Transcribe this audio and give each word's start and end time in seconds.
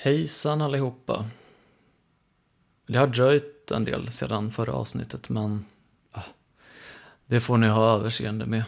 Hejsan 0.00 0.62
allihopa. 0.62 1.30
Det 2.86 2.98
har 2.98 3.06
dröjt 3.06 3.70
en 3.70 3.84
del 3.84 4.12
sedan 4.12 4.50
förra 4.50 4.72
avsnittet 4.72 5.28
men 5.28 5.64
ah, 6.12 6.22
det 7.26 7.40
får 7.40 7.56
ni 7.56 7.68
ha 7.68 7.94
överseende 7.94 8.46
med. 8.46 8.64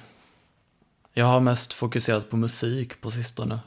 Jag 1.12 1.26
har 1.26 1.40
mest 1.40 1.72
fokuserat 1.72 2.30
på 2.30 2.36
musik 2.36 3.00
på 3.00 3.10
sistone 3.10 3.60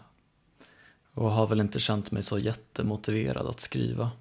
och 1.13 1.31
har 1.31 1.47
väl 1.47 1.60
inte 1.60 1.79
känt 1.79 2.12
mig 2.12 2.23
så 2.23 2.39
jättemotiverad 2.39 3.47
att 3.47 3.60
skriva. 3.60 4.12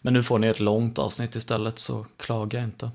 Men 0.00 0.12
nu 0.12 0.22
får 0.22 0.38
ni 0.38 0.46
ett 0.46 0.60
långt 0.60 0.98
avsnitt 0.98 1.34
istället 1.34 1.78
så 1.78 2.06
klaga 2.16 2.64
inte. 2.64 2.90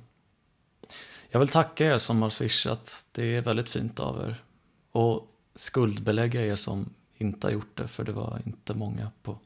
Jag 1.30 1.40
vill 1.40 1.50
tacka 1.50 1.86
er 1.86 1.98
som 1.98 2.22
har 2.22 2.30
swishat, 2.30 3.06
det 3.12 3.36
är 3.36 3.42
väldigt 3.42 3.70
fint 3.70 4.00
av 4.00 4.22
er. 4.22 4.44
Och 4.92 5.28
skuldbelägga 5.56 6.46
er 6.46 6.56
som 6.56 6.90
inte 7.24 7.48
har 7.48 7.52
gjort 7.52 7.78
det, 7.78 7.88
för 7.88 8.04
det 8.04 8.12
var 8.12 8.42
inte 8.46 8.74
många 8.74 9.12
på... 9.24 9.38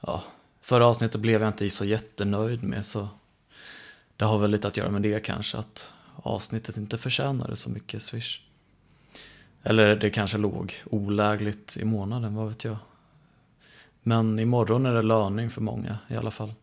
Ja, 0.00 0.24
förra 0.60 0.86
avsnittet 0.86 1.20
blev 1.20 1.40
jag 1.40 1.48
inte 1.48 1.70
så 1.70 1.84
jättenöjd 1.84 2.62
med, 2.62 2.86
så 2.86 3.08
det 4.16 4.24
har 4.24 4.38
väl 4.38 4.50
lite 4.50 4.68
att 4.68 4.76
göra 4.76 4.90
med 4.90 5.02
det 5.02 5.24
kanske, 5.24 5.58
att 5.58 5.92
avsnittet 6.16 6.76
inte 6.76 6.98
förtjänade 6.98 7.56
så 7.56 7.70
mycket 7.70 8.02
swish. 8.02 8.40
Eller 9.62 9.96
det 9.96 10.10
kanske 10.10 10.38
låg 10.38 10.82
olägligt 10.90 11.76
i 11.76 11.84
månaden, 11.84 12.34
vad 12.34 12.48
vet 12.48 12.64
jag. 12.64 12.76
Men 14.02 14.38
imorgon 14.38 14.86
är 14.86 14.94
det 14.94 15.02
löning 15.02 15.50
för 15.50 15.60
många 15.60 15.98
i 16.08 16.16
alla 16.16 16.30
fall. 16.30 16.54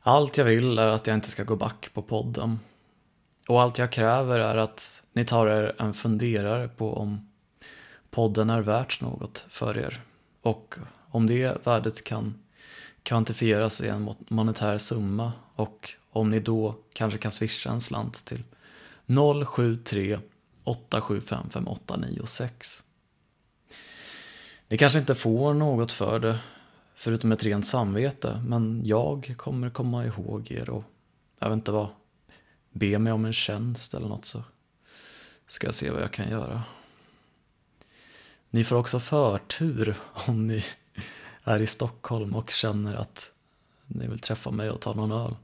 Allt 0.00 0.38
jag 0.38 0.44
vill 0.44 0.78
är 0.78 0.86
att 0.86 1.06
jag 1.06 1.14
inte 1.14 1.30
ska 1.30 1.44
gå 1.44 1.56
back 1.56 1.90
på 1.94 2.02
podden. 2.02 2.58
Och 3.48 3.62
allt 3.62 3.78
jag 3.78 3.92
kräver 3.92 4.40
är 4.40 4.56
att 4.56 5.02
ni 5.12 5.24
tar 5.24 5.46
er 5.46 5.74
en 5.78 5.94
funderare 5.94 6.68
på 6.68 6.94
om 6.96 7.28
podden 8.12 8.50
är 8.50 8.60
värt 8.60 9.00
något 9.00 9.46
för 9.48 9.78
er. 9.78 10.02
Och 10.42 10.74
om 11.08 11.26
det 11.26 11.66
värdet 11.66 12.04
kan 12.04 12.34
kvantifieras 13.02 13.80
i 13.80 13.88
en 13.88 14.14
monetär 14.28 14.78
summa 14.78 15.32
och 15.54 15.90
om 16.10 16.30
ni 16.30 16.40
då 16.40 16.76
kanske 16.92 17.18
kan 17.18 17.32
swisha 17.32 17.70
en 17.70 17.80
slant 17.80 18.24
till 18.24 18.42
073 19.46 20.18
875 20.64 21.50
5896. 21.50 22.84
Ni 24.68 24.78
kanske 24.78 24.98
inte 24.98 25.14
får 25.14 25.54
något 25.54 25.92
för 25.92 26.18
det, 26.18 26.38
förutom 26.94 27.32
ett 27.32 27.44
rent 27.44 27.66
samvete, 27.66 28.42
men 28.46 28.82
jag 28.84 29.34
kommer 29.36 29.70
komma 29.70 30.06
ihåg 30.06 30.50
er 30.50 30.70
och, 30.70 30.84
jag 31.38 31.48
vet 31.48 31.56
inte 31.56 31.72
vad, 31.72 31.88
be 32.70 32.98
mig 32.98 33.12
om 33.12 33.24
en 33.24 33.32
tjänst 33.32 33.94
eller 33.94 34.08
något 34.08 34.24
så 34.24 34.42
ska 35.46 35.66
jag 35.66 35.74
se 35.74 35.90
vad 35.90 36.02
jag 36.02 36.12
kan 36.12 36.30
göra. 36.30 36.62
Ni 38.54 38.64
får 38.64 38.76
också 38.76 39.00
förtur 39.00 39.96
om 40.12 40.46
ni 40.46 40.64
är 41.44 41.60
i 41.60 41.66
Stockholm 41.66 42.34
och 42.34 42.50
känner 42.50 42.94
att 42.94 43.32
ni 43.86 44.06
vill 44.06 44.18
träffa 44.18 44.50
mig 44.50 44.70
och 44.70 44.80
ta 44.80 44.94
någon 44.94 45.12
öl. 45.12 45.36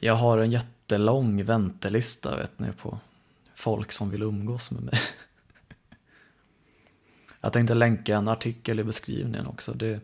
Jag 0.00 0.14
har 0.14 0.38
en 0.38 0.50
jättelång 0.50 1.44
väntelista 1.44 2.36
vet 2.36 2.58
ni 2.58 2.72
på 2.72 2.98
folk 3.54 3.92
som 3.92 4.10
vill 4.10 4.22
umgås 4.22 4.70
med 4.70 4.82
mig. 4.82 4.94
Jag 7.40 7.52
tänkte 7.52 7.74
länka 7.74 8.16
en 8.16 8.28
artikel 8.28 8.80
i 8.80 8.84
beskrivningen 8.84 9.46
också. 9.46 9.72
Det 9.72 9.86
är 9.86 10.00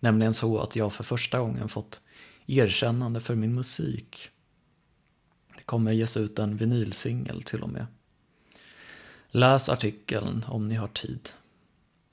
nämligen 0.00 0.34
så 0.34 0.58
att 0.58 0.76
jag 0.76 0.92
för 0.92 1.04
första 1.04 1.38
gången 1.38 1.68
fått 1.68 2.00
erkännande 2.46 3.20
för 3.20 3.34
min 3.34 3.54
musik. 3.54 4.30
Det 5.56 5.62
kommer 5.62 5.92
ges 5.92 6.16
ut 6.16 6.38
en 6.38 6.56
vinylsingel 6.56 7.42
till 7.42 7.62
och 7.62 7.68
med. 7.68 7.86
Läs 9.30 9.68
artikeln 9.68 10.44
om 10.48 10.68
ni 10.68 10.74
har 10.74 10.88
tid. 10.88 11.30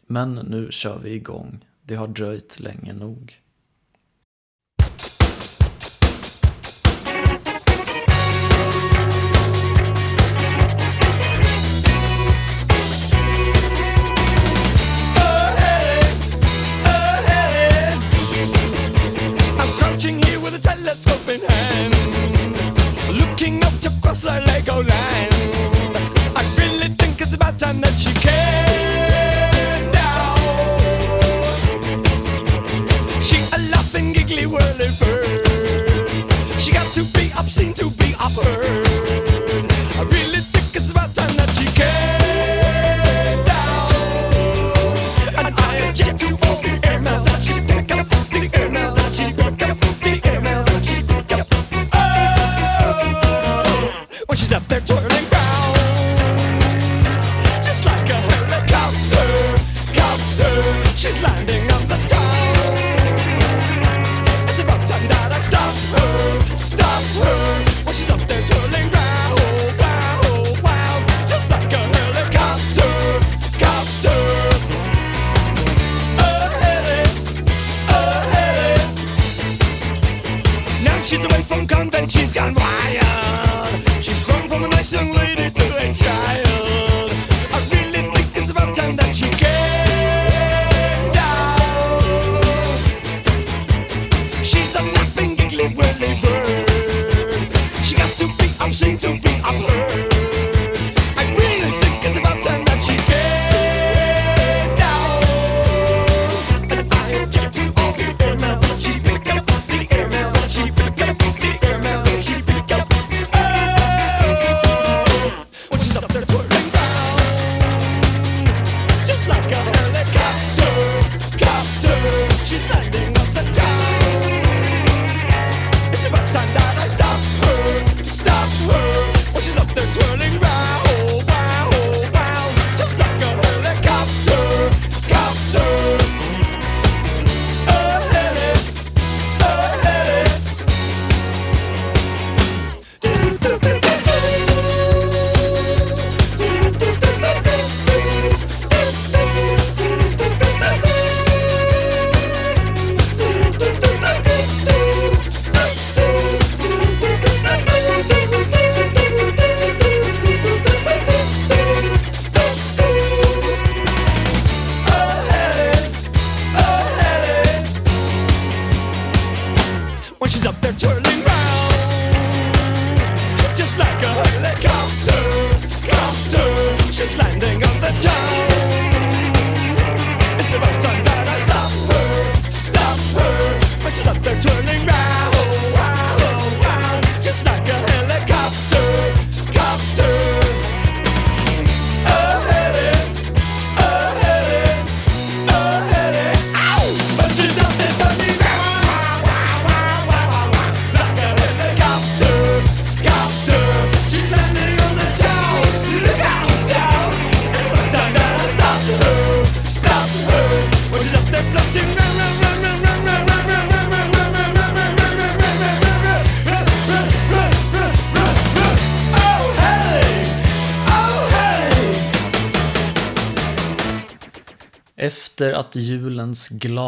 Men 0.07 0.35
nu 0.35 0.67
kör 0.71 0.99
vi 0.99 1.13
igång. 1.13 1.65
Det 1.81 1.95
har 1.95 2.07
dröjt 2.07 2.59
länge 2.59 2.93
nog. 2.93 3.41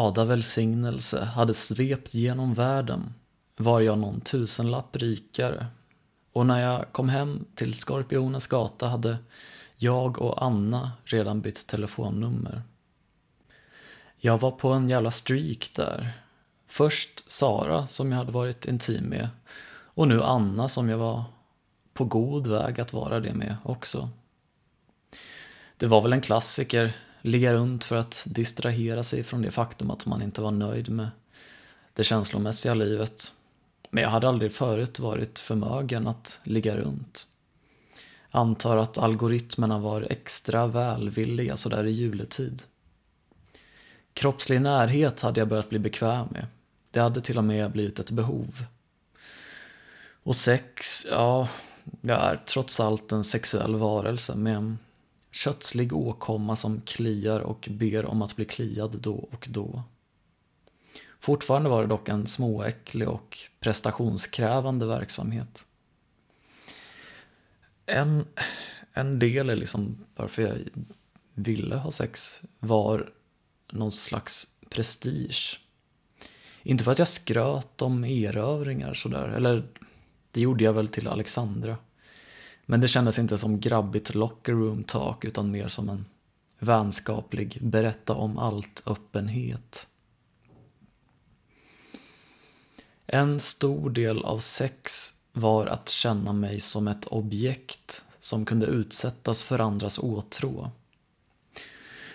Glada 0.08 0.24
välsignelse 0.24 1.24
hade 1.24 1.54
svept 1.54 2.14
genom 2.14 2.54
världen 2.54 3.14
var 3.56 3.80
jag 3.80 3.98
någon 3.98 4.20
tusenlapp 4.20 4.96
rikare. 4.96 5.66
Och 6.32 6.46
när 6.46 6.60
jag 6.60 6.92
kom 6.92 7.08
hem 7.08 7.44
till 7.54 7.74
Skorpionens 7.74 8.46
gata 8.46 8.88
hade 8.88 9.18
jag 9.76 10.18
och 10.18 10.42
Anna 10.42 10.92
redan 11.04 11.40
bytt 11.40 11.66
telefonnummer. 11.66 12.62
Jag 14.16 14.40
var 14.40 14.50
på 14.50 14.68
en 14.68 14.88
jävla 14.88 15.10
streak 15.10 15.70
där. 15.76 16.12
Först 16.66 17.30
Sara 17.30 17.86
som 17.86 18.12
jag 18.12 18.18
hade 18.18 18.32
varit 18.32 18.64
intim 18.64 19.04
med 19.04 19.28
och 19.94 20.08
nu 20.08 20.22
Anna 20.22 20.68
som 20.68 20.88
jag 20.88 20.98
var 20.98 21.24
på 21.94 22.04
god 22.04 22.46
väg 22.46 22.80
att 22.80 22.92
vara 22.92 23.20
det 23.20 23.34
med 23.34 23.56
också. 23.64 24.10
Det 25.76 25.86
var 25.86 26.02
väl 26.02 26.12
en 26.12 26.20
klassiker, 26.20 26.96
ligga 27.28 27.54
runt 27.54 27.84
för 27.84 27.96
att 27.96 28.24
distrahera 28.26 29.02
sig 29.02 29.22
från 29.22 29.42
det 29.42 29.50
faktum 29.50 29.90
att 29.90 30.06
man 30.06 30.22
inte 30.22 30.40
var 30.40 30.50
nöjd 30.50 30.88
med 30.88 31.10
det 31.94 32.04
känslomässiga 32.04 32.74
livet. 32.74 33.32
Men 33.90 34.02
jag 34.02 34.10
hade 34.10 34.28
aldrig 34.28 34.52
förut 34.52 34.98
varit 34.98 35.38
förmögen 35.38 36.06
att 36.06 36.40
ligga 36.42 36.76
runt. 36.76 37.26
Antar 38.30 38.76
att 38.76 38.98
algoritmerna 38.98 39.78
var 39.78 40.06
extra 40.10 40.66
välvilliga 40.66 41.56
sådär 41.56 41.86
i 41.86 41.90
juletid. 41.90 42.62
Kroppslig 44.12 44.60
närhet 44.60 45.20
hade 45.20 45.40
jag 45.40 45.48
börjat 45.48 45.68
bli 45.68 45.78
bekväm 45.78 46.26
med. 46.30 46.46
Det 46.90 47.00
hade 47.00 47.20
till 47.20 47.38
och 47.38 47.44
med 47.44 47.72
blivit 47.72 47.98
ett 47.98 48.10
behov. 48.10 48.64
Och 50.22 50.36
sex, 50.36 51.06
ja, 51.10 51.48
jag 52.00 52.18
är 52.18 52.36
trots 52.46 52.80
allt 52.80 53.12
en 53.12 53.24
sexuell 53.24 53.74
varelse 53.74 54.34
med 54.34 54.56
en 54.56 54.78
kötslig 55.38 55.92
åkomma 55.92 56.56
som 56.56 56.80
kliar 56.80 57.40
och 57.40 57.68
ber 57.70 58.06
om 58.06 58.22
att 58.22 58.36
bli 58.36 58.44
kliad 58.44 58.98
då 59.00 59.14
och 59.14 59.46
då. 59.50 59.82
Fortfarande 61.20 61.68
var 61.70 61.82
det 61.82 61.88
dock 61.88 62.08
en 62.08 62.26
småäcklig 62.26 63.08
och 63.08 63.38
prestationskrävande 63.60 64.86
verksamhet. 64.86 65.66
En, 67.86 68.26
en 68.92 69.18
del 69.18 69.50
är 69.50 69.56
liksom 69.56 70.04
varför 70.16 70.42
jag 70.42 70.56
ville 71.34 71.76
ha 71.76 71.90
sex 71.90 72.42
var 72.58 73.12
någon 73.72 73.90
slags 73.90 74.48
prestige. 74.70 75.60
Inte 76.62 76.84
för 76.84 76.92
att 76.92 76.98
jag 76.98 77.08
skröt 77.08 77.82
om 77.82 78.04
erövringar 78.04 78.94
sådär, 78.94 79.28
eller 79.28 79.68
det 80.32 80.40
gjorde 80.40 80.64
jag 80.64 80.72
väl 80.72 80.88
till 80.88 81.08
Alexandra. 81.08 81.76
Men 82.70 82.80
det 82.80 82.88
kändes 82.88 83.18
inte 83.18 83.38
som 83.38 83.60
grabbigt 83.60 84.14
locker 84.14 84.52
room 84.52 84.84
talk 84.84 85.24
utan 85.24 85.50
mer 85.50 85.68
som 85.68 85.88
en 85.88 86.04
vänskaplig 86.58 87.58
berätta 87.62 88.14
om 88.14 88.38
allt 88.38 88.82
öppenhet. 88.86 89.86
En 93.06 93.40
stor 93.40 93.90
del 93.90 94.24
av 94.24 94.38
sex 94.38 95.14
var 95.32 95.66
att 95.66 95.88
känna 95.88 96.32
mig 96.32 96.60
som 96.60 96.88
ett 96.88 97.06
objekt 97.06 98.04
som 98.18 98.44
kunde 98.44 98.66
utsättas 98.66 99.42
för 99.42 99.58
andras 99.58 99.98
åtrå. 99.98 100.70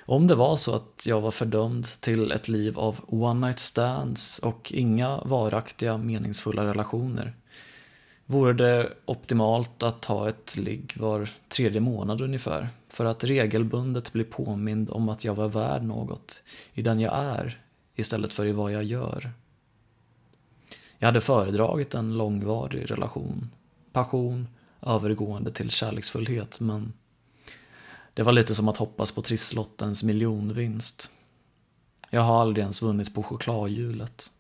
Om 0.06 0.28
det 0.28 0.36
var 0.36 0.56
så 0.56 0.76
att 0.76 1.06
jag 1.06 1.22
var 1.22 1.32
fördömd 1.32 1.86
till 1.86 2.32
ett 2.32 2.48
liv 2.48 2.80
av 2.80 3.00
one 3.08 3.48
night 3.48 3.60
stands 3.60 4.40
och 4.40 4.72
inga 4.76 5.18
varaktiga 5.18 5.98
meningsfulla 5.98 6.66
relationer 6.66 7.34
vore 8.34 8.54
det 8.54 8.94
optimalt 9.06 9.84
att 9.84 10.02
ta 10.02 10.30
ett 10.30 10.58
ligg 10.58 10.94
var 11.00 11.30
tredje 11.48 11.82
månad 11.82 12.22
ungefär 12.22 12.70
för 12.90 13.06
att 13.06 13.24
regelbundet 13.24 14.14
bli 14.14 14.24
påmind 14.24 14.90
om 14.90 15.10
att 15.10 15.26
jag 15.26 15.36
var 15.36 15.48
värd 15.48 15.84
något 15.84 16.42
i 16.74 16.82
den 16.82 17.00
jag 17.00 17.14
är 17.18 17.62
istället 17.96 18.34
för 18.34 18.46
i 18.46 18.52
vad 18.52 18.72
jag 18.72 18.84
gör. 18.84 19.32
Jag 20.98 21.08
hade 21.08 21.22
föredragit 21.22 21.94
en 21.94 22.18
långvarig 22.18 22.92
relation, 22.92 23.50
passion 23.92 24.48
övergående 24.82 25.52
till 25.52 25.70
kärleksfullhet 25.70 26.60
men 26.60 26.94
det 28.14 28.24
var 28.24 28.32
lite 28.32 28.56
som 28.56 28.68
att 28.68 28.78
hoppas 28.78 29.12
på 29.12 29.22
trisslottens 29.22 30.04
miljonvinst. 30.04 31.12
Jag 32.10 32.22
har 32.22 32.42
aldrig 32.42 32.62
ens 32.62 32.82
vunnit 32.82 33.16
på 33.16 33.24
chokladhjulet. 33.24 34.32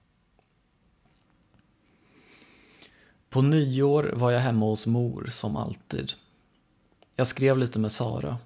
På 3.33 3.41
nyår 3.41 4.12
var 4.13 4.31
jag 4.31 4.39
hemma 4.39 4.65
hos 4.65 4.88
mor, 4.88 5.27
som 5.31 5.56
alltid. 5.56 6.12
Jag 7.15 7.27
skrev 7.27 7.57
lite 7.57 7.80
med 7.80 7.91
Sara. 7.91 8.38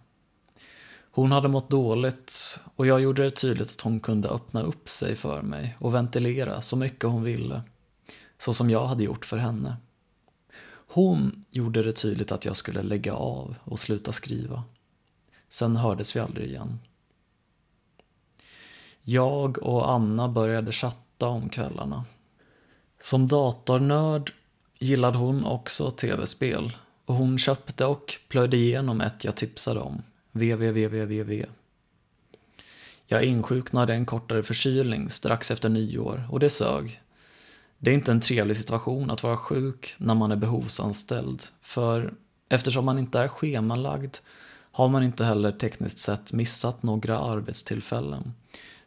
Hon 1.11 1.31
hade 1.31 1.47
mått 1.47 1.69
dåligt 1.69 2.59
och 2.75 2.87
jag 2.87 3.01
gjorde 3.01 3.23
det 3.23 3.31
tydligt 3.31 3.71
att 3.71 3.81
hon 3.81 3.99
kunde 3.99 4.29
öppna 4.29 4.61
upp 4.61 4.89
sig 4.89 5.15
för 5.15 5.41
mig 5.41 5.77
och 5.79 5.93
ventilera 5.93 6.61
så 6.61 6.75
mycket 6.75 7.09
hon 7.09 7.23
ville. 7.23 7.61
Så 8.37 8.53
som 8.53 8.69
jag 8.69 8.87
hade 8.87 9.03
gjort 9.03 9.25
för 9.25 9.37
henne. 9.37 9.77
Hon 10.69 11.45
gjorde 11.49 11.83
det 11.83 11.93
tydligt 11.93 12.31
att 12.31 12.45
jag 12.45 12.55
skulle 12.55 12.83
lägga 12.83 13.13
av 13.13 13.55
och 13.63 13.79
sluta 13.79 14.11
skriva. 14.11 14.63
Sen 15.49 15.75
hördes 15.75 16.15
vi 16.15 16.19
aldrig 16.19 16.47
igen. 16.47 16.79
Jag 19.01 19.63
och 19.63 19.91
Anna 19.91 20.29
började 20.29 20.71
chatta 20.71 21.27
om 21.27 21.49
kvällarna. 21.49 22.05
Som 23.01 23.27
datornörd 23.27 24.33
gillade 24.79 25.17
hon 25.17 25.45
också 25.45 25.91
tv-spel 25.91 26.77
och 27.05 27.15
hon 27.15 27.37
köpte 27.37 27.85
och 27.85 28.15
plöjde 28.27 28.57
igenom 28.57 29.01
ett 29.01 29.23
jag 29.23 29.35
tipsade 29.35 29.79
om, 29.79 30.03
www. 30.31 31.45
Jag 33.05 33.23
insjuknade 33.23 33.93
en 33.93 34.05
kortare 34.05 34.43
förkylning 34.43 35.09
strax 35.09 35.51
efter 35.51 35.69
nyår 35.69 36.27
och 36.31 36.39
det 36.39 36.49
sög. 36.49 37.01
Det 37.77 37.89
är 37.89 37.93
inte 37.93 38.11
en 38.11 38.21
trevlig 38.21 38.57
situation 38.57 39.11
att 39.11 39.23
vara 39.23 39.37
sjuk 39.37 39.95
när 39.97 40.15
man 40.15 40.31
är 40.31 40.35
behovsanställd, 40.35 41.43
för 41.61 42.13
eftersom 42.49 42.85
man 42.85 42.99
inte 42.99 43.19
är 43.19 43.27
schemalagd 43.27 44.17
har 44.71 44.87
man 44.87 45.03
inte 45.03 45.25
heller 45.25 45.51
tekniskt 45.51 45.97
sett 45.97 46.33
missat 46.33 46.83
några 46.83 47.19
arbetstillfällen, 47.19 48.33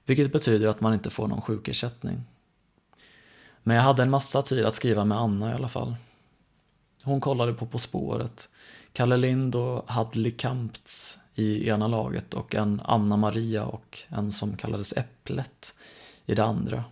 vilket 0.06 0.32
betyder 0.32 0.68
att 0.68 0.80
man 0.80 0.94
inte 0.94 1.10
får 1.10 1.28
någon 1.28 1.42
sjukersättning. 1.42 2.22
Men 3.62 3.76
jag 3.76 3.82
hade 3.82 4.02
en 4.02 4.10
massa 4.10 4.42
tid 4.42 4.64
att 4.64 4.74
skriva 4.74 5.04
med 5.04 5.18
Anna 5.18 5.50
i 5.50 5.54
alla 5.54 5.68
fall. 5.68 5.96
Hon 7.04 7.20
kollade 7.20 7.54
på 7.54 7.66
På 7.66 7.78
spåret. 7.78 8.48
Kalle 8.92 9.16
Lind 9.16 9.54
och 9.54 9.90
Hadley 9.90 10.32
Kamptz 10.32 11.18
i 11.34 11.68
ena 11.68 11.88
laget 11.88 12.34
och 12.34 12.54
en 12.54 12.80
Anna 12.84 13.16
Maria 13.16 13.64
och 13.64 13.98
en 14.08 14.32
som 14.32 14.56
kallades 14.56 14.92
Äpplet 14.96 15.74
i 16.26 16.34
det 16.34 16.44
andra. 16.44 16.84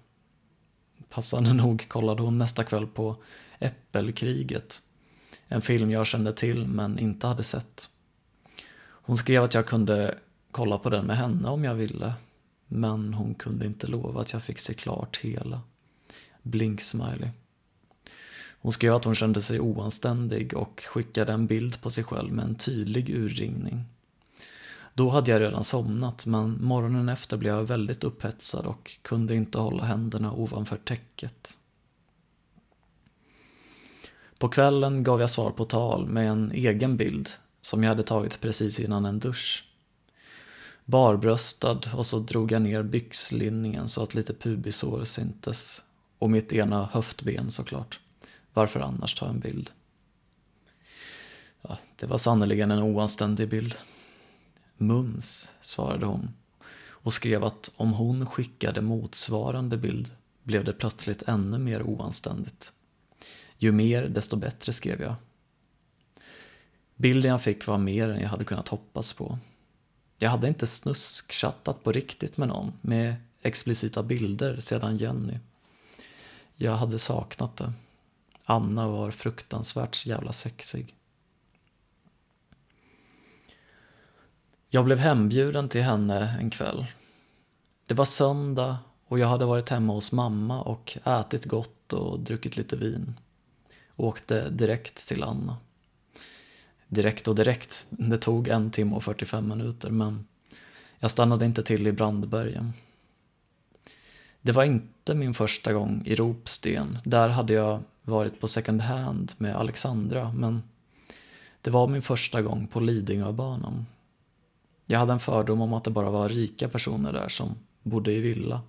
Passande 1.09 1.53
nog 1.53 1.89
kollade 1.89 2.23
hon 2.23 2.39
nästa 2.39 2.65
kväll 2.65 2.87
på 2.87 3.17
Äppelkriget. 3.59 4.83
En 5.49 5.63
film 5.63 5.91
jag 5.91 6.07
kände 6.07 6.33
till 6.33 6.67
men 6.67 6.99
inte 6.99 7.27
hade 7.27 7.43
sett. 7.43 7.91
Hon 8.81 9.17
skrev 9.17 9.45
att 9.45 9.55
jag 9.55 9.67
kunde 9.67 10.19
kolla 10.51 10.79
på 10.79 10.91
den 10.91 11.07
med 11.07 11.17
henne 11.17 11.49
om 11.49 11.65
jag 11.65 11.75
ville. 11.75 12.13
Men 12.67 13.15
hon 13.15 13.35
kunde 13.35 13.67
inte 13.67 13.87
lova 13.87 14.21
att 14.21 14.33
jag 14.33 14.43
fick 14.43 14.59
se 14.59 14.75
klart 14.75 15.17
hela. 15.17 15.61
Blink-smiley. 16.49 17.31
Hon 18.61 18.73
skrev 18.73 18.95
att 18.95 19.05
hon 19.05 19.15
kände 19.15 19.41
sig 19.41 19.61
oanständig 19.61 20.55
och 20.55 20.83
skickade 20.87 21.33
en 21.33 21.47
bild 21.47 21.83
på 21.83 21.91
sig 21.91 22.05
själv 22.05 22.33
med 22.33 22.45
en 22.45 22.55
tydlig 22.55 23.11
urringning. 23.11 23.85
Då 24.95 25.09
hade 25.09 25.31
jag 25.31 25.41
redan 25.41 25.65
somnat 25.65 26.27
men 26.27 26.65
morgonen 26.65 27.09
efter 27.09 27.37
blev 27.37 27.55
jag 27.55 27.65
väldigt 27.65 28.05
upphetsad 28.05 28.67
och 28.67 28.99
kunde 29.03 29.35
inte 29.35 29.59
hålla 29.59 29.85
händerna 29.85 30.33
ovanför 30.33 30.77
täcket. 30.77 31.59
På 34.39 34.49
kvällen 34.49 35.05
gav 35.05 35.21
jag 35.21 35.31
svar 35.31 35.51
på 35.51 35.65
tal 35.65 36.07
med 36.07 36.31
en 36.31 36.53
egen 36.53 36.97
bild 36.97 37.29
som 37.61 37.83
jag 37.83 37.89
hade 37.89 38.03
tagit 38.03 38.41
precis 38.41 38.81
innan 38.81 39.05
en 39.05 39.19
dusch. 39.19 39.65
Barbröstad 40.85 41.81
och 41.95 42.07
så 42.07 42.19
drog 42.19 42.53
jag 42.53 42.63
ner 42.63 42.83
byxlinningen 42.83 43.89
så 43.89 44.03
att 44.03 44.15
lite 44.15 44.35
pubisår 44.35 45.05
syntes 45.05 45.83
och 46.19 46.31
mitt 46.31 46.53
ena 46.53 46.85
höftben 46.93 47.51
såklart. 47.51 48.01
Varför 48.53 48.81
annars 48.81 49.15
ta 49.15 49.29
en 49.29 49.41
bild? 49.41 49.71
Ja, 51.63 51.79
det 51.97 52.07
var 52.07 52.19
sannerligen 52.19 52.71
en 52.71 52.83
oanständig 52.83 53.49
bild. 53.49 53.75
Mums, 54.77 55.51
svarade 55.61 56.07
hon 56.07 56.31
och 57.09 57.15
skrev 57.15 57.45
att 57.45 57.73
om 57.77 57.93
hon 57.93 58.27
skickade 58.27 58.81
motsvarande 58.81 59.77
bild 59.77 60.11
blev 60.43 60.65
det 60.65 60.73
plötsligt 60.73 61.23
ännu 61.23 61.59
mer 61.59 61.83
oanständigt. 61.83 62.73
Ju 63.57 63.73
mer, 63.73 64.09
desto 64.09 64.37
bättre, 64.37 64.73
skrev 64.73 65.03
jag. 65.03 65.15
Bilden 66.97 67.31
jag 67.31 67.43
fick 67.43 67.67
var 67.67 67.79
mer 67.79 68.09
än 68.09 68.21
jag 68.21 68.29
hade 68.29 68.45
kunnat 68.45 68.69
hoppas 68.69 69.13
på. 69.13 69.39
Jag 70.19 70.31
hade 70.31 70.49
inte 70.49 70.67
snuskchattat 70.67 71.85
på 71.85 71.93
riktigt 71.93 72.37
med 72.37 72.49
någon 72.49 72.73
med 72.81 73.15
explicita 73.43 74.03
bilder 74.03 74.61
sedan 74.61 74.97
Jenny. 74.97 75.39
Jag 76.61 76.77
hade 76.77 76.99
saknat 76.99 77.57
det. 77.57 77.73
Anna 78.45 78.89
var 78.89 79.11
fruktansvärt 79.11 80.07
jävla 80.07 80.33
sexig. 80.33 80.95
Jag 84.69 84.85
blev 84.85 84.99
hembjuden 84.99 85.69
till 85.69 85.83
henne 85.83 86.37
en 86.41 86.51
kväll. 86.51 86.87
Det 87.87 87.95
var 87.95 88.05
söndag 88.05 88.79
och 89.07 89.19
jag 89.19 89.29
hade 89.29 89.45
varit 89.45 89.69
hemma 89.69 89.93
hos 89.93 90.13
mamma 90.13 90.63
och 90.63 90.99
ätit 91.05 91.45
gott 91.45 91.93
och 91.93 92.21
druckit 92.21 92.57
lite 92.57 92.77
vin. 92.77 93.15
Och 93.89 94.07
åkte 94.07 94.51
direkt 94.51 95.09
till 95.09 95.23
Anna. 95.23 95.57
Direkt 96.89 97.29
och 97.29 97.35
direkt, 97.35 97.87
det 97.91 98.19
tog 98.19 98.49
en 98.49 98.71
timme 98.71 98.97
och 98.97 99.05
45 99.05 99.49
minuter 99.49 99.91
men 99.91 100.27
jag 100.99 101.11
stannade 101.11 101.45
inte 101.45 101.63
till 101.63 101.87
i 101.87 101.93
Brandbergen. 101.93 102.73
Det 104.49 104.53
var 104.53 104.65
inte 104.65 105.15
min 105.15 105.35
första 105.35 105.73
gång 105.73 106.03
i 106.07 106.15
Ropsten. 106.15 106.99
Där 107.05 107.29
hade 107.29 107.53
jag 107.53 107.83
varit 108.03 108.41
på 108.41 108.49
second 108.49 108.81
hand 108.81 109.33
med 109.39 109.57
Alexandra, 109.57 110.33
men 110.33 110.63
det 111.61 111.71
var 111.71 111.89
min 111.89 112.03
första 112.03 112.43
gång 112.43 112.67
på 112.67 112.81
Lidingöbanan. 112.81 113.87
Jag 114.87 114.99
hade 114.99 115.13
en 115.13 115.21
fördom 115.21 115.61
om 115.61 115.73
att 115.73 115.85
det 115.85 115.91
bara 115.91 116.11
var 116.11 116.29
rika 116.29 116.69
personer 116.69 117.13
där 117.13 117.29
som 117.29 117.55
bodde 117.83 118.13
i 118.13 118.21
villa. 118.21 118.61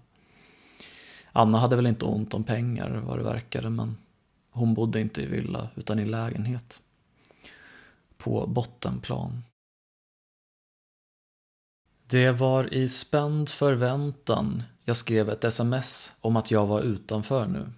Anna 1.32 1.58
hade 1.58 1.76
väl 1.76 1.88
inte 1.88 2.06
ont 2.06 2.34
om 2.34 2.44
pengar 2.44 3.04
vad 3.06 3.20
det 3.20 3.24
verkade, 3.24 3.70
men 3.70 3.98
hon 4.52 4.74
bodde 4.74 5.02
inte 5.02 5.22
i 5.22 5.26
villa 5.26 5.68
utan 5.76 6.00
i 6.00 6.06
lägenhet. 6.06 6.82
På 8.18 8.48
bottenplan. 8.48 9.44
Det 12.12 12.32
var 12.32 12.74
i 12.74 12.90
spänd 12.90 13.50
förväntan 13.50 14.64
jag 14.84 14.98
skrev 14.98 15.30
ett 15.30 15.44
sms 15.44 16.14
om 16.22 16.36
att 16.36 16.52
jag 16.52 16.68
var 16.68 16.82
utanför 16.82 17.48
nu. 17.48 17.70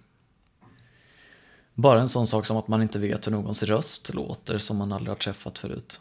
Bara 1.74 2.00
en 2.00 2.08
sån 2.08 2.26
sak 2.26 2.46
som 2.46 2.56
att 2.56 2.68
man 2.68 2.82
inte 2.82 2.98
vet 2.98 3.26
hur 3.26 3.32
någons 3.32 3.62
röst 3.62 4.14
låter 4.14 4.58
som 4.58 4.76
man 4.76 4.92
aldrig 4.92 5.10
har 5.10 5.16
träffat 5.16 5.58
förut. 5.58 6.00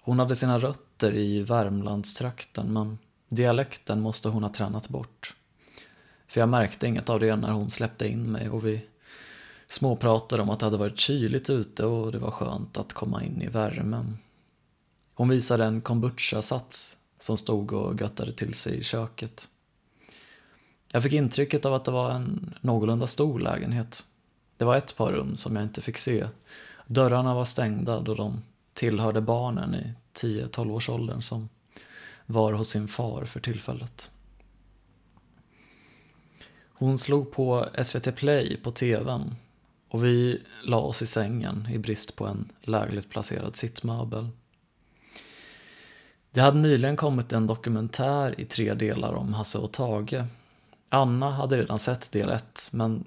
Hon 0.00 0.18
hade 0.18 0.36
sina 0.36 0.58
rötter 0.58 1.14
i 1.14 1.42
Värmlandstrakten 1.42 2.72
men 2.72 2.98
dialekten 3.28 4.00
måste 4.00 4.28
hon 4.28 4.42
ha 4.42 4.52
tränat 4.52 4.88
bort. 4.88 5.34
För 6.28 6.40
jag 6.40 6.48
märkte 6.48 6.86
inget 6.86 7.08
av 7.08 7.20
det 7.20 7.36
när 7.36 7.52
hon 7.52 7.70
släppte 7.70 8.08
in 8.08 8.32
mig 8.32 8.48
och 8.48 8.66
vi 8.66 8.86
småpratade 9.68 10.42
om 10.42 10.50
att 10.50 10.60
det 10.60 10.66
hade 10.66 10.76
varit 10.76 11.00
kyligt 11.00 11.50
ute 11.50 11.86
och 11.86 12.12
det 12.12 12.18
var 12.18 12.30
skönt 12.30 12.76
att 12.76 12.92
komma 12.92 13.24
in 13.24 13.42
i 13.42 13.46
värmen. 13.46 14.18
Hon 15.14 15.28
visade 15.28 15.64
en 15.64 15.80
kombucha-sats 15.80 16.96
som 17.18 17.36
stod 17.36 17.72
och 17.72 18.00
göttade 18.00 18.32
till 18.32 18.54
sig 18.54 18.78
i 18.78 18.82
köket. 18.82 19.48
Jag 20.92 21.02
fick 21.02 21.12
intrycket 21.12 21.64
av 21.64 21.74
att 21.74 21.84
det 21.84 21.90
var 21.90 22.10
en 22.10 22.54
någorlunda 22.60 23.06
stor 23.06 23.40
lägenhet. 23.40 24.04
Det 24.56 24.64
var 24.64 24.76
ett 24.76 24.96
par 24.96 25.12
rum 25.12 25.36
som 25.36 25.56
jag 25.56 25.62
inte 25.62 25.80
fick 25.80 25.98
se. 25.98 26.26
Dörrarna 26.86 27.34
var 27.34 27.44
stängda 27.44 28.00
då 28.00 28.14
de 28.14 28.42
tillhörde 28.72 29.20
barnen 29.20 29.74
i 29.74 29.92
10-12 30.14 30.70
års 30.70 30.88
åldern 30.88 31.22
som 31.22 31.48
var 32.26 32.52
hos 32.52 32.68
sin 32.68 32.88
far 32.88 33.24
för 33.24 33.40
tillfället. 33.40 34.10
Hon 36.78 36.98
slog 36.98 37.32
på 37.32 37.68
SVT 37.84 38.16
Play 38.16 38.56
på 38.56 38.70
TVn 38.70 39.34
och 39.88 40.04
vi 40.04 40.42
la 40.64 40.78
oss 40.78 41.02
i 41.02 41.06
sängen 41.06 41.68
i 41.72 41.78
brist 41.78 42.16
på 42.16 42.26
en 42.26 42.52
lägligt 42.62 43.10
placerad 43.10 43.56
sittmöbel. 43.56 44.28
Det 46.36 46.42
hade 46.42 46.58
nyligen 46.58 46.96
kommit 46.96 47.32
en 47.32 47.46
dokumentär 47.46 48.40
i 48.40 48.44
tre 48.44 48.74
delar 48.74 49.12
om 49.12 49.34
Hasse 49.34 49.58
och 49.58 49.72
Tage. 49.72 50.24
Anna 50.88 51.30
hade 51.30 51.56
redan 51.58 51.78
sett 51.78 52.12
del 52.12 52.30
1, 52.30 52.68
men 52.70 53.04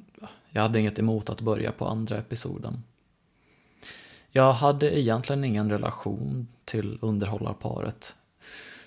jag 0.50 0.62
hade 0.62 0.80
inget 0.80 1.00
emot 1.00 1.30
att 1.30 1.42
börja 1.42 1.72
på 1.72 1.88
andra 1.88 2.18
episoden. 2.18 2.84
Jag 4.32 4.54
hade 4.54 5.00
egentligen 5.00 5.44
ingen 5.44 5.70
relation 5.70 6.48
till 6.66 6.98
underhållarparet. 7.02 8.16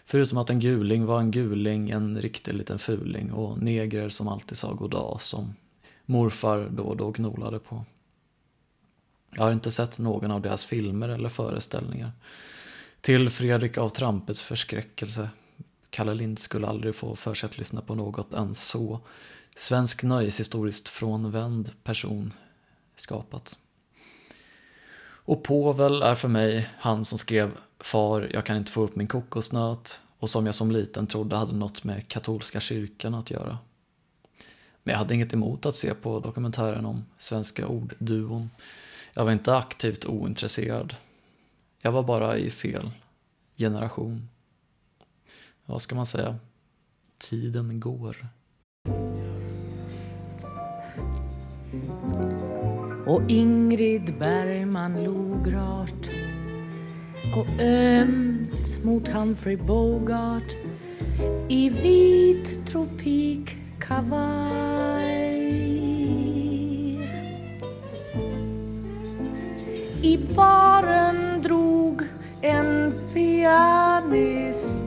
Förutom 0.04 0.38
att 0.38 0.50
en 0.50 0.60
guling 0.60 1.06
var 1.06 1.20
en 1.20 1.30
guling, 1.30 1.90
en 1.90 2.20
riktig 2.20 2.54
liten 2.54 2.78
fuling 2.78 3.32
och 3.32 3.58
negrer 3.58 4.08
som 4.08 4.28
alltid 4.28 4.58
sa 4.58 4.72
goddag 4.72 5.18
som 5.20 5.54
morfar 6.06 6.68
då 6.72 6.82
och 6.82 6.96
då 6.96 7.10
gnolade 7.10 7.58
på. 7.58 7.84
Jag 9.30 9.44
har 9.44 9.52
inte 9.52 9.70
sett 9.70 9.98
någon 9.98 10.30
av 10.30 10.40
deras 10.40 10.64
filmer 10.64 11.08
eller 11.08 11.28
föreställningar. 11.28 12.12
Till 13.02 13.30
Fredrik 13.30 13.78
av 13.78 13.88
Trampets 13.88 14.42
förskräckelse. 14.42 15.28
Kalle 15.90 16.14
Lind 16.14 16.38
skulle 16.38 16.66
aldrig 16.66 16.94
få 16.94 17.16
för 17.16 17.34
sig 17.34 17.46
att 17.46 17.58
lyssna 17.58 17.80
på 17.80 17.94
något 17.94 18.32
än 18.32 18.54
så 18.54 19.00
svensk 19.56 20.02
nöjeshistoriskt 20.02 20.88
frånvänd 20.88 21.70
person 21.84 22.32
skapat. 22.96 23.58
Och 25.24 25.42
Povel 25.42 26.02
är 26.02 26.14
för 26.14 26.28
mig 26.28 26.70
han 26.78 27.04
som 27.04 27.18
skrev 27.18 27.50
Far, 27.80 28.30
jag 28.32 28.46
kan 28.46 28.56
inte 28.56 28.72
få 28.72 28.82
upp 28.82 28.96
min 28.96 29.06
kokosnöt 29.06 30.00
och 30.18 30.30
som 30.30 30.46
jag 30.46 30.54
som 30.54 30.70
liten 30.70 31.06
trodde 31.06 31.36
hade 31.36 31.54
något 31.54 31.84
med 31.84 32.08
katolska 32.08 32.60
kyrkan 32.60 33.14
att 33.14 33.30
göra. 33.30 33.58
Men 34.82 34.92
jag 34.92 34.98
hade 34.98 35.14
inget 35.14 35.32
emot 35.32 35.66
att 35.66 35.76
se 35.76 35.94
på 35.94 36.20
dokumentären 36.20 36.86
om 36.86 37.04
Svenska 37.18 37.66
ordduon. 37.66 38.50
Jag 39.14 39.24
var 39.24 39.32
inte 39.32 39.56
aktivt 39.56 40.06
ointresserad. 40.06 40.94
Jag 41.84 41.92
var 41.92 42.02
bara 42.02 42.38
i 42.38 42.50
fel 42.50 42.90
generation. 43.56 44.28
Vad 45.66 45.82
ska 45.82 45.94
man 45.94 46.06
säga? 46.06 46.38
Tiden 47.18 47.80
går. 47.80 48.26
Och 53.06 53.22
Ingrid 53.28 54.18
Bergman 54.18 55.04
log 55.04 55.54
rart 55.54 56.08
och 57.36 57.46
ömt 57.60 58.84
mot 58.84 59.08
Humphrey 59.08 59.56
Bogart 59.56 60.56
i 61.48 61.70
vit 61.70 62.66
tropikkavaj. 62.66 65.31
I 70.04 70.18
baren 70.18 71.42
drog 71.42 72.02
en 72.40 72.94
pianist 73.14 74.86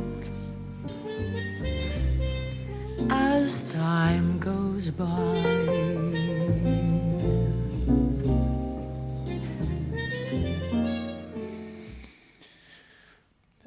as 3.09 3.65
time 3.71 4.39
goes 4.39 4.89
by. 4.89 5.05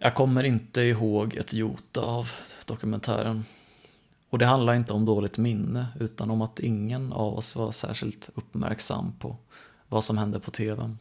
Jag 0.01 0.15
kommer 0.15 0.45
inte 0.45 0.81
ihåg 0.81 1.35
ett 1.35 1.53
jota 1.53 2.01
av 2.01 2.31
dokumentären. 2.67 3.45
Och 4.31 4.39
det 4.39 4.47
handlar 4.47 4.75
inte 4.75 4.93
om 4.93 5.05
dåligt 5.05 5.39
minne, 5.39 5.87
utan 6.01 6.31
om 6.31 6.43
att 6.43 6.61
ingen 6.61 7.13
av 7.13 7.39
oss 7.39 7.57
var 7.57 7.73
särskilt 7.73 8.31
uppmärksam 8.35 9.13
på 9.19 9.37
vad 9.89 10.05
som 10.05 10.19
hände 10.19 10.41
på 10.41 10.51
TV. 10.51 10.97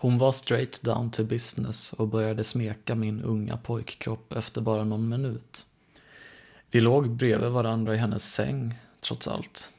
Hon 0.00 0.18
var 0.18 0.32
straight 0.32 0.82
down 0.82 1.10
to 1.10 1.24
business 1.24 1.92
och 1.92 2.08
började 2.08 2.44
smeka 2.44 2.94
min 2.94 3.22
unga 3.22 3.56
pojkkropp 3.56 4.32
efter 4.32 4.60
bara 4.60 4.84
någon 4.84 5.08
minut. 5.08 5.66
Vi 6.70 6.80
låg 6.80 7.10
bredvid 7.10 7.50
varandra 7.50 7.94
i 7.94 7.98
hennes 7.98 8.32
säng, 8.32 8.74
trots 9.00 9.28
allt. 9.28 9.70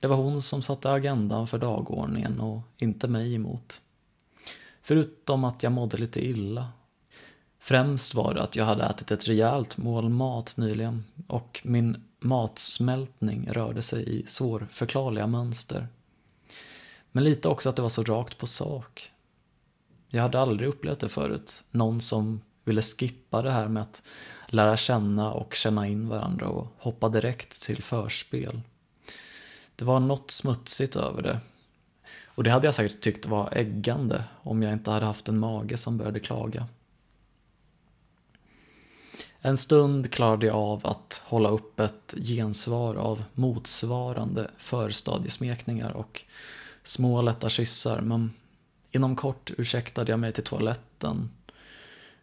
Det 0.00 0.06
var 0.06 0.16
hon 0.16 0.42
som 0.42 0.62
satte 0.62 0.90
agendan 0.90 1.46
för 1.46 1.58
dagordningen 1.58 2.40
och 2.40 2.60
inte 2.76 3.08
mig 3.08 3.34
emot. 3.34 3.82
Förutom 4.82 5.44
att 5.44 5.62
jag 5.62 5.72
mådde 5.72 5.96
lite 5.96 6.26
illa. 6.26 6.68
Främst 7.58 8.14
var 8.14 8.34
det 8.34 8.42
att 8.42 8.56
jag 8.56 8.64
hade 8.64 8.84
ätit 8.84 9.10
ett 9.10 9.28
rejält 9.28 9.76
mål 9.76 10.08
mat 10.08 10.56
nyligen 10.56 11.04
och 11.26 11.60
min 11.64 12.04
matsmältning 12.20 13.48
rörde 13.52 13.82
sig 13.82 14.18
i 14.18 14.26
svårförklarliga 14.26 15.26
mönster. 15.26 15.88
Men 17.12 17.24
lite 17.24 17.48
också 17.48 17.68
att 17.68 17.76
det 17.76 17.82
var 17.82 17.88
så 17.88 18.02
rakt 18.02 18.38
på 18.38 18.46
sak. 18.46 19.12
Jag 20.08 20.22
hade 20.22 20.40
aldrig 20.40 20.68
upplevt 20.68 21.00
det 21.00 21.08
förut. 21.08 21.64
Någon 21.70 22.00
som 22.00 22.40
ville 22.64 22.82
skippa 22.82 23.42
det 23.42 23.50
här 23.50 23.68
med 23.68 23.82
att 23.82 24.02
lära 24.46 24.76
känna 24.76 25.32
och 25.32 25.54
känna 25.54 25.88
in 25.88 26.08
varandra 26.08 26.48
och 26.48 26.66
hoppa 26.78 27.08
direkt 27.08 27.62
till 27.62 27.82
förspel. 27.82 28.60
Det 29.76 29.84
var 29.84 30.00
något 30.00 30.30
smutsigt 30.30 30.96
över 30.96 31.22
det. 31.22 31.40
Och 32.24 32.44
det 32.44 32.50
hade 32.50 32.66
jag 32.66 32.74
säkert 32.74 33.00
tyckt 33.00 33.26
var 33.26 33.52
äggande 33.52 34.24
om 34.42 34.62
jag 34.62 34.72
inte 34.72 34.90
hade 34.90 35.06
haft 35.06 35.28
en 35.28 35.38
mage 35.38 35.76
som 35.76 35.98
började 35.98 36.20
klaga. 36.20 36.66
En 39.40 39.56
stund 39.56 40.12
klarade 40.12 40.46
jag 40.46 40.56
av 40.56 40.86
att 40.86 41.20
hålla 41.24 41.48
upp 41.48 41.80
ett 41.80 42.14
gensvar 42.16 42.94
av 42.94 43.24
motsvarande 43.34 44.50
förstadiesmekningar 44.58 45.90
och 45.90 46.24
små 46.82 47.22
lätta 47.22 47.48
kyssar 47.48 48.00
men 48.00 48.30
inom 48.92 49.16
kort 49.16 49.50
ursäktade 49.58 50.12
jag 50.12 50.20
mig 50.20 50.32
till 50.32 50.44
toaletten 50.44 51.30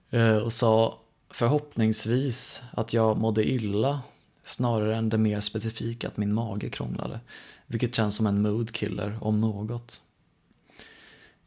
eh, 0.09 0.37
och 0.37 0.53
sa 0.53 0.99
förhoppningsvis 1.29 2.61
att 2.71 2.93
jag 2.93 3.17
mådde 3.17 3.49
illa 3.49 4.01
snarare 4.43 4.97
än 4.97 5.09
det 5.09 5.17
mer 5.17 5.41
specifika 5.41 6.07
att 6.07 6.17
min 6.17 6.33
mage 6.33 6.69
krånglade, 6.69 7.19
vilket 7.67 7.95
känns 7.95 8.15
som 8.15 8.27
en 8.27 8.41
moodkiller 8.41 9.17
om 9.21 9.41
något. 9.41 10.01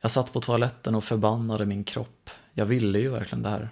Jag 0.01 0.11
satt 0.11 0.33
på 0.33 0.41
toaletten 0.41 0.95
och 0.95 1.05
förbannade 1.05 1.67
min 1.67 1.85
kropp. 1.85 2.31
Jag 2.53 2.67
ville 2.67 2.99
ju 2.99 3.09
verkligen 3.09 3.43
det 3.43 3.51
här. 3.51 3.71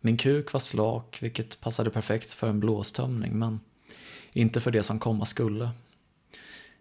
Min 0.00 0.16
kuk 0.16 0.52
var 0.52 0.60
slak, 0.60 1.18
vilket 1.22 1.60
passade 1.60 1.90
perfekt 1.90 2.30
för 2.30 2.48
en 2.48 2.60
blåstömning, 2.60 3.38
men 3.38 3.60
inte 4.32 4.60
för 4.60 4.70
det 4.70 4.82
som 4.82 4.98
komma 4.98 5.24
skulle. 5.24 5.70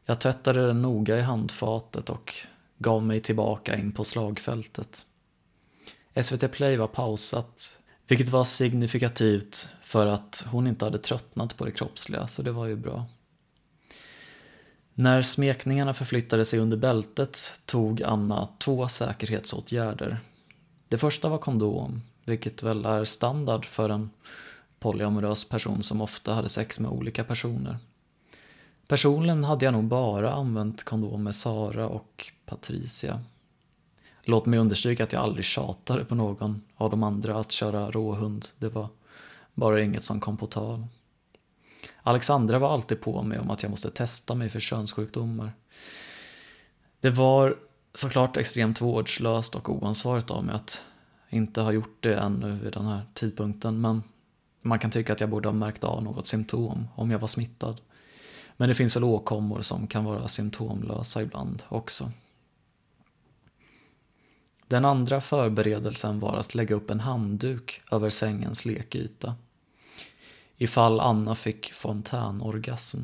Jag 0.05 0.21
tvättade 0.21 0.67
den 0.67 0.81
noga 0.81 1.17
i 1.17 1.21
handfatet 1.21 2.09
och 2.09 2.33
gav 2.77 3.03
mig 3.03 3.19
tillbaka 3.19 3.77
in 3.77 3.91
på 3.91 4.03
slagfältet. 4.03 5.05
SVT 6.23 6.51
Play 6.51 6.77
var 6.77 6.87
pausat, 6.87 7.77
vilket 8.07 8.29
var 8.29 8.43
signifikativt 8.43 9.69
för 9.83 10.07
att 10.07 10.45
hon 10.51 10.67
inte 10.67 10.85
hade 10.85 10.97
tröttnat 10.97 11.57
på 11.57 11.65
det 11.65 11.71
kroppsliga, 11.71 12.27
så 12.27 12.41
det 12.41 12.51
var 12.51 12.65
ju 12.65 12.75
bra. 12.75 13.05
När 14.93 15.21
smekningarna 15.21 15.93
förflyttade 15.93 16.45
sig 16.45 16.59
under 16.59 16.77
bältet 16.77 17.61
tog 17.65 18.03
Anna 18.03 18.47
två 18.59 18.87
säkerhetsåtgärder. 18.87 20.19
Det 20.87 20.97
första 20.97 21.29
var 21.29 21.37
kondom, 21.37 22.01
vilket 22.25 22.63
väl 22.63 22.85
är 22.85 23.05
standard 23.05 23.65
för 23.65 23.89
en 23.89 24.09
polyamorös 24.79 25.45
person 25.45 25.83
som 25.83 26.01
ofta 26.01 26.33
hade 26.33 26.49
sex 26.49 26.79
med 26.79 26.91
olika 26.91 27.23
personer. 27.23 27.77
Personligen 28.87 29.43
hade 29.43 29.65
jag 29.65 29.73
nog 29.73 29.83
bara 29.83 30.33
använt 30.33 30.83
kondom 30.83 31.23
med 31.23 31.35
Sara 31.35 31.87
och 31.87 32.31
Patricia. 32.45 33.21
Låt 34.23 34.45
mig 34.45 34.59
understryka 34.59 35.03
att 35.03 35.13
jag 35.13 35.23
aldrig 35.23 35.45
tjatade 35.45 36.05
på 36.05 36.15
någon 36.15 36.61
av 36.75 36.89
de 36.89 37.03
andra 37.03 37.39
att 37.39 37.51
köra 37.51 37.91
råhund. 37.91 38.45
Det 38.59 38.69
var 38.69 38.87
bara 39.53 39.81
inget 39.81 40.03
som 40.03 40.19
kom 40.19 40.37
på 40.37 40.47
tal. 40.47 40.85
Alexandra 42.03 42.59
var 42.59 42.73
alltid 42.73 43.01
på 43.01 43.21
mig 43.23 43.39
om 43.39 43.51
att 43.51 43.63
jag 43.63 43.69
måste 43.69 43.91
testa 43.91 44.35
mig 44.35 44.49
för 44.49 44.59
könssjukdomar. 44.59 45.53
Det 46.99 47.09
var 47.09 47.57
såklart 47.93 48.37
extremt 48.37 48.81
vårdslöst 48.81 49.55
och 49.55 49.69
oansvarigt 49.69 50.31
av 50.31 50.43
mig 50.45 50.55
att 50.55 50.81
inte 51.29 51.61
ha 51.61 51.71
gjort 51.71 51.97
det 51.99 52.15
ännu 52.15 52.51
vid 52.51 52.73
den 52.73 52.85
här 52.85 53.01
tidpunkten, 53.13 53.81
men 53.81 54.03
man 54.61 54.79
kan 54.79 54.91
tycka 54.91 55.13
att 55.13 55.21
jag 55.21 55.29
borde 55.29 55.47
ha 55.47 55.53
märkt 55.53 55.83
av 55.83 56.03
något 56.03 56.27
symptom 56.27 56.87
om 56.95 57.11
jag 57.11 57.19
var 57.19 57.27
smittad. 57.27 57.81
Men 58.57 58.69
det 58.69 58.75
finns 58.75 58.95
väl 58.95 59.03
åkommor 59.03 59.61
som 59.61 59.87
kan 59.87 60.05
vara 60.05 60.27
symptomlösa 60.27 61.21
ibland 61.21 61.63
också. 61.69 62.11
Den 64.67 64.85
andra 64.85 65.21
förberedelsen 65.21 66.19
var 66.19 66.37
att 66.37 66.55
lägga 66.55 66.75
upp 66.75 66.89
en 66.89 66.99
handduk 66.99 67.81
över 67.91 68.09
sängens 68.09 68.65
lekyta. 68.65 69.35
Ifall 70.57 70.99
Anna 70.99 71.35
fick 71.35 71.73
fontänorgasm. 71.73 72.99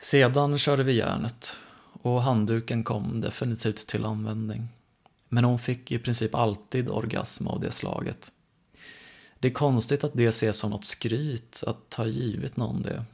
Sedan 0.00 0.58
körde 0.58 0.82
vi 0.82 0.92
järnet 0.92 1.56
och 2.02 2.22
handduken 2.22 2.84
kom 2.84 3.20
definitivt 3.20 3.86
till 3.86 4.04
användning. 4.04 4.68
Men 5.28 5.44
hon 5.44 5.58
fick 5.58 5.92
i 5.92 5.98
princip 5.98 6.34
alltid 6.34 6.88
orgasm 6.88 7.46
av 7.46 7.60
det 7.60 7.70
slaget. 7.70 8.32
Det 9.38 9.48
är 9.48 9.52
konstigt 9.52 10.04
att 10.04 10.14
det 10.14 10.26
ses 10.26 10.56
som 10.58 10.70
något 10.70 10.84
skryt 10.84 11.64
att 11.66 11.94
ha 11.94 12.06
givit 12.06 12.56
någon 12.56 12.82
det. 12.82 13.04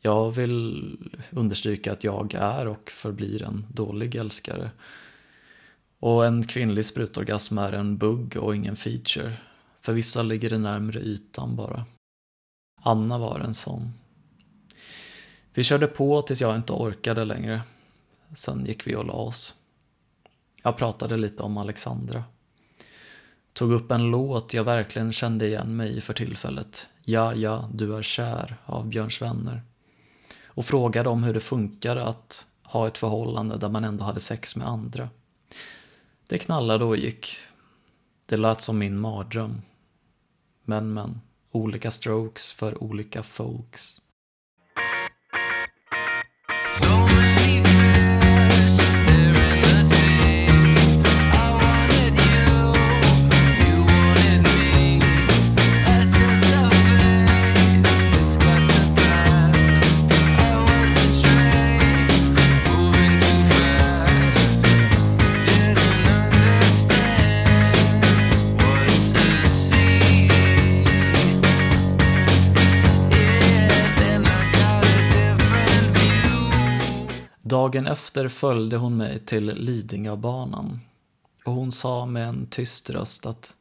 Jag 0.00 0.30
vill 0.30 0.98
understryka 1.30 1.92
att 1.92 2.04
jag 2.04 2.34
är 2.34 2.68
och 2.68 2.90
förblir 2.90 3.42
en 3.42 3.66
dålig 3.72 4.14
älskare. 4.14 4.70
Och 5.98 6.26
en 6.26 6.46
kvinnlig 6.46 6.84
sprutorgasm 6.84 7.58
är 7.58 7.72
en 7.72 7.96
bugg 7.96 8.36
och 8.36 8.56
ingen 8.56 8.76
feature. 8.76 9.36
För 9.80 9.92
vissa 9.92 10.22
ligger 10.22 10.50
det 10.50 10.58
närmre 10.58 11.00
ytan 11.00 11.56
bara. 11.56 11.86
Anna 12.82 13.18
var 13.18 13.40
en 13.40 13.54
sån. 13.54 13.92
Vi 15.54 15.64
körde 15.64 15.86
på 15.86 16.22
tills 16.22 16.40
jag 16.40 16.56
inte 16.56 16.72
orkade 16.72 17.24
längre. 17.24 17.62
Sen 18.34 18.66
gick 18.66 18.86
vi 18.86 18.96
och 18.96 19.04
la 19.04 19.12
oss. 19.12 19.54
Jag 20.62 20.76
pratade 20.76 21.16
lite 21.16 21.42
om 21.42 21.58
Alexandra. 21.58 22.24
Tog 23.52 23.72
upp 23.72 23.90
en 23.90 24.02
låt 24.02 24.54
jag 24.54 24.64
verkligen 24.64 25.12
kände 25.12 25.46
igen 25.46 25.76
mig 25.76 25.96
i 25.96 26.00
för 26.00 26.14
tillfället. 26.14 26.88
Ja, 27.02 27.34
ja, 27.34 27.70
du 27.74 27.96
är 27.96 28.02
kär 28.02 28.56
av 28.64 28.86
Björns 28.88 29.22
vänner. 29.22 29.62
Och 30.56 30.64
frågade 30.64 31.08
om 31.08 31.22
hur 31.24 31.34
det 31.34 31.40
funkar 31.40 31.96
att 31.96 32.46
ha 32.62 32.86
ett 32.86 32.98
förhållande 32.98 33.56
där 33.56 33.68
man 33.68 33.84
ändå 33.84 34.04
hade 34.04 34.20
sex 34.20 34.56
med 34.56 34.68
andra. 34.68 35.08
Det 36.26 36.38
knallade 36.38 36.84
och 36.84 36.96
gick. 36.96 37.36
Det 38.26 38.36
lät 38.36 38.62
som 38.62 38.78
min 38.78 38.98
mardröm. 38.98 39.62
Men, 40.64 40.94
men. 40.94 41.20
Olika 41.50 41.90
strokes 41.90 42.50
för 42.50 42.82
olika 42.82 43.22
folks. 43.22 44.00
So 46.72 47.15
Dagen 77.48 77.86
efter 77.86 78.28
följde 78.28 78.76
hon 78.76 78.96
mig 78.96 79.18
till 79.18 79.46
Lidingöbanan 79.46 80.80
och 81.44 81.52
hon 81.52 81.72
sa 81.72 82.06
med 82.06 82.28
en 82.28 82.46
tyst 82.46 82.90
röst 82.90 83.26
att 83.26 83.56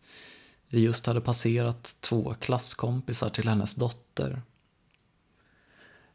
vi 0.68 0.80
just 0.80 1.06
hade 1.06 1.22
passerat 1.22 1.96
två 2.00 2.36
klasskompisar 2.40 3.30
till 3.30 3.48
hennes 3.48 3.76
dotter. 3.76 4.42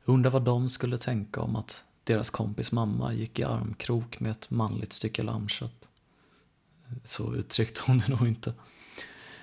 Undrar 0.05 0.31
vad 0.31 0.43
de 0.43 0.69
skulle 0.69 0.99
tänka 0.99 1.41
om 1.41 1.57
att 1.57 1.85
deras 2.05 2.31
kompis 2.31 2.73
mamma 2.73 3.13
gick 3.13 3.39
i 3.39 3.45
armkrok 3.45 4.21
med 4.21 4.31
ett 4.31 4.51
manligt 4.51 4.93
stycke 4.93 5.23
lammkött. 5.23 5.89
Så 7.05 7.35
uttryckte 7.35 7.81
hon 7.87 7.99
det 7.99 8.09
nog 8.09 8.29
inte. 8.29 8.55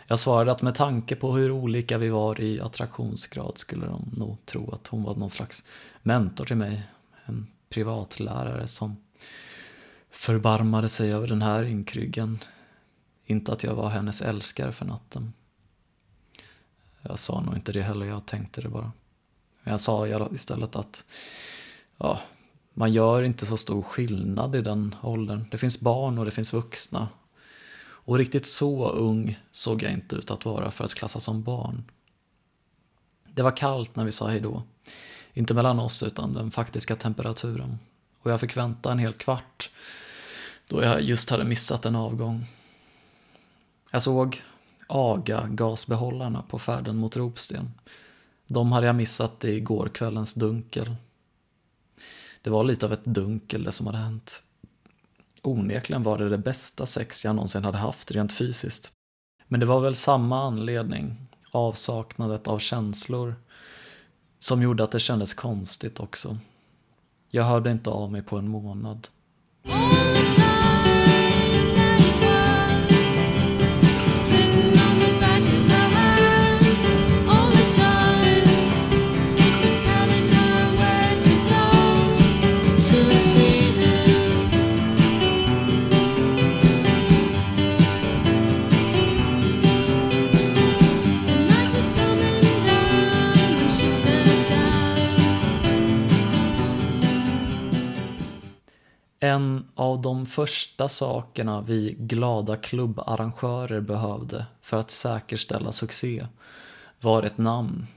Jag 0.08 0.20
svarade 0.20 0.52
att 0.52 0.62
med 0.62 0.76
tanke 0.76 1.16
på 1.16 1.36
hur 1.36 1.52
olika 1.52 1.98
vi 1.98 2.10
var 2.10 2.42
i 2.42 2.62
attraktionsgrad 2.62 3.58
skulle 3.58 3.86
de 3.86 4.10
nog 4.18 4.46
tro 4.46 4.72
att 4.72 4.88
hon 4.88 5.04
var 5.04 5.16
någon 5.16 5.30
slags 5.30 5.64
mentor 6.04 6.46
till 6.46 6.58
mig. 6.58 6.84
En 7.26 7.48
privatlärare 7.70 8.68
som 8.68 8.98
förbarmade 10.10 10.90
sig 10.90 11.14
över 11.14 11.28
den 11.28 11.42
här 11.42 11.64
ynkryggen. 11.64 12.40
Inte 13.26 13.54
att 13.54 13.64
jag 13.64 13.76
var 13.76 13.90
hennes 13.90 14.22
älskare 14.22 14.72
för 14.72 14.86
natten. 14.86 15.34
Jag 17.02 17.20
sa 17.20 17.42
nog 17.42 17.56
inte 17.56 17.72
det 17.72 17.82
heller, 17.82 18.06
jag 18.06 18.26
tänkte 18.26 18.62
det 18.62 18.70
bara. 18.70 18.92
Men 19.64 19.72
jag 19.72 19.82
sa 19.82 20.28
istället 20.34 20.76
att 20.76 21.06
ja, 21.98 22.22
man 22.74 22.94
gör 22.94 23.22
inte 23.22 23.46
så 23.46 23.58
stor 23.58 23.82
skillnad 23.82 24.56
i 24.56 24.62
den 24.62 24.96
åldern. 25.02 25.46
Det 25.52 25.58
finns 25.58 25.80
barn 25.80 26.18
och 26.18 26.26
det 26.26 26.32
finns 26.32 26.54
vuxna. 26.54 27.08
Och 27.80 28.18
riktigt 28.18 28.46
så 28.46 28.90
ung 28.90 29.40
såg 29.52 29.84
jag 29.84 29.92
inte 29.92 30.16
ut 30.16 30.32
att 30.32 30.46
vara 30.46 30.72
för 30.72 30.86
att 30.86 30.94
klassas 30.94 31.24
som 31.24 31.44
barn. 31.44 31.92
Det 33.34 33.42
var 33.44 33.58
kallt 33.58 33.96
när 33.96 34.06
vi 34.06 34.12
sa 34.12 34.28
hejdå. 34.28 34.64
Inte 35.38 35.54
mellan 35.54 35.80
oss 35.80 36.04
utan 36.04 36.34
den 36.34 36.52
faktiska 36.52 36.96
temperaturen. 36.96 37.80
Och 38.20 38.32
jag 38.32 38.40
fick 38.40 38.58
vänta 38.58 38.92
en 38.92 39.00
hel 39.00 39.14
kvart 39.14 39.70
då 40.68 40.84
jag 40.84 41.02
just 41.02 41.30
hade 41.30 41.44
missat 41.44 41.86
en 41.86 41.96
avgång. 41.96 42.46
Jag 43.92 44.02
såg 44.02 44.44
AGA-gasbehållarna 44.88 46.42
på 46.42 46.60
färden 46.60 46.98
mot 46.98 47.18
Ropsten. 47.18 47.72
De 48.48 48.72
hade 48.72 48.88
jag 48.88 48.96
missat 48.96 49.46
i 49.46 49.60
går 49.60 49.90
kvällens 49.94 50.34
dunkel. 50.34 50.96
Det 52.42 52.50
var 52.50 52.64
lite 52.64 52.86
av 52.86 52.94
ett 52.94 53.06
dunkel 53.06 53.64
det 53.64 53.72
som 53.72 53.86
hade 53.86 53.98
hänt. 53.98 54.44
Onekligen 55.42 56.04
var 56.04 56.18
det 56.18 56.30
det 56.30 56.38
bästa 56.38 56.86
sex 56.86 57.26
jag 57.26 57.36
någonsin 57.36 57.64
hade 57.64 57.78
haft 57.78 58.12
rent 58.12 58.34
fysiskt. 58.34 58.92
Men 59.48 59.60
det 59.60 59.66
var 59.66 59.80
väl 59.80 59.96
samma 59.96 60.44
anledning, 60.44 61.28
avsaknadet 61.52 62.48
av 62.48 62.60
känslor, 62.60 63.36
som 64.40 64.62
gjorde 64.62 64.84
att 64.84 64.92
det 64.92 65.00
kändes 65.00 65.34
konstigt 65.34 66.00
också. 66.00 66.38
Jag 67.30 67.44
hörde 67.44 67.72
inte 67.72 67.90
av 67.90 68.12
mig 68.12 68.22
på 68.22 68.38
en 68.38 68.50
månad. 68.50 69.08
En 99.20 99.68
av 99.76 100.02
de 100.02 100.26
första 100.26 100.90
sakerna 100.90 101.62
vi 101.62 101.96
glada 102.00 102.56
klubbarrangörer 102.56 103.82
behövde 103.82 104.46
för 104.62 104.78
att 104.78 104.92
säkerställa 104.92 105.72
succé 105.72 106.28
var 107.02 107.24
ett 107.24 107.38
namn. 107.38 107.88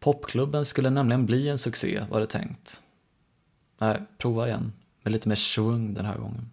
Popklubben 0.00 0.64
skulle 0.64 0.90
nämligen 0.90 1.26
bli 1.26 1.48
en 1.48 1.58
succé 1.58 2.04
var 2.10 2.20
det 2.20 2.26
tänkt. 2.26 2.80
Nej, 3.80 4.02
prova 4.18 4.46
igen. 4.46 4.72
Med 5.02 5.12
lite 5.12 5.28
mer 5.28 5.36
svung 5.36 5.94
den 5.94 6.06
här 6.06 6.18
gången. 6.18 6.50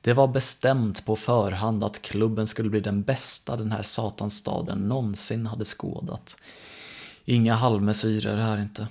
Det 0.00 0.12
var 0.12 0.28
bestämt 0.28 1.06
på 1.06 1.16
förhand 1.16 1.84
att 1.84 2.02
klubben 2.02 2.46
skulle 2.46 2.70
bli 2.70 2.80
den 2.80 3.02
bästa 3.02 3.56
den 3.56 3.72
här 3.72 3.82
satansstaden 3.82 4.78
någonsin 4.88 5.46
hade 5.46 5.64
skådat. 5.64 6.36
Inga 7.24 7.54
halvmesyrer 7.54 8.36
här 8.36 8.58
inte. 8.58 8.88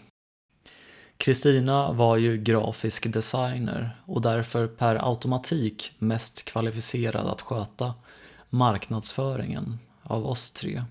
Kristina 1.23 1.91
var 1.91 2.17
ju 2.17 2.37
grafisk 2.37 3.13
designer 3.13 3.97
och 4.05 4.21
därför 4.21 4.67
per 4.67 5.09
automatik 5.09 5.91
mest 5.99 6.45
kvalificerad 6.45 7.27
att 7.27 7.41
sköta 7.41 7.93
marknadsföringen 8.49 9.79
av 10.01 10.25
oss 10.25 10.51
tre. 10.51 10.83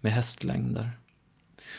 Med 0.00 0.12
hästlängder. 0.12 0.90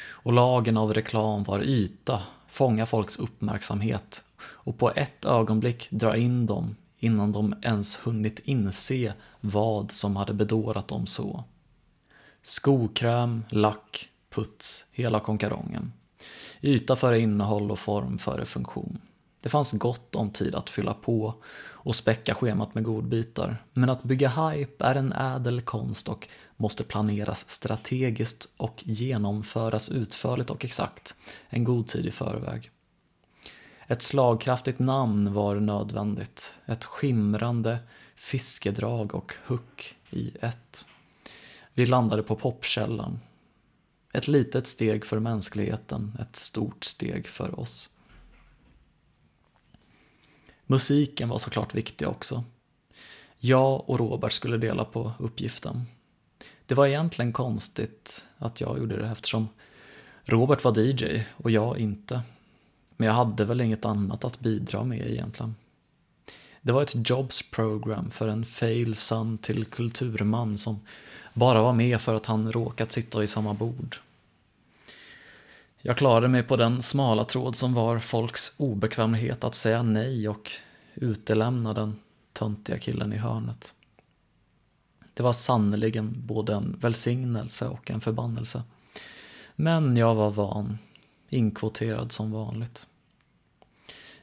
Och 0.10 0.34
lagen 0.34 0.78
av 0.78 0.94
reklam 0.94 1.44
var 1.44 1.62
yta, 1.64 2.22
fånga 2.48 2.86
folks 2.86 3.20
uppmärksamhet 3.20 4.24
och 4.40 4.78
på 4.78 4.92
ett 4.92 5.26
ögonblick 5.26 5.88
dra 5.92 6.16
in 6.16 6.46
dem 6.46 6.76
innan 7.00 7.32
de 7.32 7.56
ens 7.62 7.96
hunnit 7.96 8.40
inse 8.40 9.14
vad 9.42 9.92
som 9.92 10.16
hade 10.16 10.34
bedårat 10.34 10.88
dem 10.88 11.08
så. 11.08 11.44
Skokräm, 12.42 13.44
lack, 13.50 14.10
puts, 14.30 14.86
hela 14.92 15.20
konkarongen. 15.20 15.92
Yta 16.66 16.96
före 16.96 17.20
innehåll 17.20 17.72
och 17.72 17.80
form 17.80 18.18
före 18.18 18.46
funktion. 18.46 19.02
Det 19.42 19.50
fanns 19.50 19.72
gott 19.72 20.16
om 20.16 20.30
tid 20.30 20.56
att 20.56 20.70
fylla 20.70 20.94
på 20.94 21.34
och 21.58 21.96
späcka 21.96 22.36
schemat 22.36 22.76
med 22.76 22.84
godbitar. 22.84 23.64
Men 23.74 23.90
att 23.90 24.04
bygga 24.04 24.30
hype 24.30 24.86
är 24.86 24.96
en 24.96 25.14
ädel 25.14 25.62
konst 25.62 26.10
och 26.10 26.28
måste 26.58 26.84
planeras 26.84 27.50
strategiskt 27.50 28.48
och 28.58 28.84
genomföras 28.86 29.90
utförligt 29.90 30.50
och 30.50 30.66
exakt 30.66 31.16
en 31.50 31.64
god 31.64 31.88
tid 31.88 32.06
i 32.06 32.12
förväg. 32.12 32.72
Ett 33.88 34.02
slagkraftigt 34.02 34.80
namn 34.80 35.34
var 35.34 35.56
nödvändigt. 35.56 36.54
Ett 36.66 36.86
skimrande 36.86 37.78
fiskedrag 38.16 39.16
och 39.16 39.34
hook 39.48 39.96
i 40.10 40.32
ett. 40.42 40.88
Vi 41.74 41.86
landade 41.86 42.24
på 42.24 42.36
popkällan. 42.36 43.20
Ett 44.16 44.28
litet 44.28 44.68
steg 44.68 45.06
för 45.06 45.20
mänskligheten, 45.20 46.18
ett 46.20 46.36
stort 46.36 46.84
steg 46.84 47.28
för 47.28 47.60
oss. 47.60 47.90
Musiken 50.66 51.30
var 51.30 51.38
såklart 51.38 51.76
viktig 51.76 52.08
också. 52.08 52.44
Jag 53.40 53.90
och 53.90 54.00
Robert 54.00 54.32
skulle 54.32 54.58
dela 54.58 54.86
på 54.86 55.12
uppgiften. 55.20 55.86
Det 56.66 56.76
var 56.76 56.88
egentligen 56.88 57.34
konstigt 57.34 58.26
att 58.38 58.62
jag 58.62 58.80
gjorde 58.80 58.98
det 58.98 59.08
eftersom 59.08 59.48
Robert 60.24 60.64
var 60.64 60.80
DJ 60.80 61.24
och 61.38 61.52
jag 61.52 61.78
inte. 61.78 62.22
Men 62.98 63.08
jag 63.08 63.14
hade 63.14 63.46
väl 63.46 63.62
inget 63.62 63.86
annat 63.86 64.24
att 64.24 64.40
bidra 64.40 64.84
med 64.84 65.12
egentligen. 65.12 65.56
Det 66.62 66.72
var 66.72 66.84
ett 66.84 67.10
jobs 67.10 67.52
program 67.52 68.12
för 68.12 68.28
en 68.28 68.46
fail 68.46 68.96
son 68.96 69.38
till 69.38 69.66
kulturman 69.66 70.58
som 70.58 70.80
bara 71.34 71.62
var 71.62 71.74
med 71.74 72.02
för 72.02 72.16
att 72.16 72.26
han 72.26 72.52
råkat 72.52 72.92
sitta 72.92 73.20
vid 73.20 73.30
samma 73.30 73.54
bord. 73.54 73.98
Jag 75.88 75.98
klarade 75.98 76.28
mig 76.28 76.44
på 76.44 76.56
den 76.56 76.82
smala 76.82 77.26
tråd 77.26 77.56
som 77.56 77.74
var 77.74 78.00
folks 78.00 78.54
obekvämlighet 78.58 79.44
att 79.44 79.56
säga 79.56 79.84
nej 79.84 80.30
och 80.30 80.52
utelämna 80.94 81.74
den 81.74 82.00
töntiga 82.34 82.80
killen 82.80 83.14
i 83.14 83.18
hörnet. 83.18 83.74
Det 85.14 85.24
var 85.24 85.34
sannerligen 85.34 86.14
både 86.26 86.54
en 86.54 86.76
välsignelse 86.80 87.68
och 87.68 87.92
en 87.92 88.02
förbannelse. 88.02 88.64
Men 89.56 89.98
jag 89.98 90.16
var 90.16 90.30
van, 90.30 90.78
inkvoterad 91.30 92.12
som 92.12 92.32
vanligt. 92.32 92.88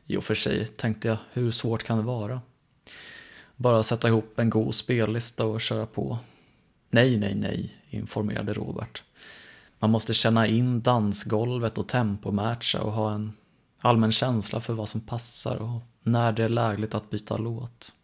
I 0.07 0.17
och 0.17 0.25
för 0.25 0.35
sig 0.35 0.67
tänkte 0.67 1.09
jag, 1.09 1.17
hur 1.33 1.51
svårt 1.51 1.83
kan 1.83 1.99
det 1.99 2.05
vara? 2.05 2.41
Bara 3.57 3.83
sätta 3.83 4.09
ihop 4.09 4.39
en 4.39 4.51
god 4.51 4.75
spellista 4.75 5.45
och 5.45 5.61
köra 5.61 5.87
på. 5.87 6.19
Nej, 6.91 7.17
nej, 7.17 7.35
nej, 7.35 7.77
informerade 7.91 8.53
Robert. 8.53 9.03
Man 9.83 9.91
måste 9.91 10.15
känna 10.15 10.47
in 10.47 10.81
dansgolvet 10.81 11.79
och 11.79 11.89
tempomatcha 11.89 12.83
och 12.83 12.93
ha 12.93 13.15
en 13.15 13.33
allmän 13.81 14.13
känsla 14.13 14.61
för 14.61 14.73
vad 14.73 14.89
som 14.89 15.01
passar 15.01 15.57
och 15.57 15.83
när 16.03 16.33
det 16.33 16.45
är 16.45 16.49
lägligt 16.49 16.95
att 16.95 17.11
byta 17.11 17.37
låt. 17.37 17.95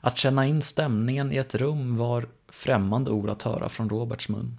Att 0.00 0.18
känna 0.18 0.46
in 0.46 0.62
stämningen 0.62 1.32
i 1.32 1.36
ett 1.36 1.54
rum 1.54 1.96
var 1.96 2.28
främmande 2.48 3.10
ord 3.10 3.30
att 3.30 3.42
höra 3.42 3.68
från 3.68 3.88
Roberts 3.88 4.28
mun. 4.28 4.58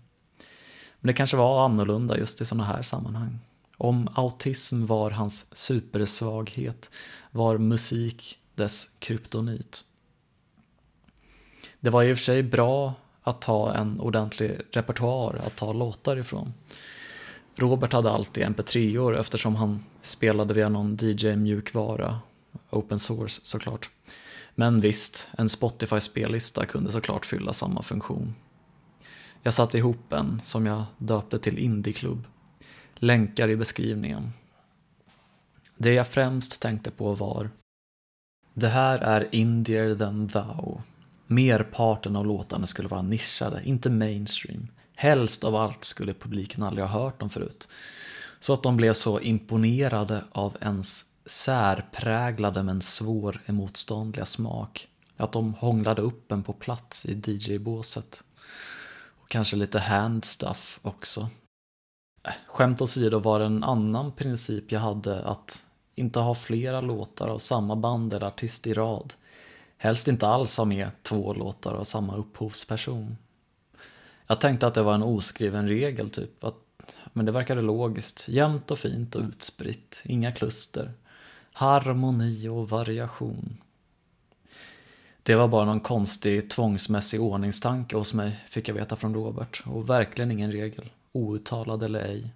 Men 0.99 1.07
det 1.07 1.13
kanske 1.13 1.37
var 1.37 1.65
annorlunda 1.65 2.17
just 2.17 2.41
i 2.41 2.45
sådana 2.45 2.63
här 2.63 2.81
sammanhang. 2.81 3.39
Om 3.77 4.09
autism 4.15 4.85
var 4.85 5.11
hans 5.11 5.55
supersvaghet 5.57 6.91
var 7.31 7.57
musik 7.57 8.37
dess 8.55 8.89
kryptonit. 8.99 9.83
Det 11.79 11.89
var 11.89 12.03
i 12.03 12.13
och 12.13 12.17
för 12.17 12.23
sig 12.23 12.43
bra 12.43 12.93
att 13.29 13.43
ha 13.43 13.73
en 13.73 13.99
ordentlig 13.99 14.61
repertoar 14.71 15.41
att 15.45 15.55
ta 15.55 15.73
låtar 15.73 16.17
ifrån. 16.17 16.53
Robert 17.55 17.93
hade 17.93 18.11
alltid 18.11 18.43
mp3-or 18.43 19.19
eftersom 19.19 19.55
han 19.55 19.85
spelade 20.01 20.53
via 20.53 20.69
någon 20.69 20.97
DJ-mjukvara, 20.97 22.19
open 22.69 22.99
source 22.99 23.39
såklart. 23.43 23.89
Men 24.55 24.81
visst, 24.81 25.29
en 25.37 25.49
Spotify-spellista 25.49 26.65
kunde 26.65 26.91
såklart 26.91 27.25
fylla 27.25 27.53
samma 27.53 27.81
funktion. 27.81 28.35
Jag 29.43 29.53
satte 29.53 29.77
ihop 29.77 30.13
en 30.13 30.41
som 30.43 30.65
jag 30.65 30.83
döpte 30.97 31.39
till 31.39 31.57
Indieklubb. 31.57 32.23
Länkar 32.95 33.49
i 33.49 33.55
beskrivningen. 33.55 34.31
Det 35.77 35.93
jag 35.93 36.07
främst 36.07 36.61
tänkte 36.61 36.91
på 36.91 37.13
var 37.13 37.49
Det 38.53 38.67
här 38.67 38.99
är 38.99 39.29
Indier 39.31 39.95
than 39.95 40.27
thou. 40.27 40.81
Merparten 41.31 42.15
av 42.15 42.25
låtarna 42.25 42.67
skulle 42.67 42.87
vara 42.87 43.01
nischade, 43.01 43.61
inte 43.63 43.89
mainstream. 43.89 44.67
Helst 44.95 45.43
av 45.43 45.55
allt 45.55 45.83
skulle 45.83 46.13
publiken 46.13 46.63
aldrig 46.63 46.85
ha 46.87 46.99
hört 47.01 47.19
dem 47.19 47.29
förut. 47.29 47.67
Så 48.39 48.53
att 48.53 48.63
de 48.63 48.77
blev 48.77 48.93
så 48.93 49.19
imponerade 49.19 50.23
av 50.31 50.57
ens 50.61 51.05
särpräglade 51.25 52.63
men 52.63 52.81
svår 52.81 53.41
emotståndliga 53.45 54.25
smak. 54.25 54.87
Att 55.17 55.31
de 55.31 55.53
hånglade 55.53 56.01
upp 56.01 56.31
en 56.31 56.43
på 56.43 56.53
plats 56.53 57.05
i 57.05 57.13
DJ-båset. 57.25 58.23
Och 59.21 59.29
kanske 59.29 59.55
lite 59.55 59.79
handstuff 59.79 60.79
också. 60.81 61.29
Äh, 62.27 62.33
skämt 62.47 62.81
åsido 62.81 63.19
var 63.19 63.39
det 63.39 63.45
en 63.45 63.63
annan 63.63 64.11
princip 64.11 64.71
jag 64.71 64.79
hade 64.79 65.23
att 65.23 65.63
inte 65.95 66.19
ha 66.19 66.35
flera 66.35 66.81
låtar 66.81 67.27
av 67.27 67.37
samma 67.37 67.75
band 67.75 68.13
eller 68.13 68.27
artist 68.27 68.67
i 68.67 68.73
rad. 68.73 69.13
Helst 69.81 70.07
inte 70.07 70.27
alls 70.27 70.57
ha 70.57 70.65
med 70.65 70.89
två 71.01 71.33
låtar 71.33 71.73
av 71.73 71.83
samma 71.83 72.15
upphovsperson. 72.15 73.17
Jag 74.27 74.41
tänkte 74.41 74.67
att 74.67 74.73
det 74.73 74.81
var 74.81 74.95
en 74.95 75.03
oskriven 75.03 75.67
regel 75.67 76.11
typ, 76.11 76.43
att, 76.43 76.55
men 77.13 77.25
det 77.25 77.31
verkade 77.31 77.61
logiskt. 77.61 78.25
Jämnt 78.29 78.71
och 78.71 78.79
fint 78.79 79.15
och 79.15 79.21
utspritt, 79.21 80.01
inga 80.05 80.31
kluster. 80.31 80.93
Harmoni 81.53 82.47
och 82.47 82.69
variation. 82.69 83.57
Det 85.23 85.35
var 85.35 85.47
bara 85.47 85.65
någon 85.65 85.79
konstig 85.79 86.49
tvångsmässig 86.49 87.21
ordningstanke 87.21 87.95
hos 87.95 88.13
mig, 88.13 88.45
fick 88.49 88.69
jag 88.69 88.75
veta 88.75 88.95
från 88.95 89.13
Robert. 89.13 89.63
Och 89.65 89.89
verkligen 89.89 90.31
ingen 90.31 90.51
regel, 90.51 90.89
outtalad 91.11 91.83
eller 91.83 91.99
ej. 91.99 92.33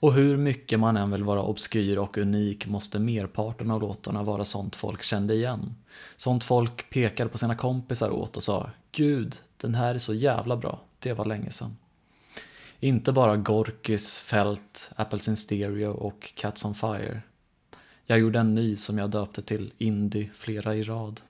Och 0.00 0.12
hur 0.12 0.36
mycket 0.36 0.80
man 0.80 0.96
än 0.96 1.10
vill 1.10 1.24
vara 1.24 1.42
obskyr 1.42 1.96
och 1.96 2.18
unik 2.18 2.66
måste 2.66 2.98
merparten 2.98 3.70
av 3.70 3.80
låtarna 3.80 4.22
vara 4.22 4.44
sånt 4.44 4.76
folk 4.76 5.02
kände 5.02 5.34
igen. 5.34 5.74
Sånt 6.16 6.44
folk 6.44 6.90
pekade 6.90 7.30
på 7.30 7.38
sina 7.38 7.56
kompisar 7.56 8.10
åt 8.10 8.36
och 8.36 8.42
sa 8.42 8.70
Gud, 8.92 9.36
den 9.56 9.74
här 9.74 9.94
är 9.94 9.98
så 9.98 10.14
jävla 10.14 10.56
bra, 10.56 10.80
det 10.98 11.12
var 11.12 11.24
länge 11.24 11.50
sedan. 11.50 11.76
Inte 12.80 13.12
bara 13.12 13.36
Gorkys, 13.36 14.18
Fält, 14.18 14.90
Apples 14.96 15.28
in 15.28 15.36
Stereo 15.36 15.90
och 15.90 16.32
Cats 16.36 16.64
on 16.64 16.74
Fire. 16.74 17.22
Jag 18.06 18.18
gjorde 18.18 18.38
en 18.38 18.54
ny 18.54 18.76
som 18.76 18.98
jag 18.98 19.10
döpte 19.10 19.42
till 19.42 19.72
Indie 19.78 20.30
flera 20.34 20.74
i 20.74 20.82
rad. 20.82 21.20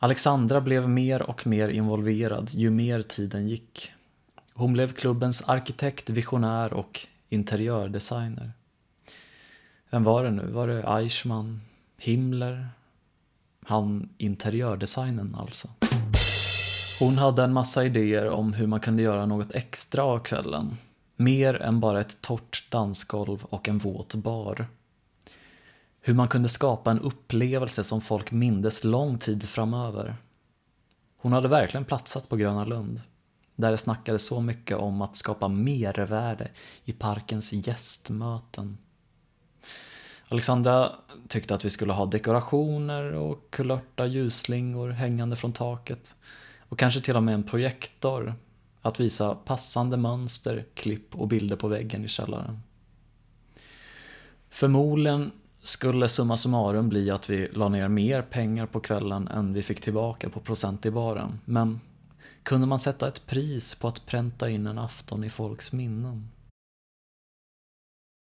Alexandra 0.00 0.60
blev 0.60 0.88
mer 0.88 1.22
och 1.22 1.46
mer 1.46 1.68
involverad 1.68 2.50
ju 2.50 2.70
mer 2.70 3.02
tiden 3.02 3.48
gick. 3.48 3.92
Hon 4.54 4.72
blev 4.72 4.92
klubbens 4.92 5.42
arkitekt, 5.42 6.10
visionär 6.10 6.72
och 6.72 7.06
interiördesigner. 7.28 8.52
Vem 9.90 10.04
var 10.04 10.24
det 10.24 10.30
nu? 10.30 10.46
Var 10.46 10.68
det 10.68 10.82
Eichmann? 10.82 11.60
Himmler? 11.96 12.68
Han 13.64 14.08
interiördesignen 14.18 15.36
alltså. 15.38 15.68
Hon 17.00 17.18
hade 17.18 17.44
en 17.44 17.52
massa 17.52 17.84
idéer 17.84 18.28
om 18.28 18.52
hur 18.52 18.66
man 18.66 18.80
kunde 18.80 19.02
göra 19.02 19.26
något 19.26 19.54
extra 19.54 20.02
av 20.02 20.18
kvällen. 20.18 20.76
Mer 21.16 21.54
än 21.62 21.80
bara 21.80 22.00
ett 22.00 22.20
torrt 22.20 22.66
dansgolv 22.70 23.44
och 23.44 23.68
en 23.68 23.78
våt 23.78 24.14
bar. 24.14 24.66
Hur 26.00 26.14
man 26.14 26.28
kunde 26.28 26.48
skapa 26.48 26.90
en 26.90 27.00
upplevelse 27.00 27.84
som 27.84 28.00
folk 28.00 28.32
mindes 28.32 28.84
lång 28.84 29.18
tid 29.18 29.48
framöver. 29.48 30.16
Hon 31.16 31.32
hade 31.32 31.48
verkligen 31.48 31.84
platsat 31.84 32.28
på 32.28 32.36
Gröna 32.36 32.64
Lund. 32.64 33.00
Där 33.56 33.70
det 33.70 33.78
snackades 33.78 34.26
så 34.26 34.40
mycket 34.40 34.76
om 34.76 35.02
att 35.02 35.16
skapa 35.16 35.48
mervärde 35.48 36.50
i 36.84 36.92
parkens 36.92 37.52
gästmöten. 37.52 38.78
Alexandra 40.30 40.92
tyckte 41.28 41.54
att 41.54 41.64
vi 41.64 41.70
skulle 41.70 41.92
ha 41.92 42.06
dekorationer 42.06 43.12
och 43.12 43.50
kulörta 43.50 44.06
ljusslingor 44.06 44.90
hängande 44.90 45.36
från 45.36 45.52
taket. 45.52 46.16
Och 46.58 46.78
kanske 46.78 47.00
till 47.00 47.16
och 47.16 47.22
med 47.22 47.34
en 47.34 47.42
projektor 47.42 48.34
att 48.82 49.00
visa 49.00 49.34
passande 49.34 49.96
mönster, 49.96 50.66
klipp 50.74 51.14
och 51.14 51.28
bilder 51.28 51.56
på 51.56 51.68
väggen 51.68 52.04
i 52.04 52.08
källaren. 52.08 52.60
Förmodligen 54.50 55.30
skulle 55.62 56.08
summa 56.08 56.36
summarum 56.36 56.88
bli 56.88 57.10
att 57.10 57.30
vi 57.30 57.48
la 57.52 57.68
ner 57.68 57.88
mer 57.88 58.22
pengar 58.22 58.66
på 58.66 58.80
kvällen 58.80 59.28
än 59.28 59.52
vi 59.52 59.62
fick 59.62 59.80
tillbaka 59.80 60.30
på 60.30 60.40
procent 60.40 60.86
i 60.86 60.90
baren. 60.90 61.40
Men 61.44 61.80
kunde 62.42 62.66
man 62.66 62.78
sätta 62.78 63.08
ett 63.08 63.26
pris 63.26 63.74
på 63.74 63.88
att 63.88 64.06
pränta 64.06 64.50
in 64.50 64.66
en 64.66 64.78
afton 64.78 65.24
i 65.24 65.30
folks 65.30 65.72
minnen? 65.72 66.28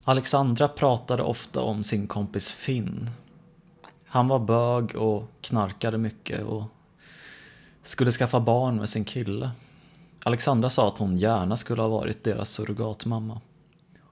Alexandra 0.05 0.67
pratade 0.67 1.23
ofta 1.23 1.61
om 1.61 1.83
sin 1.83 2.07
kompis 2.07 2.51
Finn. 2.51 3.09
Han 4.05 4.27
var 4.27 4.39
bög 4.39 4.95
och 4.95 5.23
knarkade 5.41 5.97
mycket 5.97 6.43
och 6.43 6.63
skulle 7.83 8.11
skaffa 8.11 8.39
barn 8.39 8.75
med 8.75 8.89
sin 8.89 9.05
kille. 9.05 9.51
Alexandra 10.23 10.69
sa 10.69 10.87
att 10.87 10.97
hon 10.97 11.17
gärna 11.17 11.57
skulle 11.57 11.81
ha 11.81 11.89
varit 11.89 12.23
deras 12.23 12.49
surrogatmamma. 12.49 13.41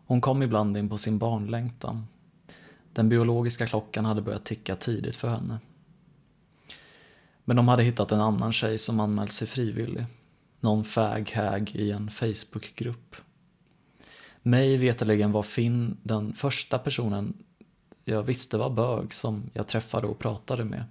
Hon 0.05 0.21
kom 0.21 0.43
ibland 0.43 0.77
in 0.77 0.89
på 0.89 0.97
sin 0.97 1.17
barnlängtan. 1.17 2.07
Den 2.97 3.09
biologiska 3.09 3.67
klockan 3.67 4.05
hade 4.05 4.21
börjat 4.21 4.45
ticka 4.45 4.75
tidigt 4.75 5.15
för 5.15 5.29
henne. 5.29 5.59
Men 7.45 7.55
de 7.55 7.67
hade 7.67 7.83
hittat 7.83 8.11
en 8.11 8.21
annan 8.21 8.53
tjej 8.53 8.77
som 8.77 8.99
anmält 8.99 9.31
sig 9.31 9.47
frivillig. 9.47 10.05
Någon 10.59 10.83
fag-hag 10.83 11.71
i 11.75 11.91
en 11.91 12.09
Facebookgrupp. 12.09 13.15
Mig 14.41 14.77
veterligen 14.77 15.31
var 15.31 15.43
Finn 15.43 15.97
den 16.03 16.33
första 16.33 16.79
personen 16.79 17.33
jag 18.05 18.23
visste 18.23 18.57
var 18.57 18.69
bög 18.69 19.13
som 19.13 19.49
jag 19.53 19.67
träffade 19.67 20.07
och 20.07 20.19
pratade 20.19 20.65
med. 20.65 20.83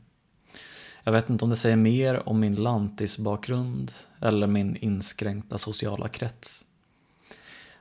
Jag 1.05 1.13
vet 1.13 1.31
inte 1.31 1.45
om 1.45 1.51
det 1.51 1.57
säger 1.57 1.77
mer 1.77 2.29
om 2.29 2.41
min 2.41 2.55
lantisbakgrund 2.55 3.93
eller 4.21 4.47
min 4.47 4.77
inskränkta 4.77 5.59
sociala 5.59 6.09
krets. 6.09 6.66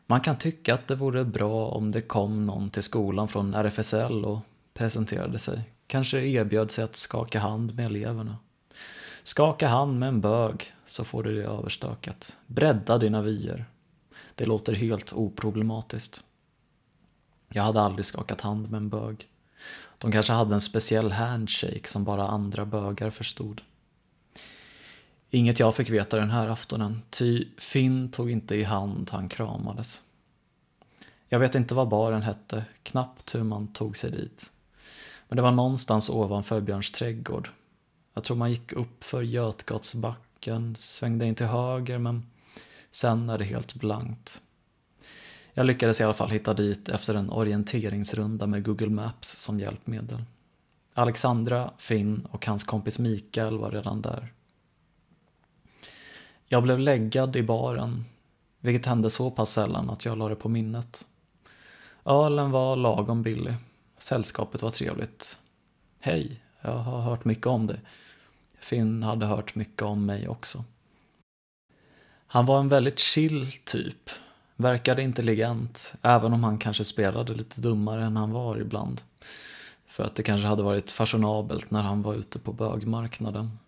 Man 0.07 0.21
kan 0.21 0.37
tycka 0.37 0.73
att 0.73 0.87
det 0.87 0.95
vore 0.95 1.25
bra 1.25 1.69
om 1.69 1.91
det 1.91 2.01
kom 2.01 2.45
någon 2.45 2.69
till 2.69 2.83
skolan 2.83 3.27
från 3.27 3.53
RFSL 3.53 4.25
och 4.25 4.39
presenterade 4.73 5.39
sig. 5.39 5.61
Kanske 5.87 6.19
erbjöd 6.19 6.71
sig 6.71 6.83
att 6.83 6.95
skaka 6.95 7.39
hand 7.39 7.75
med 7.75 7.85
eleverna. 7.85 8.37
Skaka 9.23 9.67
hand 9.67 9.99
med 9.99 10.09
en 10.09 10.21
bög 10.21 10.73
så 10.85 11.03
får 11.03 11.23
du 11.23 11.35
det 11.35 11.47
överstökat. 11.47 12.37
Bredda 12.47 12.97
dina 12.97 13.21
vyer. 13.21 13.65
Det 14.35 14.45
låter 14.45 14.73
helt 14.73 15.13
oproblematiskt. 15.13 16.23
Jag 17.49 17.63
hade 17.63 17.81
aldrig 17.81 18.05
skakat 18.05 18.41
hand 18.41 18.71
med 18.71 18.77
en 18.77 18.89
bög. 18.89 19.27
De 19.97 20.11
kanske 20.11 20.33
hade 20.33 20.53
en 20.53 20.61
speciell 20.61 21.11
handshake 21.11 21.87
som 21.87 22.03
bara 22.03 22.27
andra 22.27 22.65
bögar 22.65 23.09
förstod. 23.09 23.61
Inget 25.29 25.59
jag 25.59 25.75
fick 25.75 25.89
veta 25.89 26.17
den 26.17 26.31
här 26.31 26.47
aftonen, 26.47 27.01
ty 27.09 27.47
Finn 27.57 28.11
tog 28.11 28.31
inte 28.31 28.55
i 28.55 28.63
hand 28.63 29.09
han 29.11 29.29
kramades. 29.29 30.03
Jag 31.27 31.39
vet 31.39 31.55
inte 31.55 31.73
vad 31.73 31.89
baren 31.89 32.21
hette, 32.21 32.65
knappt 32.83 33.35
hur 33.35 33.43
man 33.43 33.67
tog 33.67 33.97
sig 33.97 34.11
dit. 34.11 34.51
Men 35.27 35.35
det 35.35 35.41
var 35.41 35.51
någonstans 35.51 36.09
ovanför 36.09 36.61
Björns 36.61 36.91
trädgård. 36.91 37.49
Jag 38.13 38.23
tror 38.23 38.37
man 38.37 38.51
gick 38.51 38.73
upp 38.73 39.03
för 39.03 39.21
Götgatsbacken, 39.21 40.75
svängde 40.75 41.25
in 41.25 41.35
till 41.35 41.45
höger 41.45 41.97
men 41.97 42.25
sen 42.91 43.29
är 43.29 43.37
det 43.37 43.45
helt 43.45 43.75
blankt. 43.75 44.41
Jag 45.53 45.65
lyckades 45.65 46.01
i 46.01 46.03
alla 46.03 46.13
fall 46.13 46.29
hitta 46.29 46.53
dit 46.53 46.89
efter 46.89 47.15
en 47.15 47.29
orienteringsrunda 47.29 48.47
med 48.47 48.63
Google 48.63 48.89
Maps 48.89 49.37
som 49.37 49.59
hjälpmedel. 49.59 50.23
Alexandra, 50.93 51.71
Finn 51.77 52.27
och 52.31 52.45
hans 52.45 52.63
kompis 52.63 52.99
Mikael 52.99 53.57
var 53.57 53.71
redan 53.71 54.01
där. 54.01 54.33
Jag 56.47 56.63
blev 56.63 56.79
läggad 56.79 57.35
i 57.35 57.43
baren, 57.43 58.05
vilket 58.59 58.85
hände 58.85 59.09
så 59.09 59.31
pass 59.31 59.49
sällan 59.49 59.89
att 59.89 60.05
jag 60.05 60.17
la 60.17 60.29
det 60.29 60.35
på 60.35 60.49
minnet. 60.49 61.05
Ölen 62.05 62.51
var 62.51 62.75
lagom 62.75 63.23
billig. 63.23 63.55
Sällskapet 63.97 64.61
var 64.61 64.71
trevligt. 64.71 65.39
Hej, 66.01 66.41
jag 66.61 66.71
har 66.71 67.01
hört 67.01 67.25
mycket 67.25 67.47
om 67.47 67.67
dig. 67.67 67.79
Finn 68.59 69.03
hade 69.03 69.25
hört 69.25 69.55
mycket 69.55 69.81
om 69.81 70.05
mig 70.05 70.27
också. 70.27 70.63
Han 72.27 72.45
var 72.45 72.59
en 72.59 72.69
väldigt 72.69 72.99
chill 72.99 73.51
typ. 73.63 74.09
Verkade 74.55 75.01
intelligent, 75.01 75.93
även 76.01 76.33
om 76.33 76.43
han 76.43 76.57
kanske 76.57 76.83
spelade 76.83 77.33
lite 77.33 77.61
dummare 77.61 78.05
än 78.05 78.17
han 78.17 78.31
var 78.31 78.57
ibland. 78.57 79.01
För 79.87 80.03
att 80.03 80.15
det 80.15 80.23
kanske 80.23 80.47
hade 80.47 80.63
varit 80.63 80.91
fashionabelt 80.91 81.71
när 81.71 81.81
han 81.81 82.01
var 82.01 82.13
ute 82.13 82.39
på 82.39 82.53
bögmarknaden. 82.53 83.59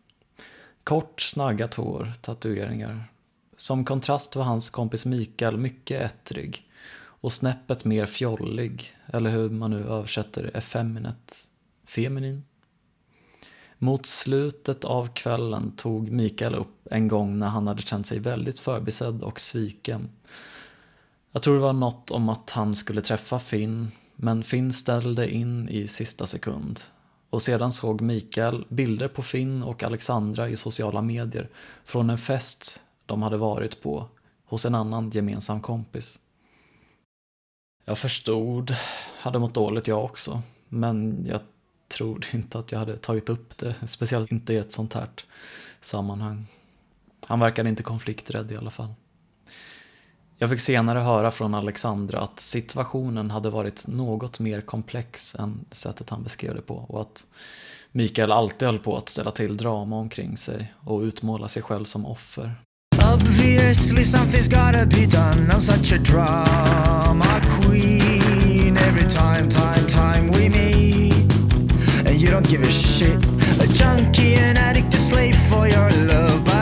Kort, 0.88 1.22
snaggat 1.22 1.74
hår, 1.74 2.14
tatueringar. 2.22 3.12
Som 3.58 3.86
kontrast 3.86 4.36
var 4.36 4.44
hans 4.44 4.70
kompis 4.70 5.06
Mikael 5.06 5.58
mycket 5.58 6.02
ettrig 6.02 6.70
och 6.98 7.34
snäppet 7.34 7.86
mer 7.86 8.06
fjollig, 8.06 8.96
eller 9.06 9.30
hur 9.30 9.50
man 9.50 9.72
nu 9.72 9.88
översätter 9.88 10.52
effeminet, 10.54 11.48
Feminin? 11.86 12.44
Mot 13.78 14.06
slutet 14.06 14.86
av 14.86 15.08
kvällen 15.08 15.72
tog 15.72 16.12
Mikael 16.12 16.56
upp 16.56 16.88
en 16.92 17.08
gång 17.08 17.40
när 17.40 17.48
han 17.48 17.68
hade 17.68 17.82
känt 17.82 18.08
sig 18.08 18.20
väldigt 18.20 18.60
förbisedd 18.60 19.22
och 19.24 19.40
sviken. 19.40 20.10
Jag 21.32 21.42
tror 21.42 21.56
det 21.56 21.62
var 21.62 21.74
något 21.74 22.12
om 22.12 22.30
att 22.30 22.50
han 22.50 22.76
skulle 22.76 23.02
träffa 23.02 23.40
Finn, 23.40 23.92
men 24.16 24.44
Finn 24.44 24.74
ställde 24.74 25.32
in 25.32 25.70
i 25.70 25.88
sista 25.88 26.26
sekund. 26.26 26.82
Och 27.30 27.42
sedan 27.42 27.72
såg 27.72 28.02
Mikael 28.02 28.66
bilder 28.70 29.08
på 29.08 29.22
Finn 29.22 29.64
och 29.64 29.84
Alexandra 29.84 30.50
i 30.50 30.58
sociala 30.58 31.02
medier 31.02 31.50
från 31.84 32.10
en 32.10 32.18
fest 32.18 32.82
de 33.06 33.22
hade 33.22 33.38
varit 33.38 33.82
på 33.82 34.08
hos 34.46 34.66
en 34.66 34.76
annan 34.76 35.10
gemensam 35.10 35.62
kompis. 35.62 36.20
Jag 37.86 37.98
förstod, 37.98 38.76
hade 39.20 39.40
mått 39.40 39.54
dåligt 39.54 39.88
jag 39.88 40.06
också, 40.06 40.42
men 40.70 41.26
jag 41.30 41.42
trodde 41.88 42.28
inte 42.34 42.60
att 42.60 42.72
jag 42.72 42.80
hade 42.80 42.98
tagit 42.98 43.30
upp 43.30 43.58
det, 43.58 43.76
speciellt 43.88 44.32
inte 44.32 44.54
i 44.54 44.58
ett 44.58 44.74
sånt 44.74 44.94
här 44.94 45.10
sammanhang. 45.82 46.48
Han 47.22 47.40
verkade 47.40 47.70
inte 47.70 47.84
konflikträdd 47.84 48.52
i 48.52 48.58
alla 48.58 48.70
fall. 48.70 48.94
Jag 50.40 50.50
fick 50.50 50.60
senare 50.60 51.00
höra 51.00 51.32
från 51.32 51.54
Alexandra 51.54 52.20
att 52.20 52.40
situationen 52.40 53.32
hade 53.32 53.50
varit 53.50 53.88
något 53.88 54.40
mer 54.40 54.62
komplex 54.62 55.36
än 55.36 55.66
sättet 55.72 56.10
han 56.10 56.24
beskrev 56.24 56.56
det 56.56 56.62
på 56.62 56.76
och 56.76 57.02
att 57.02 57.26
Mikael 57.92 58.32
alltid 58.32 58.66
höll 58.66 58.80
på 58.80 58.98
att 58.98 59.10
ställa 59.10 59.32
till 59.32 59.58
drama 59.58 59.96
omkring 59.96 60.38
sig 60.38 60.74
och 60.80 61.02
utmåla 61.02 61.48
sig 61.48 61.62
själv 61.64 61.86
som 61.86 62.06
offer. 62.06 62.56
Obviously 63.14 64.04
something's 64.04 64.50
gotta 64.50 64.86
be 64.86 65.06
done. 65.06 65.50
I'm 65.52 65.62
such 65.62 65.94
a 65.94 65.98
drama 65.98 67.42
queen. 67.62 68.78
Every 68.78 69.10
time, 69.10 69.50
time, 69.50 69.88
time 69.88 70.32
we 70.34 70.50
meet, 70.50 71.14
and 72.08 72.16
you 72.22 72.28
don't 72.28 72.50
give 72.50 72.62
a 72.62 72.72
shit. 72.72 73.26
A 73.60 73.68
junkie, 73.68 74.36
an 74.36 74.58
addict, 74.58 74.94
a 74.94 74.98
slave 74.98 75.36
for 75.50 75.68
your 75.68 75.90
love, 76.08 76.57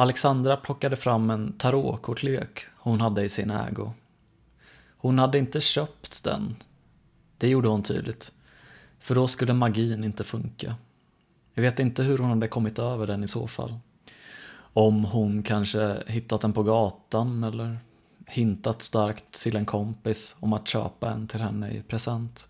Alexandra 0.00 0.56
plockade 0.56 0.96
fram 0.96 1.30
en 1.30 1.52
tarotkortlek 1.52 2.66
hon 2.76 3.00
hade 3.00 3.24
i 3.24 3.28
sin 3.28 3.50
ägo. 3.50 3.92
Hon 4.98 5.18
hade 5.18 5.38
inte 5.38 5.60
köpt 5.60 6.24
den. 6.24 6.56
Det 7.38 7.48
gjorde 7.48 7.68
hon 7.68 7.82
tydligt. 7.82 8.32
För 9.00 9.14
då 9.14 9.28
skulle 9.28 9.52
magin 9.52 10.04
inte 10.04 10.24
funka. 10.24 10.74
Jag 11.54 11.62
vet 11.62 11.78
inte 11.78 12.02
hur 12.02 12.18
hon 12.18 12.30
hade 12.30 12.48
kommit 12.48 12.78
över 12.78 13.06
den 13.06 13.24
i 13.24 13.28
så 13.28 13.46
fall. 13.46 13.78
Om 14.72 15.04
hon 15.04 15.42
kanske 15.42 16.02
hittat 16.06 16.40
den 16.40 16.52
på 16.52 16.62
gatan 16.62 17.44
eller 17.44 17.78
hintat 18.26 18.82
starkt 18.82 19.42
till 19.42 19.56
en 19.56 19.66
kompis 19.66 20.36
om 20.40 20.52
att 20.52 20.68
köpa 20.68 21.10
en 21.10 21.26
till 21.26 21.40
henne 21.40 21.70
i 21.70 21.82
present. 21.82 22.48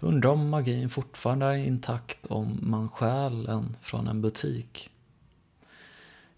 Undrar 0.00 0.30
om 0.30 0.48
magin 0.48 0.90
fortfarande 0.90 1.46
är 1.46 1.56
intakt 1.56 2.26
om 2.26 2.58
man 2.62 2.88
stjäl 2.88 3.48
en 3.48 3.76
från 3.82 4.08
en 4.08 4.22
butik. 4.22 4.91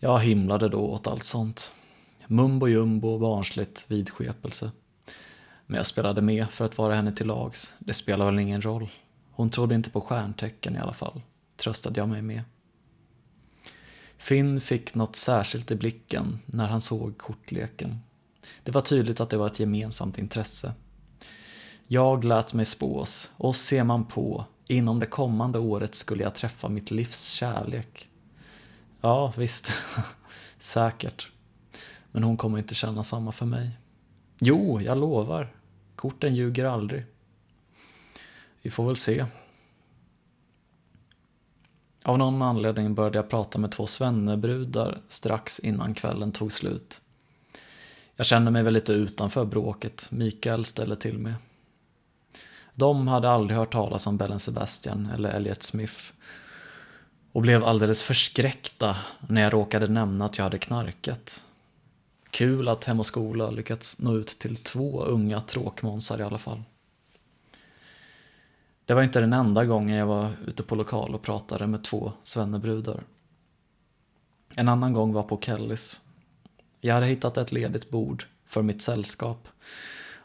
Jag 0.04 0.18
himlade 0.18 0.68
då 0.68 0.80
åt 0.80 1.06
allt 1.06 1.24
sånt. 1.24 1.72
Mumbo 2.26 2.68
jumbo, 2.68 3.18
barnsligt, 3.18 3.84
vidskepelse. 3.88 4.70
Men 5.66 5.76
jag 5.76 5.86
spelade 5.86 6.22
med 6.22 6.50
för 6.50 6.64
att 6.64 6.78
vara 6.78 6.94
henne 6.94 7.12
till 7.12 7.26
lags. 7.26 7.74
Det 7.78 7.92
spelar 7.92 8.26
väl 8.26 8.38
ingen 8.38 8.62
roll. 8.62 8.88
Hon 9.30 9.50
trodde 9.50 9.74
inte 9.74 9.90
på 9.90 10.00
stjärntecken 10.00 10.76
i 10.76 10.78
alla 10.78 10.92
fall, 10.92 11.20
tröstade 11.56 12.00
jag 12.00 12.08
mig 12.08 12.22
med. 12.22 12.42
Finn 14.16 14.60
fick 14.60 14.94
något 14.94 15.16
särskilt 15.16 15.70
i 15.70 15.74
blicken 15.74 16.38
när 16.46 16.66
han 16.66 16.80
såg 16.80 17.18
kortleken. 17.18 17.98
Det 18.62 18.72
var 18.72 18.82
tydligt 18.82 19.20
att 19.20 19.30
det 19.30 19.36
var 19.36 19.46
ett 19.46 19.60
gemensamt 19.60 20.18
intresse. 20.18 20.72
Jag 21.86 22.24
lät 22.24 22.54
mig 22.54 22.64
spås 22.64 23.30
och 23.36 23.56
ser 23.56 23.84
man 23.84 24.04
på, 24.04 24.44
inom 24.68 25.00
det 25.00 25.06
kommande 25.06 25.58
året 25.58 25.94
skulle 25.94 26.22
jag 26.22 26.34
träffa 26.34 26.68
mitt 26.68 26.90
livs 26.90 27.28
kärlek. 27.28 28.08
Ja, 29.04 29.32
visst. 29.36 29.72
Säkert. 30.58 31.30
Men 32.12 32.22
hon 32.22 32.36
kommer 32.36 32.58
inte 32.58 32.74
känna 32.74 33.02
samma 33.02 33.32
för 33.32 33.46
mig. 33.46 33.70
Jo, 34.38 34.80
jag 34.80 34.98
lovar. 34.98 35.56
Korten 35.96 36.34
ljuger 36.34 36.64
aldrig. 36.64 37.04
Vi 38.62 38.70
får 38.70 38.86
väl 38.86 38.96
se. 38.96 39.26
Av 42.04 42.18
någon 42.18 42.42
anledning 42.42 42.94
började 42.94 43.18
jag 43.18 43.30
prata 43.30 43.58
med 43.58 43.72
två 43.72 43.86
svennebrudar 43.86 45.00
strax 45.08 45.58
innan 45.58 45.94
kvällen 45.94 46.32
tog 46.32 46.52
slut. 46.52 47.02
Jag 48.16 48.26
kände 48.26 48.50
mig 48.50 48.62
väl 48.62 48.74
lite 48.74 48.92
utanför 48.92 49.44
bråket, 49.44 50.08
Mikael 50.10 50.64
ställde 50.64 50.96
till 50.96 51.18
med. 51.18 51.34
De 52.74 53.08
hade 53.08 53.30
aldrig 53.30 53.58
hört 53.58 53.72
talas 53.72 54.06
om 54.06 54.16
Bellen 54.16 54.38
Sebastian 54.38 55.06
eller 55.06 55.30
Elliot 55.30 55.62
Smith 55.62 56.12
och 57.34 57.42
blev 57.42 57.64
alldeles 57.64 58.02
förskräckta 58.02 58.96
när 59.28 59.42
jag 59.42 59.52
råkade 59.52 59.88
nämna 59.88 60.24
att 60.24 60.38
jag 60.38 60.44
hade 60.44 60.58
knarkat. 60.58 61.44
Kul 62.30 62.68
att 62.68 62.84
Hem 62.84 63.00
och 63.00 63.06
Skola 63.06 63.50
lyckats 63.50 63.98
nå 63.98 64.16
ut 64.16 64.26
till 64.26 64.56
två 64.56 65.02
unga 65.04 65.40
tråkmånsar 65.40 66.20
i 66.20 66.22
alla 66.22 66.38
fall. 66.38 66.62
Det 68.84 68.94
var 68.94 69.02
inte 69.02 69.20
den 69.20 69.32
enda 69.32 69.64
gången 69.64 69.96
jag 69.96 70.06
var 70.06 70.30
ute 70.46 70.62
på 70.62 70.74
lokal 70.74 71.14
och 71.14 71.22
pratade 71.22 71.66
med 71.66 71.84
två 71.84 72.12
svennebrudar. 72.22 73.02
En 74.54 74.68
annan 74.68 74.92
gång 74.92 75.12
var 75.12 75.22
på 75.22 75.40
Kellys. 75.40 76.00
Jag 76.80 76.94
hade 76.94 77.06
hittat 77.06 77.36
ett 77.36 77.52
ledigt 77.52 77.90
bord 77.90 78.26
för 78.44 78.62
mitt 78.62 78.82
sällskap. 78.82 79.48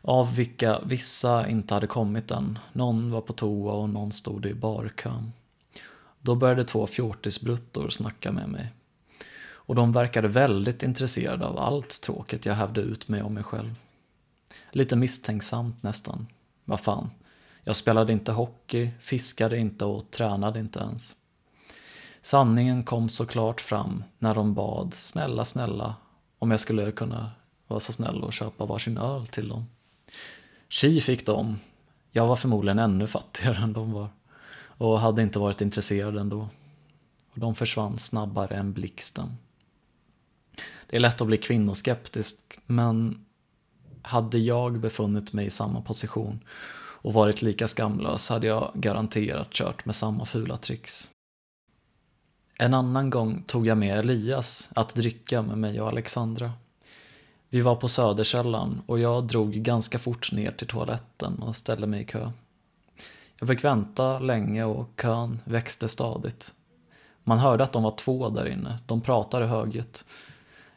Av 0.02 0.36
vilka 0.36 0.80
vissa 0.80 1.48
inte 1.48 1.74
hade 1.74 1.88
kommit 1.88 2.32
än. 2.32 2.60
Någon 2.74 3.12
var 3.12 3.22
på 3.22 3.34
toa 3.34 3.74
och 3.74 3.90
någon 3.90 4.12
stod 4.12 4.46
i 4.46 4.54
barkön. 4.54 5.32
Då 6.22 6.36
började 6.36 6.66
två 6.66 6.88
fjortisbruttor 6.88 7.90
snacka 7.90 8.32
med 8.32 8.50
mig. 8.50 8.74
Och 9.70 9.76
de 9.76 9.92
verkade 9.92 10.28
väldigt 10.28 10.84
intresserade 10.84 11.46
av 11.46 11.60
allt 11.60 12.02
tråkigt 12.02 12.46
jag 12.46 12.54
hävde 12.54 12.82
ut 12.82 13.08
mig 13.08 13.22
om 13.22 13.34
mig 13.34 13.44
själv. 13.44 13.76
Lite 14.72 14.96
misstänksamt 14.96 15.84
nästan. 15.84 16.28
Vad 16.66 16.80
fan, 16.80 17.10
jag 17.64 17.76
spelade 17.76 18.14
inte 18.14 18.32
hockey, 18.32 18.90
fiskade 19.00 19.58
inte 19.58 19.86
och 19.86 20.12
tränade 20.12 20.60
inte 20.60 20.80
ens. 20.80 21.16
Sanningen 22.22 22.84
kom 22.84 23.10
såklart 23.10 23.62
fram 23.62 24.04
när 24.18 24.36
de 24.36 24.54
bad, 24.54 24.94
snälla, 24.94 25.46
snälla, 25.46 25.96
om 26.40 26.52
jag 26.52 26.60
skulle 26.60 26.92
kunna 26.92 27.32
vara 27.68 27.80
så 27.80 27.94
snäll 27.94 28.24
och 28.24 28.34
köpa 28.34 28.66
varsin 28.66 28.98
öl 28.98 29.28
till 29.28 29.48
dem. 29.48 29.66
Tji 30.70 31.02
fick 31.02 31.26
de. 31.26 31.60
Jag 32.12 32.28
var 32.28 32.36
förmodligen 32.36 32.80
ännu 32.80 33.08
fattigare 33.08 33.58
än 33.58 33.74
de 33.74 33.92
var 33.92 34.08
och 34.80 35.00
hade 35.00 35.22
inte 35.22 35.40
varit 35.40 35.62
intresserad 35.62 36.18
ändå. 36.18 36.50
Och 37.32 37.40
de 37.40 37.56
försvann 37.56 37.98
snabbare 37.98 38.56
än 38.56 38.74
blixten. 38.74 39.38
Det 40.88 40.96
är 40.96 41.00
lätt 41.00 41.22
att 41.22 41.28
bli 41.28 41.38
kvinnoskeptisk, 41.38 42.60
men 42.66 43.26
hade 44.02 44.38
jag 44.38 44.80
befunnit 44.80 45.34
mig 45.34 45.46
i 45.46 45.50
samma 45.50 45.82
position 45.82 46.40
och 47.02 47.14
varit 47.14 47.42
lika 47.42 47.68
skamlös 47.68 48.30
hade 48.30 48.48
jag 48.48 48.72
garanterat 48.74 49.50
kört 49.50 49.86
med 49.86 49.96
samma 49.96 50.26
fula 50.26 50.58
tricks. 50.58 51.10
En 52.58 52.74
annan 52.74 53.10
gång 53.10 53.44
tog 53.48 53.68
jag 53.68 53.78
med 53.78 54.00
Elias 54.00 54.70
att 54.76 54.96
dricka 54.96 55.42
med 55.42 55.58
mig 55.58 55.82
och 55.82 55.88
Alexandra. 55.88 56.52
Vi 57.50 57.62
var 57.62 57.76
på 57.76 57.88
Söderkällan 57.88 58.82
och 58.86 59.00
jag 59.00 59.28
drog 59.28 59.54
ganska 59.54 60.00
fort 60.00 60.32
ner 60.32 60.52
till 60.52 60.68
toaletten 60.68 61.40
och 61.40 61.56
ställde 61.56 61.88
mig 61.88 62.02
i 62.02 62.06
kö. 62.06 62.32
Jag 63.40 63.48
fick 63.50 63.64
vänta 63.64 64.20
länge 64.20 64.64
och 64.64 64.90
kön 65.02 65.40
växte 65.44 65.88
stadigt. 65.88 66.54
Man 67.24 67.38
hörde 67.38 67.64
att 67.64 67.74
de 67.74 67.84
var 67.84 67.96
två 67.96 68.30
där 68.30 68.48
inne, 68.48 68.78
de 68.86 69.02
pratade 69.02 69.46
högljutt. 69.46 70.06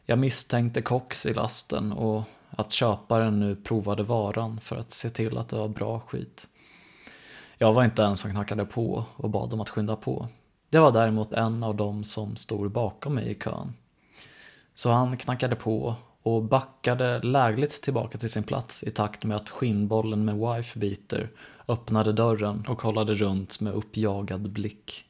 Jag 0.05 0.19
misstänkte 0.19 0.81
kox 0.81 1.25
i 1.25 1.33
lasten 1.33 1.91
och 1.91 2.23
att 2.49 2.71
köparen 2.71 3.39
nu 3.39 3.55
provade 3.55 4.03
varan 4.03 4.59
för 4.59 4.75
att 4.75 4.91
se 4.91 5.09
till 5.09 5.37
att 5.37 5.49
det 5.49 5.55
var 5.55 5.67
bra 5.67 5.99
skit. 5.99 6.47
Jag 7.57 7.73
var 7.73 7.83
inte 7.83 8.03
en 8.03 8.17
som 8.17 8.31
knackade 8.31 8.65
på 8.65 9.05
och 9.15 9.29
bad 9.29 9.49
dem 9.49 9.61
att 9.61 9.69
skynda 9.69 9.95
på. 9.95 10.27
Det 10.69 10.79
var 10.79 10.91
däremot 10.91 11.33
en 11.33 11.63
av 11.63 11.75
dem 11.75 12.03
som 12.03 12.35
stod 12.35 12.71
bakom 12.71 13.15
mig 13.15 13.31
i 13.31 13.35
kön. 13.35 13.73
Så 14.75 14.91
han 14.91 15.17
knackade 15.17 15.55
på 15.55 15.95
och 16.23 16.43
backade 16.43 17.19
lägligt 17.19 17.83
tillbaka 17.83 18.17
till 18.17 18.29
sin 18.29 18.43
plats 18.43 18.83
i 18.83 18.91
takt 18.91 19.23
med 19.23 19.37
att 19.37 19.49
skinnbollen 19.49 20.25
med 20.25 20.35
wife-beater 20.35 21.29
öppnade 21.67 22.13
dörren 22.13 22.65
och 22.67 22.79
kollade 22.79 23.13
runt 23.13 23.61
med 23.61 23.73
uppjagad 23.73 24.49
blick. 24.49 25.05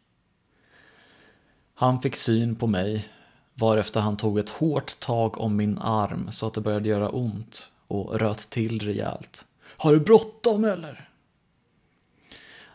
Han 1.74 2.02
fick 2.02 2.16
syn 2.16 2.56
på 2.56 2.68
mig, 2.68 3.08
varefter 3.54 4.00
han 4.00 4.18
tog 4.18 4.40
ett 4.40 4.50
hårt 4.50 5.00
tag 5.00 5.38
om 5.38 5.56
min 5.56 5.78
arm 5.78 6.32
så 6.32 6.48
att 6.48 6.54
det 6.54 6.62
började 6.62 6.90
göra 6.90 7.10
ont 7.10 7.72
och 7.88 8.20
röt 8.20 8.50
till 8.50 8.80
rejält. 8.80 9.46
Har 9.78 9.94
du 9.94 10.00
bråttom 10.00 10.64
eller? 10.66 11.10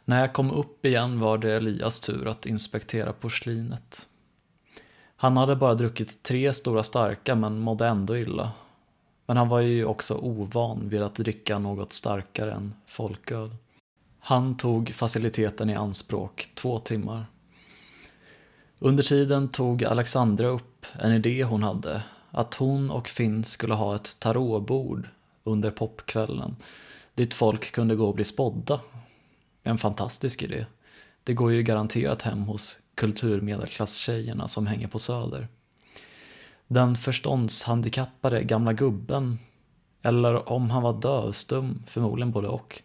När 0.04 0.20
jag 0.20 0.32
kom 0.32 0.50
upp 0.50 0.86
igen 0.86 1.20
var 1.20 1.38
det 1.38 1.54
Elias 1.54 2.00
tur 2.00 2.26
att 2.26 2.46
inspektera 2.46 3.12
porslinet. 3.12 4.06
Han 5.16 5.36
hade 5.36 5.56
bara 5.56 5.74
druckit 5.74 6.22
tre 6.22 6.52
stora 6.52 6.82
starka 6.82 7.34
men 7.34 7.58
mådde 7.58 7.86
ändå 7.86 8.16
illa. 8.16 8.52
Men 9.26 9.36
han 9.36 9.48
var 9.48 9.60
ju 9.60 9.84
också 9.84 10.14
ovan 10.14 10.88
vid 10.88 11.02
att 11.02 11.14
dricka 11.14 11.58
något 11.58 11.92
starkare 11.92 12.52
än 12.52 12.74
folköl. 12.86 13.50
Han 14.28 14.56
tog 14.56 14.94
faciliteten 14.94 15.70
i 15.70 15.74
anspråk 15.74 16.50
två 16.54 16.78
timmar. 16.78 17.26
Under 18.78 19.02
tiden 19.02 19.48
tog 19.48 19.84
Alexandra 19.84 20.46
upp 20.46 20.86
en 20.98 21.12
idé 21.12 21.44
hon 21.44 21.62
hade, 21.62 22.02
att 22.30 22.54
hon 22.54 22.90
och 22.90 23.08
Finn 23.08 23.44
skulle 23.44 23.74
ha 23.74 23.96
ett 23.96 24.20
tarotbord 24.20 25.08
under 25.44 25.70
popkvällen, 25.70 26.56
dit 27.14 27.34
folk 27.34 27.72
kunde 27.72 27.96
gå 27.96 28.08
och 28.08 28.14
bli 28.14 28.24
spådda. 28.24 28.80
En 29.62 29.78
fantastisk 29.78 30.42
idé. 30.42 30.66
Det 31.24 31.34
går 31.34 31.52
ju 31.52 31.62
garanterat 31.62 32.22
hem 32.22 32.42
hos 32.42 32.78
kulturmedelklasstjejerna 32.94 34.48
som 34.48 34.66
hänger 34.66 34.88
på 34.88 34.98
Söder. 34.98 35.48
Den 36.66 36.96
förståndshandikappade 36.96 38.42
gamla 38.44 38.72
gubben, 38.72 39.38
eller 40.02 40.52
om 40.52 40.70
han 40.70 40.82
var 40.82 41.00
dövstum, 41.00 41.82
förmodligen 41.86 42.30
både 42.30 42.48
och, 42.48 42.82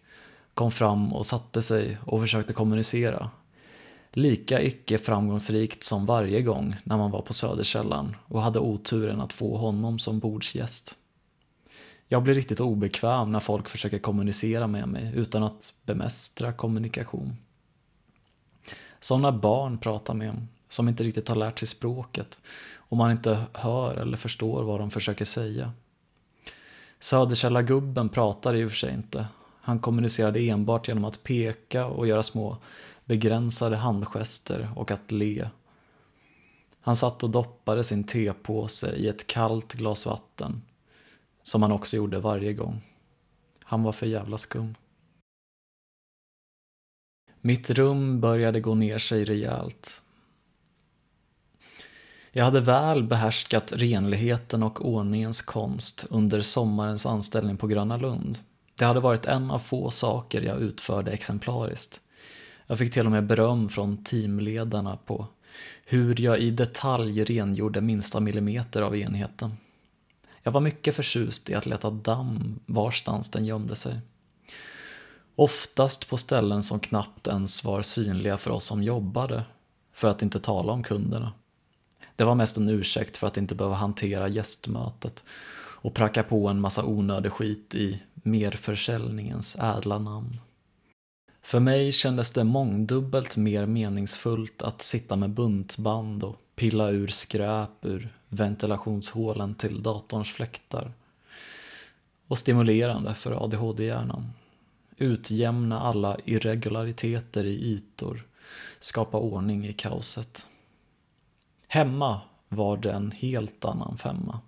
kom 0.54 0.72
fram 0.72 1.14
och 1.14 1.26
satte 1.26 1.62
sig 1.62 1.98
och 2.06 2.22
försökte 2.22 2.54
kommunicera. 2.54 3.30
Lika 4.12 4.62
icke 4.62 4.98
framgångsrikt 4.98 5.84
som 5.84 6.06
varje 6.06 6.42
gång 6.42 6.76
när 6.84 6.98
man 6.98 7.12
var 7.12 7.22
på 7.22 7.34
Söderkällan 7.34 8.16
och 8.26 8.42
hade 8.42 8.60
oturen 8.60 9.22
att 9.22 9.34
få 9.34 9.58
honom 9.58 10.00
som 10.00 10.20
bordsgäst. 10.20 10.96
Jag 12.08 12.24
blir 12.24 12.34
riktigt 12.34 12.60
obekväm 12.60 13.32
när 13.32 13.40
folk 13.40 13.70
försöker 13.70 14.00
kommunicera 14.00 14.68
med 14.68 14.88
mig 14.88 15.12
utan 15.16 15.44
att 15.44 15.74
bemästra 15.84 16.54
kommunikation. 16.54 17.36
Sådana 19.00 19.32
barn 19.32 19.78
pratar 19.78 20.14
med 20.14 20.30
en, 20.30 20.48
som 20.70 20.90
inte 20.90 21.04
riktigt 21.04 21.28
har 21.28 21.36
lärt 21.36 21.60
sig 21.60 21.68
språket 21.68 22.42
och 22.76 22.98
man 22.98 23.12
inte 23.12 23.44
hör 23.54 23.96
eller 23.96 24.18
förstår 24.18 24.64
vad 24.64 24.80
de 24.80 24.92
försöker 24.92 25.26
säga. 25.26 25.72
Söderkällagubben 27.00 28.10
pratar 28.10 28.56
i 28.56 28.66
och 28.66 28.70
för 28.72 28.78
sig 28.78 28.94
inte. 28.94 29.28
Han 29.66 29.80
kommunicerade 29.80 30.40
enbart 30.40 30.88
genom 30.88 31.06
att 31.06 31.24
peka 31.24 31.86
och 31.86 32.08
göra 32.08 32.24
små 32.24 32.58
begränsade 33.06 33.76
handgester 33.76 34.70
och 34.76 34.92
att 34.92 35.12
le. 35.12 35.50
Han 36.82 36.96
satt 36.96 37.24
och 37.24 37.30
doppade 37.30 37.84
sin 37.84 38.04
tepåse 38.04 38.96
i 38.96 39.08
ett 39.08 39.28
kallt 39.28 39.74
glas 39.74 40.06
vatten, 40.06 40.62
som 41.44 41.62
han 41.62 41.72
också 41.72 41.98
gjorde 41.98 42.20
varje 42.20 42.54
gång. 42.54 42.82
Han 43.60 43.84
var 43.84 43.92
för 43.92 44.06
jävla 44.06 44.38
skum. 44.38 44.76
Mitt 47.42 47.70
rum 47.70 48.22
började 48.22 48.60
gå 48.60 48.76
ner 48.76 48.98
sig 48.98 49.26
rejält. 49.26 50.02
Jag 52.32 52.46
hade 52.46 52.60
väl 52.60 53.04
behärskat 53.04 53.74
renligheten 53.76 54.64
och 54.64 54.86
ordningens 54.86 55.42
konst 55.42 56.06
under 56.10 56.42
sommarens 56.42 57.06
anställning 57.06 57.58
på 57.58 57.68
Gröna 57.68 57.98
Lund. 57.98 58.40
Det 58.76 58.86
hade 58.86 59.00
varit 59.00 59.26
en 59.26 59.52
av 59.52 59.60
få 59.60 59.92
saker 59.92 60.42
jag 60.42 60.62
utförde 60.62 61.12
exemplariskt. 61.12 62.02
Jag 62.68 62.78
fick 62.78 62.94
till 62.94 63.06
och 63.06 63.12
med 63.12 63.28
beröm 63.28 63.70
från 63.70 64.04
teamledarna 64.04 64.98
på 64.98 65.28
hur 65.86 66.22
jag 66.22 66.40
i 66.40 66.52
detalj 66.52 67.24
rengjorde 67.24 67.82
minsta 67.82 68.20
millimeter 68.20 68.82
av 68.82 68.96
enheten. 68.96 69.58
Jag 70.44 70.52
var 70.52 70.62
mycket 70.62 70.96
förtjust 70.96 71.50
i 71.50 71.54
att 71.54 71.66
leta 71.66 71.90
damm 71.90 72.60
varstans 72.66 73.32
den 73.32 73.46
gömde 73.46 73.76
sig. 73.76 74.00
Oftast 75.36 76.10
på 76.10 76.18
ställen 76.18 76.64
som 76.64 76.80
knappt 76.80 77.28
ens 77.28 77.64
var 77.64 77.82
synliga 77.82 78.38
för 78.38 78.52
oss 78.52 78.66
som 78.66 78.84
jobbade, 78.84 79.44
för 79.94 80.08
att 80.08 80.22
inte 80.22 80.40
tala 80.40 80.74
om 80.74 80.84
kunderna. 80.84 81.34
Det 82.16 82.24
var 82.24 82.36
mest 82.36 82.58
en 82.58 82.70
ursäkt 82.70 83.18
för 83.18 83.28
att 83.28 83.38
inte 83.38 83.56
behöva 83.56 83.76
hantera 83.76 84.28
gästmötet 84.28 85.24
och 85.84 85.94
pracka 85.94 86.24
på 86.24 86.48
en 86.48 86.62
massa 86.62 86.86
onödig 86.86 87.32
skit 87.32 87.76
i 87.76 88.02
merförsäljningens 88.14 89.56
ädla 89.56 90.00
namn. 90.00 90.40
För 91.42 91.60
mig 91.60 91.92
kändes 91.92 92.32
det 92.32 92.44
mångdubbelt 92.44 93.38
mer 93.38 93.66
meningsfullt 93.66 94.62
att 94.62 94.82
sitta 94.82 95.16
med 95.16 95.30
buntband 95.30 96.24
och 96.24 96.36
pilla 96.56 96.90
ur 96.90 97.08
skräp 97.08 97.70
ur 97.86 98.10
ventilationshålen 98.30 99.56
till 99.56 99.84
datorns 99.84 100.32
fläktar. 100.32 100.94
Och 102.28 102.38
stimulerande 102.38 103.14
för 103.14 103.44
ADHD-hjärnan. 103.46 104.30
Utjämna 104.98 105.82
alla 105.82 106.18
irregulariteter 106.26 107.44
i 107.44 107.74
ytor, 107.74 108.28
skapa 108.80 109.18
ordning 109.18 109.68
i 109.68 109.74
kaoset. 109.74 110.48
Hemma 111.68 112.22
var 112.50 112.78
det 112.78 112.92
en 112.92 113.12
helt 113.12 113.66
annan 113.66 113.98
femma. 113.98 114.40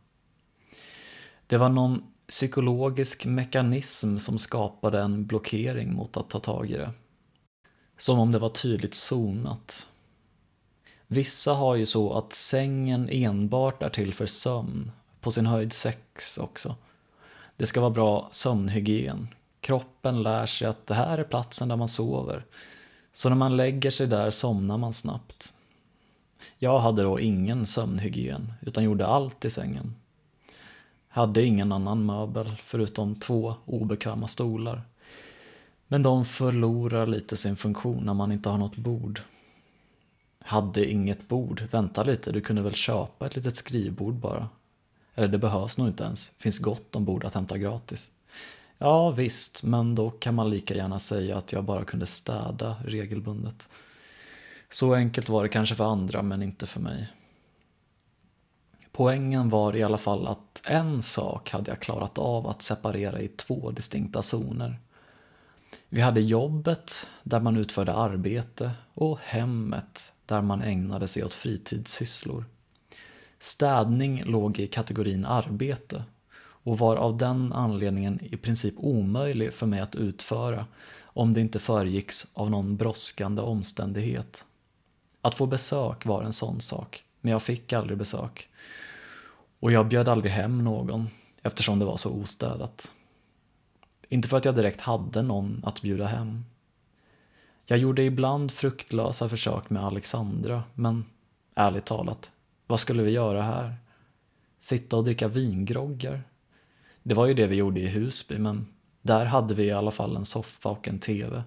Det 1.47 1.57
var 1.57 1.69
någon 1.69 2.03
psykologisk 2.27 3.25
mekanism 3.25 4.17
som 4.17 4.37
skapade 4.37 5.01
en 5.01 5.25
blockering 5.25 5.93
mot 5.93 6.17
att 6.17 6.29
ta 6.29 6.39
tag 6.39 6.71
i 6.71 6.73
det. 6.73 6.91
Som 7.97 8.19
om 8.19 8.31
det 8.31 8.39
var 8.39 8.49
tydligt 8.49 8.93
zonat. 8.93 9.87
Vissa 11.07 11.53
har 11.53 11.75
ju 11.75 11.85
så 11.85 12.13
att 12.13 12.33
sängen 12.33 13.09
enbart 13.11 13.83
är 13.83 13.89
till 13.89 14.13
för 14.13 14.25
sömn, 14.25 14.91
på 15.21 15.31
sin 15.31 15.45
höjd 15.45 15.73
sex 15.73 16.37
också. 16.37 16.75
Det 17.57 17.65
ska 17.65 17.81
vara 17.81 17.91
bra 17.91 18.29
sömnhygien. 18.31 19.27
Kroppen 19.61 20.23
lär 20.23 20.45
sig 20.45 20.67
att 20.67 20.87
det 20.87 20.93
här 20.93 21.17
är 21.17 21.23
platsen 21.23 21.67
där 21.67 21.75
man 21.75 21.87
sover. 21.87 22.45
Så 23.13 23.29
när 23.29 23.35
man 23.35 23.57
lägger 23.57 23.91
sig 23.91 24.07
där 24.07 24.29
somnar 24.29 24.77
man 24.77 24.93
snabbt. 24.93 25.53
Jag 26.57 26.79
hade 26.79 27.03
då 27.03 27.19
ingen 27.19 27.65
sömnhygien, 27.65 28.53
utan 28.61 28.83
gjorde 28.83 29.07
allt 29.07 29.45
i 29.45 29.49
sängen. 29.49 29.95
Hade 31.15 31.45
ingen 31.45 31.71
annan 31.71 32.05
möbel, 32.05 32.55
förutom 32.63 33.15
två 33.15 33.55
obekväma 33.65 34.27
stolar. 34.27 34.81
Men 35.87 36.03
de 36.03 36.25
förlorar 36.25 37.07
lite 37.07 37.37
sin 37.37 37.55
funktion 37.55 38.05
när 38.05 38.13
man 38.13 38.31
inte 38.31 38.49
har 38.49 38.57
något 38.57 38.75
bord. 38.75 39.21
Hade 40.39 40.91
inget 40.91 41.27
bord, 41.27 41.63
vänta 41.71 42.03
lite, 42.03 42.31
du 42.31 42.41
kunde 42.41 42.61
väl 42.61 42.73
köpa 42.73 43.25
ett 43.25 43.35
litet 43.35 43.57
skrivbord 43.57 44.13
bara? 44.13 44.49
Eller 45.15 45.27
det 45.27 45.37
behövs 45.37 45.77
nog 45.77 45.87
inte 45.87 46.03
ens, 46.03 46.31
finns 46.39 46.59
gott 46.59 46.95
om 46.95 47.05
bord 47.05 47.25
att 47.25 47.33
hämta 47.33 47.57
gratis. 47.57 48.11
Ja 48.77 49.11
visst, 49.11 49.63
men 49.63 49.95
då 49.95 50.09
kan 50.09 50.35
man 50.35 50.49
lika 50.49 50.75
gärna 50.75 50.99
säga 50.99 51.37
att 51.37 51.53
jag 51.53 51.63
bara 51.63 51.85
kunde 51.85 52.05
städa 52.05 52.75
regelbundet. 52.85 53.69
Så 54.69 54.93
enkelt 54.93 55.29
var 55.29 55.43
det 55.43 55.49
kanske 55.49 55.75
för 55.75 55.91
andra, 55.91 56.21
men 56.21 56.43
inte 56.43 56.67
för 56.67 56.79
mig. 56.79 57.07
Poängen 58.95 59.49
var 59.49 59.75
i 59.75 59.83
alla 59.83 59.97
fall 59.97 60.27
att 60.27 60.61
en 60.65 61.01
sak 61.01 61.49
hade 61.49 61.71
jag 61.71 61.79
klarat 61.79 62.17
av 62.17 62.47
att 62.47 62.61
separera 62.61 63.21
i 63.21 63.27
två 63.27 63.71
distinkta 63.71 64.21
zoner. 64.21 64.79
Vi 65.89 66.01
hade 66.01 66.21
jobbet, 66.21 67.07
där 67.23 67.39
man 67.39 67.57
utförde 67.57 67.93
arbete, 67.93 68.71
och 68.93 69.19
hemmet, 69.19 70.13
där 70.25 70.41
man 70.41 70.61
ägnade 70.61 71.07
sig 71.07 71.23
åt 71.23 71.33
fritidssysslor. 71.33 72.45
Städning 73.39 74.23
låg 74.23 74.59
i 74.59 74.67
kategorin 74.67 75.25
arbete 75.25 76.03
och 76.37 76.77
var 76.77 76.95
av 76.95 77.17
den 77.17 77.53
anledningen 77.53 78.19
i 78.21 78.37
princip 78.37 78.73
omöjlig 78.77 79.53
för 79.53 79.67
mig 79.67 79.79
att 79.79 79.95
utföra 79.95 80.65
om 81.03 81.33
det 81.33 81.41
inte 81.41 81.59
föregicks 81.59 82.27
av 82.33 82.49
någon 82.49 82.77
brådskande 82.77 83.41
omständighet. 83.41 84.45
Att 85.21 85.35
få 85.35 85.45
besök 85.45 86.05
var 86.05 86.23
en 86.23 86.33
sån 86.33 86.61
sak, 86.61 87.03
men 87.21 87.31
jag 87.31 87.43
fick 87.43 87.73
aldrig 87.73 87.97
besök. 87.97 88.49
Och 89.65 89.71
jag 89.71 89.87
bjöd 89.87 90.07
aldrig 90.07 90.31
hem 90.31 90.63
någon, 90.63 91.07
eftersom 91.43 91.79
det 91.79 91.85
var 91.85 91.97
så 91.97 92.11
ostädat. 92.11 92.91
Inte 94.09 94.27
för 94.27 94.37
att 94.37 94.45
jag 94.45 94.55
direkt 94.55 94.81
hade 94.81 95.21
någon 95.21 95.61
att 95.65 95.81
bjuda 95.81 96.05
hem. 96.05 96.45
Jag 97.65 97.79
gjorde 97.79 98.03
ibland 98.03 98.51
fruktlösa 98.51 99.29
försök 99.29 99.69
med 99.69 99.83
Alexandra, 99.83 100.63
men 100.73 101.05
ärligt 101.55 101.85
talat, 101.85 102.31
vad 102.67 102.79
skulle 102.79 103.03
vi 103.03 103.11
göra 103.11 103.41
här? 103.41 103.75
Sitta 104.59 104.97
och 104.97 105.03
dricka 105.03 105.27
vingroggar? 105.27 106.23
Det 107.03 107.13
var 107.13 107.25
ju 107.25 107.33
det 107.33 107.47
vi 107.47 107.55
gjorde 107.55 107.79
i 107.79 107.87
Husby, 107.87 108.37
men 108.37 108.67
där 109.01 109.25
hade 109.25 109.55
vi 109.55 109.63
i 109.63 109.71
alla 109.71 109.91
fall 109.91 110.15
en 110.15 110.25
soffa 110.25 110.69
och 110.69 110.87
en 110.87 110.99
TV. 110.99 111.43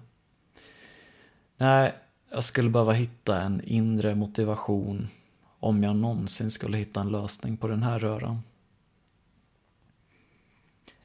Nej, 1.57 1.93
jag 2.31 2.43
skulle 2.43 2.69
behöva 2.69 2.93
hitta 2.93 3.41
en 3.41 3.61
inre 3.63 4.15
motivation 4.15 5.07
om 5.59 5.83
jag 5.83 5.95
någonsin 5.95 6.51
skulle 6.51 6.77
hitta 6.77 7.01
en 7.01 7.11
lösning 7.11 7.57
på 7.57 7.67
den 7.67 7.83
här 7.83 7.99
röran. 7.99 8.41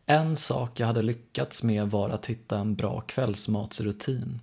En 0.07 0.37
sak 0.37 0.81
jag 0.81 0.87
hade 0.87 1.03
lyckats 1.03 1.63
med 1.63 1.91
var 1.91 2.11
att 2.11 2.27
hitta 2.27 2.59
en 2.59 2.75
bra 2.75 3.01
kvällsmatsrutin. 3.01 4.41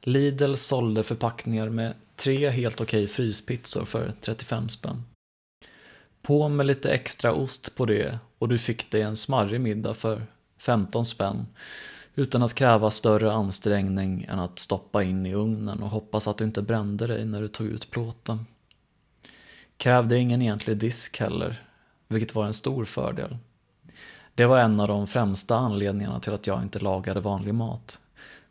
Lidl 0.00 0.54
sålde 0.54 1.02
förpackningar 1.02 1.68
med 1.68 1.94
tre 2.16 2.50
helt 2.50 2.80
okej 2.80 3.06
fryspizzor 3.06 3.84
för 3.84 4.12
35 4.20 4.68
spänn. 4.68 5.02
På 6.22 6.48
med 6.48 6.66
lite 6.66 6.90
extra 6.90 7.34
ost 7.34 7.76
på 7.76 7.86
det 7.86 8.18
och 8.38 8.48
du 8.48 8.58
fick 8.58 8.90
dig 8.90 9.02
en 9.02 9.16
smarrig 9.16 9.60
middag 9.60 9.94
för 9.94 10.26
15 10.58 11.04
spänn 11.04 11.46
utan 12.14 12.42
att 12.42 12.54
kräva 12.54 12.90
större 12.90 13.32
ansträngning 13.32 14.24
än 14.24 14.38
att 14.38 14.58
stoppa 14.58 15.02
in 15.02 15.26
i 15.26 15.34
ugnen 15.34 15.82
och 15.82 15.90
hoppas 15.90 16.28
att 16.28 16.38
du 16.38 16.44
inte 16.44 16.62
brände 16.62 17.06
dig 17.06 17.24
när 17.24 17.42
du 17.42 17.48
tog 17.48 17.66
ut 17.66 17.90
plåten. 17.90 18.46
Krävde 19.80 20.18
ingen 20.18 20.42
egentlig 20.42 20.76
disk 20.76 21.20
heller, 21.20 21.62
vilket 22.08 22.34
var 22.34 22.46
en 22.46 22.54
stor 22.54 22.84
fördel. 22.84 23.36
Det 24.34 24.46
var 24.46 24.58
en 24.58 24.80
av 24.80 24.88
de 24.88 25.06
främsta 25.06 25.56
anledningarna 25.56 26.20
till 26.20 26.32
att 26.32 26.46
jag 26.46 26.62
inte 26.62 26.78
lagade 26.78 27.20
vanlig 27.20 27.54
mat. 27.54 28.00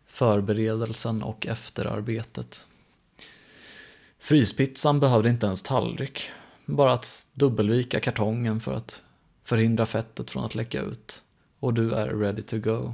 Förberedelsen 0.07 1.23
och 1.23 1.47
efterarbetet. 1.47 2.67
Fryspizzan 4.19 4.99
behövde 4.99 5.29
inte 5.29 5.45
ens 5.45 5.61
tallrik, 5.61 6.31
bara 6.65 6.93
att 6.93 7.27
dubbelvika 7.33 7.99
kartongen 7.99 8.59
för 8.59 8.73
att 8.73 9.01
förhindra 9.43 9.85
fettet 9.85 10.31
från 10.31 10.45
att 10.45 10.55
läcka 10.55 10.81
ut. 10.81 11.23
Och 11.59 11.73
du 11.73 11.93
är 11.93 12.07
ready 12.07 12.41
to 12.41 12.57
go. 12.57 12.93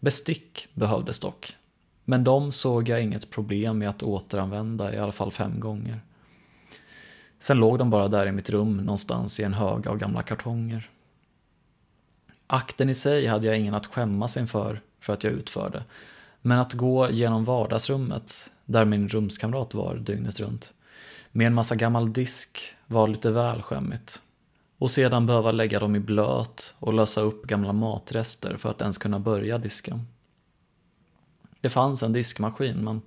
Bestick 0.00 0.68
behövdes 0.74 1.18
dock, 1.18 1.56
men 2.04 2.24
de 2.24 2.52
såg 2.52 2.88
jag 2.88 3.02
inget 3.02 3.30
problem 3.30 3.78
med 3.78 3.88
att 3.88 4.02
återanvända 4.02 4.94
i 4.94 4.98
alla 4.98 5.12
fall 5.12 5.32
fem 5.32 5.60
gånger. 5.60 6.00
Sen 7.40 7.58
låg 7.58 7.78
de 7.78 7.90
bara 7.90 8.08
där 8.08 8.26
i 8.26 8.32
mitt 8.32 8.50
rum 8.50 8.76
någonstans 8.76 9.40
i 9.40 9.42
en 9.42 9.54
hög 9.54 9.88
av 9.88 9.96
gamla 9.96 10.22
kartonger. 10.22 10.90
Akten 12.46 12.88
i 12.88 12.94
sig 12.94 13.26
hade 13.26 13.46
jag 13.46 13.58
ingen 13.58 13.74
att 13.74 13.86
skämmas 13.86 14.36
inför 14.36 14.80
för 15.00 15.12
att 15.12 15.24
jag 15.24 15.32
utförde, 15.32 15.84
men 16.42 16.58
att 16.58 16.72
gå 16.72 17.10
genom 17.10 17.44
vardagsrummet, 17.44 18.50
där 18.64 18.84
min 18.84 19.08
rumskamrat 19.08 19.74
var 19.74 19.94
dygnet 19.96 20.40
runt, 20.40 20.74
med 21.32 21.46
en 21.46 21.54
massa 21.54 21.74
gammal 21.74 22.12
disk 22.12 22.74
var 22.86 23.08
lite 23.08 23.30
väl 23.30 23.62
skämmigt. 23.62 24.22
Och 24.78 24.90
sedan 24.90 25.26
behöva 25.26 25.52
lägga 25.52 25.80
dem 25.80 25.96
i 25.96 26.00
blöt 26.00 26.74
och 26.78 26.94
lösa 26.94 27.20
upp 27.20 27.46
gamla 27.46 27.72
matrester 27.72 28.56
för 28.56 28.70
att 28.70 28.80
ens 28.80 28.98
kunna 28.98 29.18
börja 29.18 29.58
diska. 29.58 30.00
Det 31.60 31.68
fanns 31.68 32.02
en 32.02 32.12
diskmaskin 32.12 32.84
men 32.84 33.02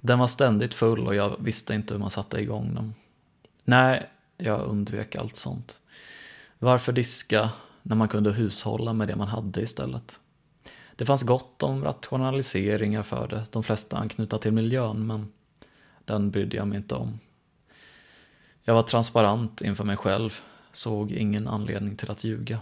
den 0.00 0.18
var 0.18 0.26
ständigt 0.26 0.74
full 0.74 1.06
och 1.06 1.14
jag 1.14 1.36
visste 1.38 1.74
inte 1.74 1.94
hur 1.94 2.00
man 2.00 2.10
satte 2.10 2.40
igång 2.40 2.74
den. 2.74 2.94
Nej, 3.68 4.10
jag 4.36 4.60
undvek 4.60 5.16
allt 5.16 5.36
sånt. 5.36 5.80
Varför 6.58 6.92
diska 6.92 7.50
när 7.82 7.96
man 7.96 8.08
kunde 8.08 8.32
hushålla 8.32 8.92
med 8.92 9.08
det 9.08 9.16
man 9.16 9.28
hade 9.28 9.60
istället? 9.60 10.20
Det 10.96 11.06
fanns 11.06 11.22
gott 11.22 11.62
om 11.62 11.84
rationaliseringar 11.84 13.02
för 13.02 13.28
det, 13.28 13.44
de 13.50 13.62
flesta 13.62 13.96
anknutna 13.96 14.38
till 14.38 14.52
miljön, 14.52 15.06
men 15.06 15.32
den 16.04 16.30
brydde 16.30 16.56
jag 16.56 16.68
mig 16.68 16.78
inte 16.78 16.94
om. 16.94 17.18
Jag 18.62 18.74
var 18.74 18.82
transparent 18.82 19.60
inför 19.60 19.84
mig 19.84 19.96
själv, 19.96 20.40
såg 20.72 21.12
ingen 21.12 21.48
anledning 21.48 21.96
till 21.96 22.10
att 22.10 22.24
ljuga. 22.24 22.58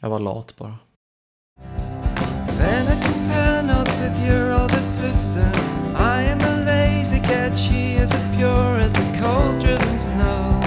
Jag 0.00 0.10
var 0.10 0.20
lat 0.20 0.54
bara. 0.56 0.78
Vanity 2.58 3.14
with 4.00 4.28
your 4.28 4.62
older 4.62 4.82
sister. 4.82 5.52
I 5.96 6.32
am 6.32 6.53
easy 7.04 7.20
catchy 7.20 7.34
cat, 7.34 7.58
she 7.58 7.96
is 7.96 8.10
as 8.12 8.36
pure 8.36 8.76
as 8.78 8.94
a 8.94 9.20
cold 9.20 9.60
driven 9.60 9.98
snow. 9.98 10.60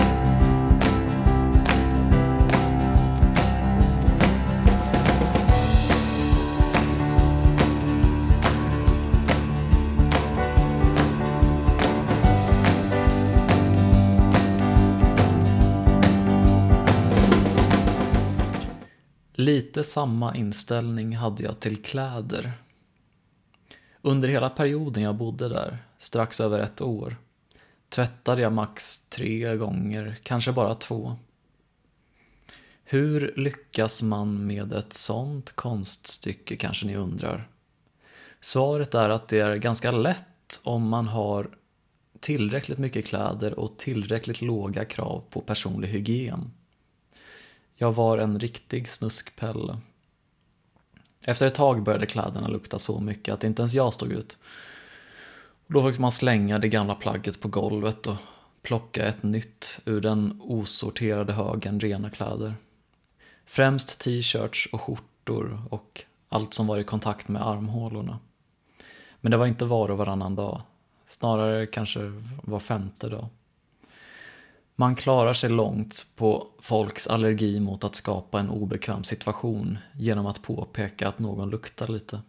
Lite 19.33 19.83
samma 19.83 20.35
inställning 20.35 21.15
hade 21.15 21.43
jag 21.43 21.59
till 21.59 21.83
kläder. 21.83 22.51
Under 24.01 24.27
hela 24.27 24.49
perioden 24.49 25.03
jag 25.03 25.15
bodde 25.15 25.49
där, 25.49 25.77
strax 25.97 26.41
över 26.41 26.59
ett 26.59 26.81
år, 26.81 27.17
tvättade 27.89 28.41
jag 28.41 28.53
max 28.53 28.97
tre 29.09 29.55
gånger, 29.55 30.19
kanske 30.23 30.51
bara 30.51 30.75
två. 30.75 31.15
Hur 32.83 33.33
lyckas 33.35 34.03
man 34.03 34.47
med 34.47 34.73
ett 34.73 34.93
sånt 34.93 35.51
konststycke 35.51 36.55
kanske 36.55 36.85
ni 36.85 36.95
undrar? 36.95 37.49
Svaret 38.41 38.95
är 38.95 39.09
att 39.09 39.27
det 39.27 39.39
är 39.39 39.55
ganska 39.55 39.91
lätt 39.91 40.59
om 40.63 40.89
man 40.89 41.07
har 41.07 41.49
tillräckligt 42.19 42.77
mycket 42.77 43.05
kläder 43.05 43.59
och 43.59 43.77
tillräckligt 43.77 44.41
låga 44.41 44.85
krav 44.85 45.23
på 45.29 45.41
personlig 45.41 45.87
hygien. 45.87 46.51
Jag 47.75 47.93
var 47.93 48.17
en 48.17 48.39
riktig 48.39 48.89
snuskpelle. 48.89 49.77
Efter 51.21 51.47
ett 51.47 51.55
tag 51.55 51.83
började 51.83 52.05
kläderna 52.05 52.47
lukta 52.47 52.79
så 52.79 52.99
mycket 52.99 53.33
att 53.33 53.43
inte 53.43 53.61
ens 53.61 53.73
jag 53.73 53.93
stod 53.93 54.11
ut. 54.11 54.37
Då 55.67 55.91
fick 55.91 55.99
man 55.99 56.11
slänga 56.11 56.59
det 56.59 56.67
gamla 56.67 56.95
plagget 56.95 57.41
på 57.41 57.47
golvet 57.47 58.07
och 58.07 58.15
plocka 58.61 59.05
ett 59.05 59.23
nytt 59.23 59.79
ur 59.85 60.01
den 60.01 60.41
osorterade 60.41 61.33
högen 61.33 61.79
rena 61.79 62.09
kläder. 62.09 62.53
Främst 63.45 63.99
t-shirts 63.99 64.69
och 64.71 64.81
skjortor 64.81 65.61
och 65.69 66.03
allt 66.29 66.53
som 66.53 66.67
var 66.67 66.77
i 66.77 66.83
kontakt 66.83 67.27
med 67.27 67.47
armhålorna. 67.47 68.19
Men 69.21 69.31
det 69.31 69.37
var 69.37 69.45
inte 69.45 69.65
var 69.65 69.91
och 69.91 69.97
varannan 69.97 70.35
dag. 70.35 70.61
Snarare 71.07 71.65
kanske 71.65 71.99
var 72.43 72.59
femte 72.59 73.09
dag. 73.09 73.27
Man 74.75 74.95
klarar 74.95 75.33
sig 75.33 75.49
långt 75.49 76.05
på 76.15 76.47
folks 76.59 77.07
allergi 77.07 77.59
mot 77.59 77.83
att 77.83 77.95
skapa 77.95 78.39
en 78.39 78.49
obekväm 78.49 79.03
situation 79.03 79.77
genom 79.93 80.25
att 80.25 80.41
påpeka 80.41 81.07
att 81.07 81.19
någon 81.19 81.49
luktar 81.49 81.87
lite. 81.87 82.21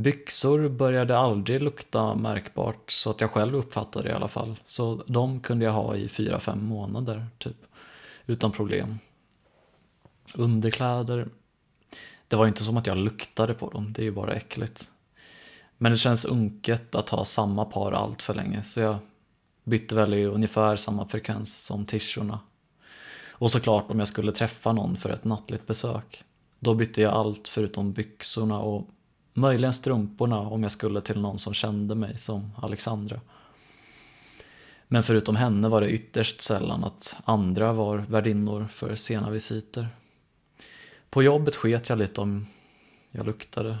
Byxor 0.00 0.68
började 0.68 1.18
aldrig 1.18 1.62
lukta 1.62 2.14
märkbart 2.14 2.90
så 2.90 3.10
att 3.10 3.20
jag 3.20 3.30
själv 3.30 3.54
uppfattade 3.54 4.08
det 4.08 4.12
i 4.12 4.14
alla 4.14 4.28
fall. 4.28 4.60
Så 4.64 5.02
de 5.06 5.40
kunde 5.40 5.64
jag 5.64 5.72
ha 5.72 5.96
i 5.96 6.08
fyra 6.08 6.40
fem 6.40 6.64
månader, 6.64 7.26
typ. 7.38 7.56
Utan 8.26 8.52
problem. 8.52 8.98
Underkläder, 10.34 11.28
det 12.28 12.36
var 12.36 12.46
inte 12.46 12.64
som 12.64 12.76
att 12.76 12.86
jag 12.86 12.96
luktade 12.96 13.54
på 13.54 13.70
dem, 13.70 13.92
det 13.92 14.02
är 14.02 14.04
ju 14.04 14.10
bara 14.10 14.34
äckligt. 14.34 14.90
Men 15.78 15.92
det 15.92 15.98
känns 15.98 16.24
unket 16.24 16.94
att 16.94 17.08
ha 17.08 17.24
samma 17.24 17.64
par 17.64 17.92
allt 17.92 18.22
för 18.22 18.34
länge, 18.34 18.62
så 18.62 18.80
jag 18.80 18.98
bytte 19.64 19.94
väl 19.94 20.14
i 20.14 20.24
ungefär 20.24 20.76
samma 20.76 21.08
frekvens 21.08 21.64
som 21.64 21.86
tishorna. 21.86 22.40
Och 23.30 23.50
såklart 23.50 23.90
om 23.90 23.98
jag 23.98 24.08
skulle 24.08 24.32
träffa 24.32 24.72
någon 24.72 24.96
för 24.96 25.10
ett 25.10 25.24
nattligt 25.24 25.66
besök. 25.66 26.24
Då 26.60 26.74
bytte 26.74 27.02
jag 27.02 27.12
allt 27.12 27.48
förutom 27.48 27.92
byxorna 27.92 28.58
och 28.58 28.88
möjligen 29.38 29.72
strumporna 29.72 30.38
om 30.38 30.62
jag 30.62 30.72
skulle 30.72 31.00
till 31.00 31.20
någon 31.20 31.38
som 31.38 31.54
kände 31.54 31.94
mig 31.94 32.18
som 32.18 32.50
Alexandra. 32.56 33.20
Men 34.88 35.02
förutom 35.02 35.36
henne 35.36 35.68
var 35.68 35.80
det 35.80 35.90
ytterst 35.90 36.40
sällan 36.40 36.84
att 36.84 37.16
andra 37.24 37.72
var 37.72 37.98
värdinnor 37.98 38.66
för 38.70 38.94
sena 38.94 39.30
visiter. 39.30 39.88
På 41.10 41.22
jobbet 41.22 41.56
sket 41.56 41.88
jag 41.88 41.98
lite 41.98 42.20
om 42.20 42.46
jag 43.10 43.26
luktade. 43.26 43.78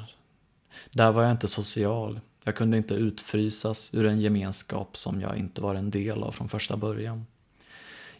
Där 0.90 1.12
var 1.12 1.22
jag 1.22 1.30
inte 1.30 1.48
social. 1.48 2.20
Jag 2.44 2.56
kunde 2.56 2.76
inte 2.76 2.94
utfrysas 2.94 3.94
ur 3.94 4.06
en 4.06 4.20
gemenskap 4.20 4.96
som 4.96 5.20
jag 5.20 5.36
inte 5.36 5.62
var 5.62 5.74
en 5.74 5.90
del 5.90 6.22
av 6.22 6.32
från 6.32 6.48
första 6.48 6.76
början. 6.76 7.26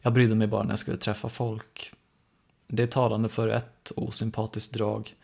Jag 0.01 0.13
brydde 0.13 0.35
mig 0.35 0.47
bara 0.47 0.63
när 0.63 0.71
jag 0.71 0.79
skulle 0.79 0.97
träffa 0.97 1.29
folk. 1.29 1.93
Det 2.67 2.83
är 2.83 2.87
talande 2.87 3.29
för 3.29 3.49
ett 3.49 3.93
osympatiskt 3.97 4.75
drag. 4.75 5.15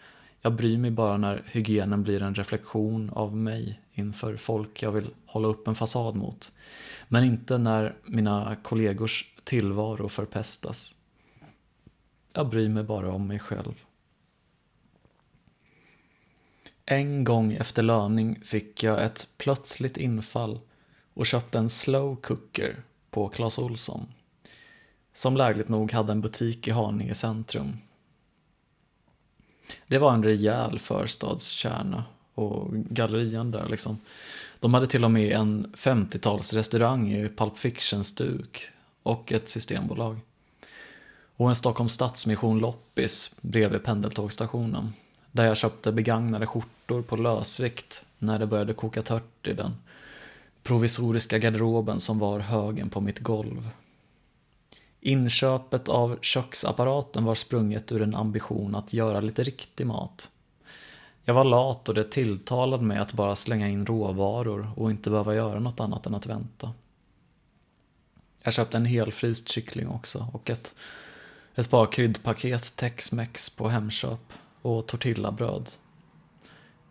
Jag 0.45 0.53
bryr 0.53 0.79
mig 0.79 0.91
bara 0.91 1.17
när 1.17 1.43
hygienen 1.47 2.03
blir 2.03 2.23
en 2.23 2.35
reflektion 2.35 3.11
av 3.11 3.37
mig 3.37 3.81
inför 3.93 4.37
folk 4.37 4.83
jag 4.83 4.93
vill 4.93 5.11
hålla 5.27 5.49
upp 5.49 5.69
en 5.69 5.75
fasad 5.75 6.17
mot. 6.17 6.53
Men 7.09 7.25
inte 7.25 7.59
när 7.59 7.97
mina 8.05 8.57
kollegors 8.63 9.35
tillvaro 9.45 10.09
förpestas. 10.09 10.97
Jag 12.33 12.49
bryr 12.49 12.69
mig 12.69 12.83
bara 12.83 13.13
om 13.13 13.27
mig 13.27 13.39
själv. 13.39 13.85
En 16.87 17.25
gång 17.25 17.53
efter 17.53 17.83
löning 17.83 18.41
fick 18.45 18.83
jag 18.83 19.05
ett 19.05 19.29
plötsligt 19.37 19.97
infall 19.97 20.61
och 21.15 21.27
köpte 21.27 21.59
en 21.59 21.69
slow 21.69 22.17
cooker 22.17 22.83
på 23.11 23.29
Clas 23.29 23.59
Ohlson. 23.59 24.07
Som 25.13 25.37
lägligt 25.37 25.69
nog 25.69 25.93
hade 25.93 26.13
en 26.13 26.21
butik 26.21 26.69
i 26.69 26.71
Haninge 26.71 27.15
centrum. 27.15 27.79
Det 29.87 29.99
var 29.99 30.13
en 30.13 30.25
rejäl 30.25 30.79
förstadskärna 30.79 32.05
och 32.35 32.73
gallerian 32.73 33.51
där 33.51 33.69
liksom. 33.69 33.99
De 34.61 34.75
hade 34.75 34.87
till 34.87 35.05
och 35.05 35.11
med 35.11 35.33
en 35.33 35.67
50-talsrestaurang 35.77 37.13
i 37.13 37.29
Pulp 37.29 37.59
Fiction-stuk 37.59 38.69
och 39.03 39.33
ett 39.33 39.49
systembolag. 39.49 40.19
Och 41.37 41.49
en 41.49 41.57
Stockholms 41.57 41.93
Stadsmission 41.93 42.59
loppis 42.59 43.35
bredvid 43.41 43.85
pendeltågstationen. 43.85 44.93
Där 45.33 45.45
jag 45.45 45.57
köpte 45.57 45.93
begagnade 45.93 46.47
skjortor 46.47 47.03
på 47.03 47.17
lösvikt 47.17 48.05
när 48.19 48.39
det 48.39 48.47
började 48.47 48.75
koka 48.75 49.03
tört 49.03 49.47
i 49.47 49.53
den 49.53 49.77
provisoriska 50.63 51.39
garderoben 51.39 52.01
som 52.01 52.19
var 52.19 52.41
högen 52.41 52.91
på 52.91 53.01
mitt 53.01 53.19
golv. 53.19 53.69
Inköpet 55.07 55.89
av 55.89 56.19
köksapparaten 56.21 57.25
var 57.25 57.35
sprunget 57.35 57.93
ur 57.93 58.03
en 58.03 58.15
ambition 58.15 58.75
att 58.75 58.93
göra 58.93 59.21
lite 59.21 59.43
riktig 59.43 59.87
mat. 59.87 60.31
Jag 61.25 61.35
var 61.35 61.45
lat 61.45 61.89
och 61.89 61.95
det 61.95 62.05
tilltalade 62.05 62.85
mig 62.85 62.99
att 62.99 63.13
bara 63.13 63.37
slänga 63.37 63.69
in 63.69 63.87
råvaror 63.87 64.71
och 64.77 64.91
inte 64.91 65.11
behöva 65.11 65.35
göra 65.35 65.61
något 65.61 65.81
annat 65.81 66.07
än 66.07 66.15
att 66.15 66.27
vänta. 66.27 66.73
Jag 68.43 68.55
köpte 68.55 68.77
en 68.77 68.85
helfryst 68.85 69.49
kyckling 69.49 69.89
också 69.89 70.27
och 70.33 70.51
ett, 70.51 70.75
ett 71.55 71.71
par 71.71 71.93
kryddpaket 71.93 72.77
Tex-Mex 72.77 73.51
på 73.51 73.69
Hemköp 73.69 74.33
och 74.63 74.87
tortillabröd. 74.87 75.71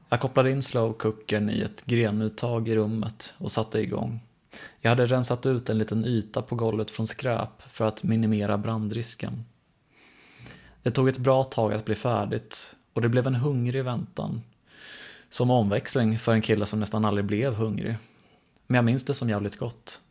Jag 0.10 0.22
kopplade 0.22 0.52
in 0.52 0.62
slowcookern 0.62 1.50
i 1.50 1.62
ett 1.62 1.86
grenuttag 1.86 2.70
i 2.70 2.76
rummet 2.76 3.34
och 3.38 3.52
satte 3.52 3.80
igång. 3.80 4.20
Jag 4.82 4.90
hade 4.90 5.06
rensat 5.06 5.46
ut 5.46 5.70
en 5.70 5.78
liten 5.78 6.06
yta 6.06 6.42
på 6.42 6.56
golvet 6.56 6.92
från 6.92 7.08
skräp 7.08 7.62
för 7.68 7.88
att 7.88 8.04
minimera 8.04 8.58
brandrisken. 8.58 9.46
Det 10.84 10.92
tog 10.92 11.10
ett 11.10 11.18
bra 11.18 11.44
tag 11.44 11.74
att 11.74 11.86
bli 11.86 11.96
färdigt 11.96 12.76
och 12.94 13.02
det 13.02 13.10
blev 13.10 13.28
en 13.28 13.36
hungrig 13.36 13.84
väntan. 13.84 14.42
Som 15.30 15.52
omväxling 15.52 16.20
för 16.20 16.34
en 16.34 16.42
kille 16.42 16.66
som 16.66 16.80
nästan 16.80 17.06
aldrig 17.06 17.26
blev 17.26 17.54
hungrig. 17.54 17.98
Men 18.68 18.76
jag 18.76 18.86
minns 18.86 19.06
det 19.06 19.14
som 19.14 19.30
jävligt 19.30 19.58
gott. 19.58 20.02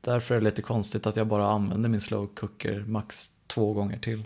Därför 0.00 0.34
är 0.34 0.38
det 0.38 0.44
lite 0.44 0.62
konstigt 0.62 1.06
att 1.06 1.16
jag 1.16 1.26
bara 1.26 1.50
använde 1.50 1.88
min 1.88 2.00
slow 2.00 2.26
cooker 2.26 2.84
max 2.86 3.30
två 3.46 3.72
gånger 3.72 3.98
till. 3.98 4.24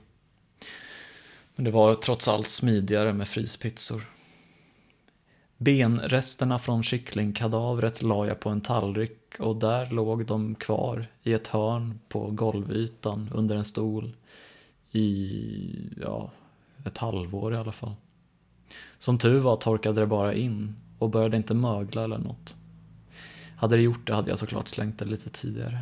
Men 1.55 1.65
det 1.65 1.71
var 1.71 1.95
trots 1.95 2.29
allt 2.29 2.49
smidigare 2.49 3.13
med 3.13 3.29
fryspizzor. 3.29 4.03
Benresterna 5.63 6.59
från 6.59 6.83
kycklingkadavret 6.83 8.03
la 8.03 8.27
jag 8.27 8.41
på 8.41 8.49
en 8.51 8.61
tallrik 8.61 9.35
och 9.39 9.57
där 9.57 9.91
låg 9.91 10.27
de 10.27 10.55
kvar 10.55 11.07
i 11.23 11.33
ett 11.33 11.47
hörn 11.47 12.01
på 12.09 12.31
golvytan 12.31 13.31
under 13.35 13.57
en 13.57 13.65
stol 13.65 14.17
i, 14.91 15.91
ja, 16.03 16.31
ett 16.85 16.99
halvår 16.99 17.55
i 17.55 17.57
alla 17.57 17.73
fall. 17.73 17.95
Som 18.99 19.19
tur 19.19 19.39
var 19.39 19.57
torkade 19.57 20.01
det 20.01 20.07
bara 20.07 20.35
in 20.35 20.77
och 20.99 21.11
började 21.11 21.37
inte 21.37 21.55
mögla 21.55 22.05
eller 22.05 22.19
något. 22.19 22.57
Hade 23.57 23.77
det 23.77 23.83
gjort 23.83 24.07
det 24.07 24.15
hade 24.15 24.31
jag 24.31 24.39
såklart 24.39 24.69
slängt 24.69 24.99
det 24.99 25.05
lite 25.05 25.31
tidigare. 25.31 25.79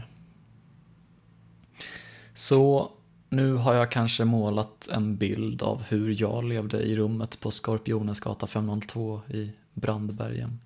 Så 2.35 2.91
nu 3.29 3.55
har 3.55 3.75
jag 3.75 3.91
kanske 3.91 4.25
målat 4.25 4.89
en 4.89 5.17
bild 5.17 5.63
av 5.63 5.83
hur 5.83 6.23
jag 6.23 6.45
levde 6.45 6.83
i 6.83 6.97
rummet 6.97 7.41
på 7.41 7.51
Skorpionens 7.51 8.21
gata 8.21 8.47
502 8.47 9.21
i 9.29 9.53
Brandbergen. 9.79 10.61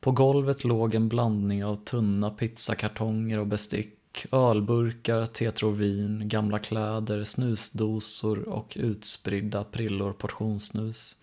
På 0.00 0.10
golvet 0.12 0.64
låg 0.64 0.94
en 0.94 1.08
blandning 1.08 1.64
av 1.64 1.76
tunna 1.84 2.30
pizzakartonger 2.30 3.38
och 3.38 3.46
bestick 3.46 4.26
ölburkar, 4.32 5.26
tetrovin, 5.26 6.28
gamla 6.28 6.58
kläder, 6.58 7.24
snusdosor 7.24 8.48
och 8.48 8.76
utspridda 8.80 9.64
prillor 9.64 10.12
portionssnus. 10.12 11.16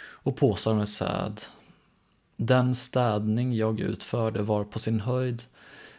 Och 0.00 0.36
påsar 0.36 0.74
med 0.74 0.88
säd. 0.88 1.40
Den 2.36 2.74
städning 2.74 3.54
jag 3.54 3.80
utförde 3.80 4.42
var 4.42 4.64
på 4.64 4.78
sin 4.78 5.00
höjd 5.00 5.42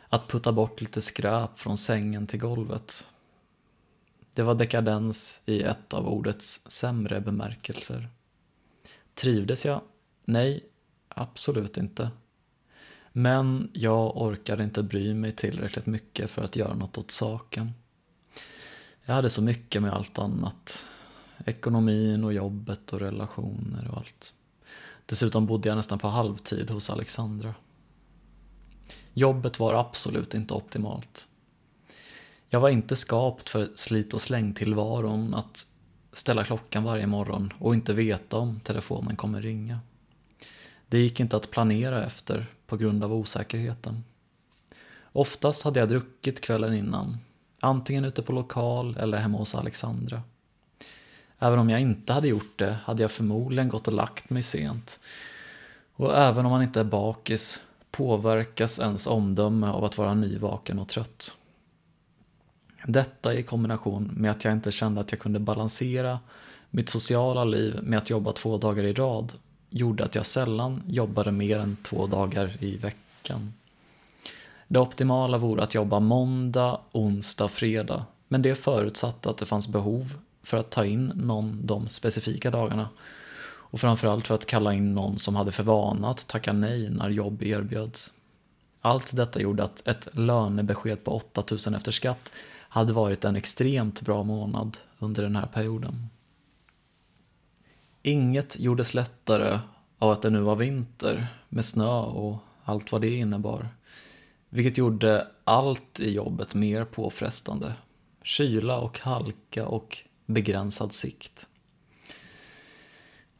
att 0.09 0.27
putta 0.27 0.51
bort 0.51 0.81
lite 0.81 1.01
skräp 1.01 1.59
från 1.59 1.77
sängen 1.77 2.27
till 2.27 2.39
golvet. 2.39 3.07
Det 4.33 4.43
var 4.43 4.55
dekadens 4.55 5.41
i 5.45 5.61
ett 5.61 5.93
av 5.93 6.07
ordets 6.07 6.71
sämre 6.71 7.21
bemärkelser. 7.21 8.09
Trivdes 9.19 9.65
jag? 9.65 9.81
Nej, 10.25 10.63
absolut 11.09 11.77
inte. 11.77 12.11
Men 13.11 13.71
jag 13.73 14.17
orkade 14.17 14.63
inte 14.63 14.83
bry 14.83 15.13
mig 15.13 15.35
tillräckligt 15.35 15.85
mycket 15.85 16.31
för 16.31 16.41
att 16.41 16.55
göra 16.55 16.73
något 16.73 16.97
åt 16.97 17.11
saken. 17.11 17.71
Jag 19.05 19.13
hade 19.13 19.29
så 19.29 19.41
mycket 19.41 19.81
med 19.81 19.93
allt 19.93 20.19
annat. 20.19 20.85
Ekonomin 21.45 22.23
och 22.23 22.33
jobbet 22.33 22.93
och 22.93 22.99
relationer 22.99 23.87
och 23.91 23.97
allt. 23.97 24.33
Dessutom 25.05 25.45
bodde 25.45 25.69
jag 25.69 25.75
nästan 25.75 25.99
på 25.99 26.07
halvtid 26.07 26.69
hos 26.69 26.89
Alexandra. 26.89 27.55
Jobbet 29.13 29.59
var 29.59 29.73
absolut 29.73 30.33
inte 30.33 30.53
optimalt. 30.53 31.27
Jag 32.49 32.59
var 32.59 32.69
inte 32.69 32.95
skapt 32.95 33.49
för 33.49 33.69
slit 33.75 34.13
och 34.13 34.21
släng-tillvaron 34.21 35.33
att 35.33 35.65
ställa 36.13 36.43
klockan 36.43 36.83
varje 36.83 37.07
morgon 37.07 37.53
och 37.59 37.73
inte 37.73 37.93
veta 37.93 38.37
om 38.37 38.59
telefonen 38.59 39.15
kommer 39.15 39.41
ringa. 39.41 39.79
Det 40.87 40.99
gick 40.99 41.19
inte 41.19 41.37
att 41.37 41.51
planera 41.51 42.05
efter 42.05 42.45
på 42.67 42.77
grund 42.77 43.03
av 43.03 43.13
osäkerheten. 43.13 44.03
Oftast 45.11 45.63
hade 45.63 45.79
jag 45.79 45.89
druckit 45.89 46.41
kvällen 46.41 46.73
innan, 46.73 47.17
antingen 47.59 48.05
ute 48.05 48.21
på 48.21 48.33
lokal 48.33 48.97
eller 48.97 49.17
hemma 49.17 49.37
hos 49.37 49.55
Alexandra. 49.55 50.21
Även 51.39 51.59
om 51.59 51.69
jag 51.69 51.81
inte 51.81 52.13
hade 52.13 52.27
gjort 52.27 52.59
det 52.59 52.77
hade 52.83 53.01
jag 53.01 53.11
förmodligen 53.11 53.69
gått 53.69 53.87
och 53.87 53.93
lagt 53.93 54.29
mig 54.29 54.43
sent. 54.43 54.99
Och 55.95 56.17
även 56.17 56.45
om 56.45 56.51
man 56.51 56.63
inte 56.63 56.79
är 56.79 56.83
bakis 56.83 57.59
påverkas 57.91 58.79
ens 58.79 59.07
omdöme 59.07 59.67
av 59.67 59.85
att 59.85 59.97
vara 59.97 60.13
nyvaken 60.13 60.79
och 60.79 60.87
trött. 60.87 61.37
Detta 62.85 63.33
i 63.33 63.43
kombination 63.43 64.11
med 64.13 64.31
att 64.31 64.43
jag 64.43 64.53
inte 64.53 64.71
kände 64.71 65.01
att 65.01 65.11
jag 65.11 65.19
kunde 65.19 65.39
balansera 65.39 66.19
mitt 66.69 66.89
sociala 66.89 67.43
liv 67.43 67.79
med 67.83 67.97
att 67.97 68.09
jobba 68.09 68.31
två 68.31 68.57
dagar 68.57 68.83
i 68.83 68.93
rad 68.93 69.33
gjorde 69.69 70.05
att 70.05 70.15
jag 70.15 70.25
sällan 70.25 70.83
jobbade 70.87 71.31
mer 71.31 71.59
än 71.59 71.77
två 71.83 72.07
dagar 72.07 72.57
i 72.59 72.77
veckan. 72.77 73.53
Det 74.67 74.79
optimala 74.79 75.37
vore 75.37 75.63
att 75.63 75.75
jobba 75.75 75.99
måndag, 75.99 76.79
onsdag, 76.91 77.47
fredag, 77.47 78.05
men 78.27 78.41
det 78.41 78.55
förutsatte 78.55 79.29
att 79.29 79.37
det 79.37 79.45
fanns 79.45 79.67
behov 79.67 80.13
för 80.43 80.57
att 80.57 80.69
ta 80.69 80.85
in 80.85 81.11
någon 81.15 81.65
de 81.65 81.87
specifika 81.87 82.51
dagarna 82.51 82.89
och 83.45 83.79
framförallt 83.79 84.27
för 84.27 84.35
att 84.35 84.45
kalla 84.45 84.73
in 84.73 84.95
någon 84.95 85.17
som 85.17 85.35
hade 85.35 85.51
för 85.51 85.63
vana 85.63 86.09
att 86.09 86.27
tacka 86.27 86.53
nej 86.53 86.89
när 86.89 87.09
jobb 87.09 87.43
erbjöds. 87.43 88.13
Allt 88.81 89.15
detta 89.15 89.41
gjorde 89.41 89.63
att 89.63 89.87
ett 89.87 90.07
lönebesked 90.13 91.03
på 91.03 91.11
8000 91.11 91.75
efter 91.75 91.91
skatt 91.91 92.31
hade 92.69 92.93
varit 92.93 93.25
en 93.25 93.35
extremt 93.35 94.01
bra 94.01 94.23
månad 94.23 94.77
under 94.99 95.23
den 95.23 95.35
här 95.35 95.45
perioden. 95.45 96.09
Inget 98.01 98.59
gjordes 98.59 98.93
lättare 98.93 99.59
av 99.99 100.11
att 100.11 100.21
det 100.21 100.29
nu 100.29 100.39
var 100.39 100.55
vinter 100.55 101.27
med 101.49 101.65
snö 101.65 101.99
och 101.99 102.37
allt 102.63 102.91
vad 102.91 103.01
det 103.01 103.15
innebar. 103.15 103.69
Vilket 104.49 104.77
gjorde 104.77 105.27
allt 105.43 105.99
i 105.99 106.13
jobbet 106.13 106.55
mer 106.55 106.85
påfrestande. 106.85 107.73
Kyla 108.23 108.79
och 108.79 108.99
halka 108.99 109.67
och 109.67 109.97
begränsad 110.25 110.93
sikt. 110.93 111.47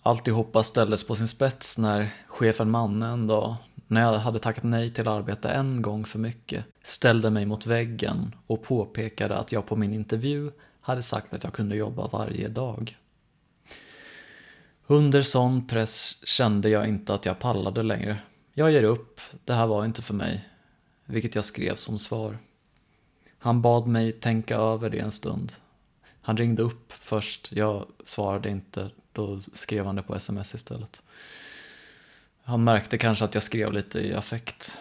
Alltihopa 0.02 0.64
ställdes 0.64 1.08
på 1.08 1.16
sin 1.16 1.28
spets 1.28 1.78
när 1.78 2.14
chefen 2.28 2.72
Manne 2.72 3.08
en 3.08 3.28
dag, 3.28 3.56
när 3.90 4.02
jag 4.02 4.20
hade 4.20 4.40
tackat 4.40 4.64
nej 4.64 4.90
till 4.90 5.08
arbete 5.08 5.50
en 5.50 5.82
gång 5.82 6.06
för 6.06 6.20
mycket, 6.20 6.66
ställde 6.84 7.30
mig 7.30 7.46
mot 7.46 7.66
väggen 7.66 8.36
och 8.48 8.64
påpekade 8.64 9.38
att 9.38 9.52
jag 9.52 9.66
på 9.66 9.76
min 9.76 9.94
intervju 9.94 10.52
hade 10.82 11.02
sagt 11.02 11.34
att 11.34 11.44
jag 11.44 11.54
kunde 11.54 11.76
jobba 11.76 12.08
varje 12.08 12.48
dag. 12.48 12.98
Under 14.88 15.22
sån 15.22 15.68
press 15.68 16.18
kände 16.24 16.70
jag 16.70 16.88
inte 16.88 17.14
att 17.14 17.26
jag 17.26 17.40
pallade 17.40 17.84
längre. 17.84 18.18
Jag 18.54 18.72
ger 18.72 18.84
upp, 18.84 19.22
det 19.46 19.54
här 19.54 19.68
var 19.68 19.86
inte 19.86 20.02
för 20.02 20.14
mig. 20.14 20.50
Vilket 21.06 21.36
jag 21.36 21.46
skrev 21.46 21.76
som 21.76 22.00
svar. 22.00 22.38
Han 23.40 23.62
bad 23.62 23.88
mig 23.88 24.12
tänka 24.12 24.56
över 24.56 24.90
det 24.90 25.00
en 25.00 25.12
stund. 25.12 25.54
Han 26.22 26.38
ringde 26.38 26.64
upp 26.64 26.94
först, 26.94 27.52
jag 27.52 27.86
svarade 28.04 28.50
inte, 28.50 28.90
då 29.12 29.40
skrev 29.40 29.86
han 29.86 29.96
det 29.96 30.04
på 30.04 30.16
sms 30.16 30.56
istället. 30.56 31.04
Han 32.50 32.64
märkte 32.64 32.98
kanske 32.98 33.26
att 33.26 33.34
jag 33.34 33.44
skrev 33.44 33.74
lite 33.74 34.00
i 34.00 34.14
affekt. 34.14 34.78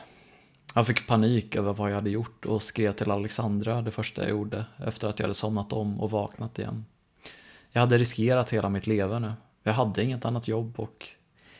Han 0.74 0.84
fick 0.84 1.06
panik 1.06 1.56
över 1.56 1.72
vad 1.72 1.90
jag 1.90 1.94
hade 1.94 2.10
gjort 2.10 2.44
och 2.44 2.62
skrev 2.62 2.92
till 2.92 3.10
Alexandra 3.10 3.82
det 3.82 3.90
första 3.90 4.22
jag 4.22 4.30
gjorde 4.30 4.64
efter 4.78 5.08
att 5.08 5.18
jag 5.18 5.24
hade 5.24 5.34
somnat 5.34 5.72
om 5.72 6.00
och 6.00 6.10
vaknat 6.10 6.58
igen. 6.58 6.84
Jag 7.70 7.80
hade 7.80 7.98
riskerat 7.98 8.52
hela 8.52 8.68
mitt 8.68 8.86
leverne. 8.86 9.34
Jag 9.62 9.72
hade 9.72 10.02
inget 10.02 10.24
annat 10.24 10.48
jobb 10.48 10.80
och 10.80 11.06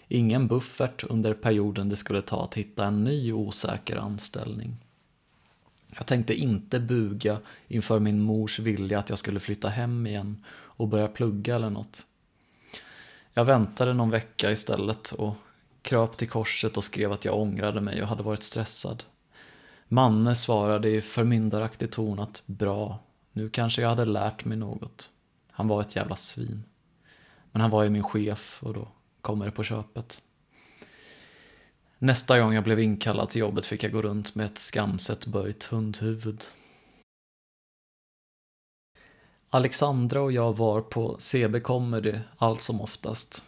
ingen 0.08 0.46
buffert 0.46 1.04
under 1.04 1.34
perioden 1.34 1.88
det 1.88 1.96
skulle 1.96 2.22
ta 2.22 2.44
att 2.44 2.54
hitta 2.54 2.86
en 2.86 3.04
ny 3.04 3.32
osäker 3.32 3.96
anställning. 3.96 4.76
Jag 5.96 6.06
tänkte 6.06 6.34
inte 6.34 6.80
buga 6.80 7.38
inför 7.66 7.98
min 7.98 8.22
mors 8.22 8.58
vilja 8.58 8.98
att 8.98 9.08
jag 9.08 9.18
skulle 9.18 9.40
flytta 9.40 9.68
hem 9.68 10.06
igen 10.06 10.44
och 10.50 10.88
börja 10.88 11.08
plugga 11.08 11.56
eller 11.56 11.70
något. 11.70 12.06
Jag 13.34 13.44
väntade 13.44 13.94
någon 13.94 14.10
vecka 14.10 14.50
istället 14.50 15.12
och 15.12 15.34
kröp 15.88 16.16
till 16.16 16.28
korset 16.28 16.76
och 16.76 16.84
skrev 16.84 17.12
att 17.12 17.24
jag 17.24 17.38
ångrade 17.38 17.80
mig 17.80 18.02
och 18.02 18.08
hade 18.08 18.22
varit 18.22 18.42
stressad. 18.42 19.04
Manne 19.88 20.36
svarade 20.36 20.88
i 20.88 21.00
förmyndaraktig 21.00 21.92
ton 21.92 22.18
att 22.18 22.42
bra, 22.46 22.98
nu 23.32 23.50
kanske 23.50 23.82
jag 23.82 23.88
hade 23.88 24.04
lärt 24.04 24.44
mig 24.44 24.56
något. 24.56 25.10
Han 25.52 25.68
var 25.68 25.80
ett 25.80 25.96
jävla 25.96 26.16
svin. 26.16 26.64
Men 27.52 27.60
han 27.60 27.70
var 27.70 27.82
ju 27.82 27.90
min 27.90 28.02
chef 28.02 28.58
och 28.62 28.74
då 28.74 28.88
kommer 29.20 29.44
det 29.44 29.50
på 29.50 29.62
köpet. 29.62 30.22
Nästa 31.98 32.40
gång 32.40 32.54
jag 32.54 32.64
blev 32.64 32.80
inkallad 32.80 33.28
till 33.28 33.40
jobbet 33.40 33.66
fick 33.66 33.82
jag 33.82 33.92
gå 33.92 34.02
runt 34.02 34.34
med 34.34 34.46
ett 34.46 34.58
skamset 34.58 35.26
böjt 35.26 35.64
hundhuvud. 35.64 36.44
Alexandra 39.50 40.22
och 40.22 40.32
jag 40.32 40.56
var 40.56 40.80
på 40.80 41.16
CB 41.18 41.60
Comedy 41.60 42.18
allt 42.36 42.62
som 42.62 42.80
oftast. 42.80 43.44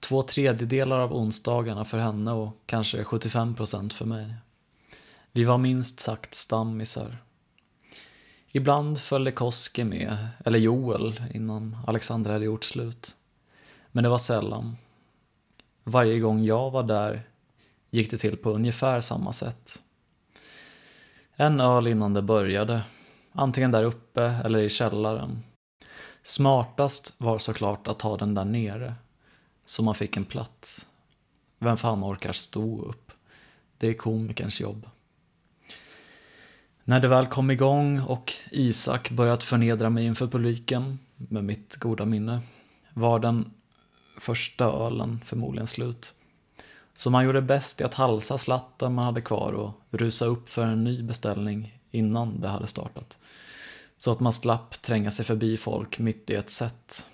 Två 0.00 0.22
tredjedelar 0.22 0.98
av 0.98 1.14
onsdagarna 1.14 1.84
för 1.84 1.98
henne 1.98 2.32
och 2.32 2.62
kanske 2.66 3.02
75% 3.02 3.92
för 3.92 4.04
mig. 4.04 4.34
Vi 5.32 5.44
var 5.44 5.58
minst 5.58 6.00
sagt 6.00 6.34
stammisar. 6.34 7.18
Ibland 8.52 9.00
följde 9.00 9.32
Koski 9.32 9.84
med, 9.84 10.28
eller 10.44 10.58
Joel, 10.58 11.22
innan 11.34 11.76
Alexandra 11.86 12.32
hade 12.32 12.44
gjort 12.44 12.64
slut. 12.64 13.16
Men 13.92 14.04
det 14.04 14.10
var 14.10 14.18
sällan. 14.18 14.76
Varje 15.84 16.20
gång 16.20 16.44
jag 16.44 16.70
var 16.70 16.82
där 16.82 17.22
gick 17.90 18.10
det 18.10 18.16
till 18.16 18.36
på 18.36 18.50
ungefär 18.50 19.00
samma 19.00 19.32
sätt. 19.32 19.82
En 21.36 21.60
öl 21.60 21.86
innan 21.86 22.14
det 22.14 22.22
började, 22.22 22.82
antingen 23.32 23.70
där 23.70 23.84
uppe 23.84 24.22
eller 24.22 24.58
i 24.58 24.68
källaren. 24.68 25.42
Smartast 26.22 27.14
var 27.18 27.38
såklart 27.38 27.88
att 27.88 27.98
ta 27.98 28.16
den 28.16 28.34
där 28.34 28.44
nere, 28.44 28.94
så 29.70 29.82
man 29.82 29.94
fick 29.94 30.16
en 30.16 30.24
plats. 30.24 30.86
Vem 31.58 31.76
fan 31.76 32.04
orkar 32.04 32.32
stå 32.32 32.82
upp? 32.82 33.12
Det 33.78 33.88
är 33.88 33.94
komikerns 33.94 34.60
jobb. 34.60 34.88
När 36.84 37.00
det 37.00 37.08
väl 37.08 37.26
kom 37.26 37.50
igång 37.50 38.00
och 38.00 38.32
Isak 38.50 39.10
börjat 39.10 39.44
förnedra 39.44 39.90
mig 39.90 40.04
inför 40.04 40.26
publiken, 40.26 40.98
med 41.16 41.44
mitt 41.44 41.76
goda 41.76 42.04
minne, 42.04 42.40
var 42.94 43.18
den 43.18 43.50
första 44.18 44.64
ölen 44.64 45.20
förmodligen 45.24 45.66
slut. 45.66 46.14
Så 46.94 47.10
man 47.10 47.24
gjorde 47.24 47.42
bäst 47.42 47.80
i 47.80 47.84
att 47.84 47.94
halsa 47.94 48.38
slatten 48.38 48.94
man 48.94 49.04
hade 49.04 49.20
kvar 49.20 49.52
och 49.52 49.72
rusa 49.90 50.24
upp 50.24 50.48
för 50.48 50.66
en 50.66 50.84
ny 50.84 51.02
beställning 51.02 51.78
innan 51.90 52.40
det 52.40 52.48
hade 52.48 52.66
startat. 52.66 53.18
Så 53.98 54.12
att 54.12 54.20
man 54.20 54.32
slapp 54.32 54.82
tränga 54.82 55.10
sig 55.10 55.24
förbi 55.24 55.56
folk 55.56 55.98
mitt 55.98 56.30
i 56.30 56.34
ett 56.34 56.50
set. 56.50 57.06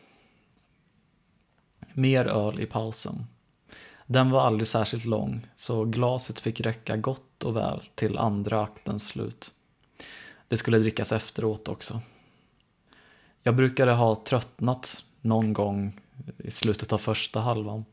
Mer 1.98 2.26
öl 2.26 2.60
i 2.60 2.66
pausen. 2.66 3.26
Den 4.06 4.30
var 4.30 4.40
aldrig 4.40 4.68
särskilt 4.68 5.04
lång, 5.04 5.46
så 5.54 5.84
glaset 5.84 6.40
fick 6.40 6.60
räcka 6.60 6.96
gott 6.96 7.42
och 7.44 7.56
väl 7.56 7.82
till 7.94 8.18
andra 8.18 8.62
aktens 8.62 9.08
slut. 9.08 9.52
Det 10.48 10.56
skulle 10.56 10.78
drickas 10.78 11.12
efteråt 11.12 11.68
också. 11.68 12.00
Jag 13.42 13.56
brukade 13.56 13.92
ha 13.92 14.14
tröttnat 14.14 15.04
någon 15.20 15.52
gång 15.52 16.00
i 16.38 16.50
slutet 16.50 16.92
av 16.92 16.98
första 16.98 17.40
halvan 17.40 17.84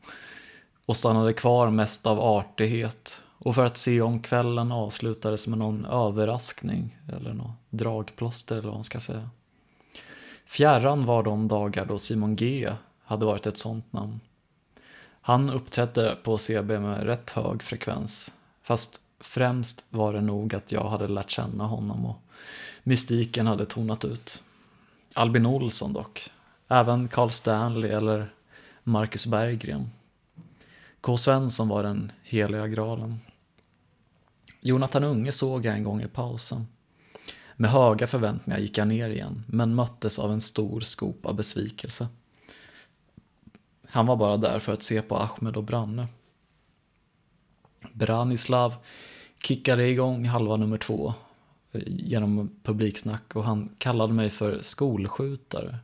och 0.86 0.96
stannade 0.96 1.32
kvar 1.32 1.70
mest 1.70 2.06
av 2.06 2.20
artighet 2.20 3.22
och 3.38 3.54
för 3.54 3.64
att 3.64 3.76
se 3.76 4.00
om 4.00 4.22
kvällen 4.22 4.72
avslutades 4.72 5.46
med 5.46 5.58
någon 5.58 5.84
överraskning 5.84 6.98
eller 7.12 7.32
något 7.32 7.56
dragplåster 7.70 8.56
eller 8.56 8.68
vad 8.68 8.76
man 8.76 8.84
ska 8.84 9.00
säga. 9.00 9.30
Fjärran 10.46 11.04
var 11.04 11.22
de 11.22 11.48
dagar 11.48 11.86
då 11.86 11.98
Simon 11.98 12.36
G 12.36 12.72
hade 13.04 13.26
varit 13.26 13.46
ett 13.46 13.58
sånt 13.58 13.92
namn. 13.92 14.20
Han 15.20 15.50
uppträdde 15.50 16.18
på 16.22 16.38
CB 16.38 16.78
med 16.78 17.06
rätt 17.06 17.30
hög 17.30 17.62
frekvens, 17.62 18.32
fast 18.62 19.00
främst 19.20 19.84
var 19.90 20.12
det 20.12 20.20
nog 20.20 20.54
att 20.54 20.72
jag 20.72 20.88
hade 20.88 21.08
lärt 21.08 21.30
känna 21.30 21.66
honom 21.66 22.06
och 22.06 22.16
mystiken 22.82 23.46
hade 23.46 23.66
tonat 23.66 24.04
ut. 24.04 24.42
Albin 25.14 25.46
Olsson 25.46 25.92
dock, 25.92 26.30
även 26.68 27.08
Carl 27.08 27.30
Stanley 27.30 27.90
eller 27.90 28.34
Marcus 28.82 29.26
Berggren. 29.26 29.90
K. 31.00 31.16
Svensson 31.16 31.68
var 31.68 31.82
den 31.82 32.12
heliga 32.22 32.68
graalen. 32.68 33.20
Jonathan 34.60 35.04
Unge 35.04 35.32
såg 35.32 35.64
jag 35.64 35.74
en 35.74 35.84
gång 35.84 36.02
i 36.02 36.08
pausen. 36.08 36.66
Med 37.56 37.70
höga 37.70 38.06
förväntningar 38.06 38.58
gick 38.58 38.78
jag 38.78 38.88
ner 38.88 39.10
igen, 39.10 39.44
men 39.46 39.74
möttes 39.74 40.18
av 40.18 40.32
en 40.32 40.40
stor 40.40 40.80
skopa 40.80 41.32
besvikelse. 41.32 42.06
Han 43.94 44.06
var 44.06 44.16
bara 44.16 44.36
där 44.36 44.58
för 44.58 44.72
att 44.72 44.82
se 44.82 45.02
på 45.02 45.16
Ahmed 45.16 45.56
och 45.56 45.64
Branne. 45.64 46.06
Branislav 47.92 48.74
kickade 49.44 49.88
igång 49.88 50.24
halva 50.24 50.56
nummer 50.56 50.78
två 50.78 51.14
eh, 51.72 51.82
genom 51.86 52.50
publiksnack 52.62 53.36
och 53.36 53.44
han 53.44 53.74
kallade 53.78 54.12
mig 54.12 54.30
för 54.30 54.60
skolskjutare. 54.60 55.78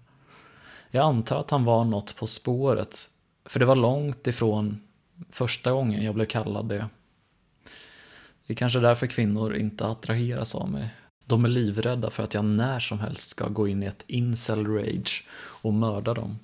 Jag 0.90 1.04
antar 1.04 1.40
att 1.40 1.50
han 1.50 1.64
var 1.64 1.84
något 1.84 2.16
på 2.16 2.26
spåret, 2.26 3.10
för 3.44 3.60
det 3.60 3.66
var 3.66 3.76
långt 3.76 4.26
ifrån 4.26 4.80
första 5.30 5.72
gången 5.72 6.04
jag 6.04 6.14
blev 6.14 6.26
kallad 6.26 6.68
det. 6.68 6.88
Det 8.46 8.52
är 8.52 8.56
kanske 8.56 8.80
därför 8.80 9.06
kvinnor 9.06 9.56
inte 9.56 9.86
attraheras 9.86 10.54
av 10.54 10.70
mig. 10.70 10.94
De 11.24 11.44
är 11.44 11.48
livrädda 11.48 12.10
för 12.10 12.22
att 12.22 12.34
jag 12.34 12.44
när 12.44 12.80
som 12.80 13.00
helst 13.00 13.28
ska 13.28 13.48
gå 13.48 13.68
in 13.68 13.82
i 13.82 13.86
ett 13.86 14.04
incel 14.06 14.66
rage 14.66 15.26
och 15.32 15.72
mörda 15.72 16.14
dem. 16.14 16.38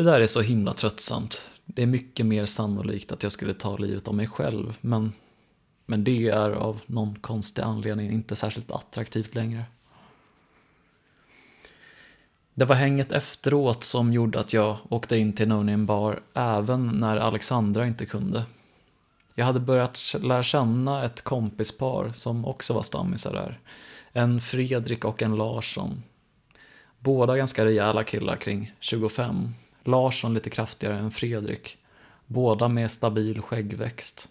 Det 0.00 0.04
där 0.04 0.20
är 0.20 0.26
så 0.26 0.40
himla 0.40 0.72
tröttsamt. 0.72 1.50
Det 1.64 1.82
är 1.82 1.86
mycket 1.86 2.26
mer 2.26 2.46
sannolikt 2.46 3.12
att 3.12 3.22
jag 3.22 3.32
skulle 3.32 3.54
ta 3.54 3.76
livet 3.76 4.08
av 4.08 4.14
mig 4.14 4.26
själv, 4.26 4.76
men, 4.80 5.12
men 5.86 6.04
det 6.04 6.28
är 6.28 6.50
av 6.50 6.80
någon 6.86 7.18
konstig 7.18 7.62
anledning 7.62 8.10
inte 8.10 8.36
särskilt 8.36 8.70
attraktivt 8.70 9.34
längre. 9.34 9.64
Det 12.54 12.64
var 12.64 12.76
hänget 12.76 13.12
efteråt 13.12 13.84
som 13.84 14.12
gjorde 14.12 14.40
att 14.40 14.52
jag 14.52 14.76
åkte 14.88 15.16
in 15.16 15.32
till 15.32 15.48
No 15.48 15.54
Name 15.54 15.84
Bar 15.84 16.20
även 16.34 16.86
när 16.86 17.16
Alexandra 17.16 17.86
inte 17.86 18.06
kunde. 18.06 18.44
Jag 19.34 19.46
hade 19.46 19.60
börjat 19.60 20.14
lära 20.20 20.42
känna 20.42 21.04
ett 21.04 21.22
kompispar 21.22 22.12
som 22.12 22.44
också 22.44 22.74
var 22.74 22.82
stammisar 22.82 23.32
där. 23.32 23.60
En 24.12 24.40
Fredrik 24.40 25.04
och 25.04 25.22
en 25.22 25.36
Larsson. 25.36 26.02
Båda 26.98 27.36
ganska 27.36 27.64
rejäla 27.64 28.04
killar 28.04 28.36
kring 28.36 28.72
25. 28.80 29.54
Larsson 29.84 30.34
lite 30.34 30.50
kraftigare 30.50 30.98
än 30.98 31.10
Fredrik. 31.10 31.78
Båda 32.26 32.68
med 32.68 32.90
stabil 32.90 33.40
skäggväxt. 33.40 34.28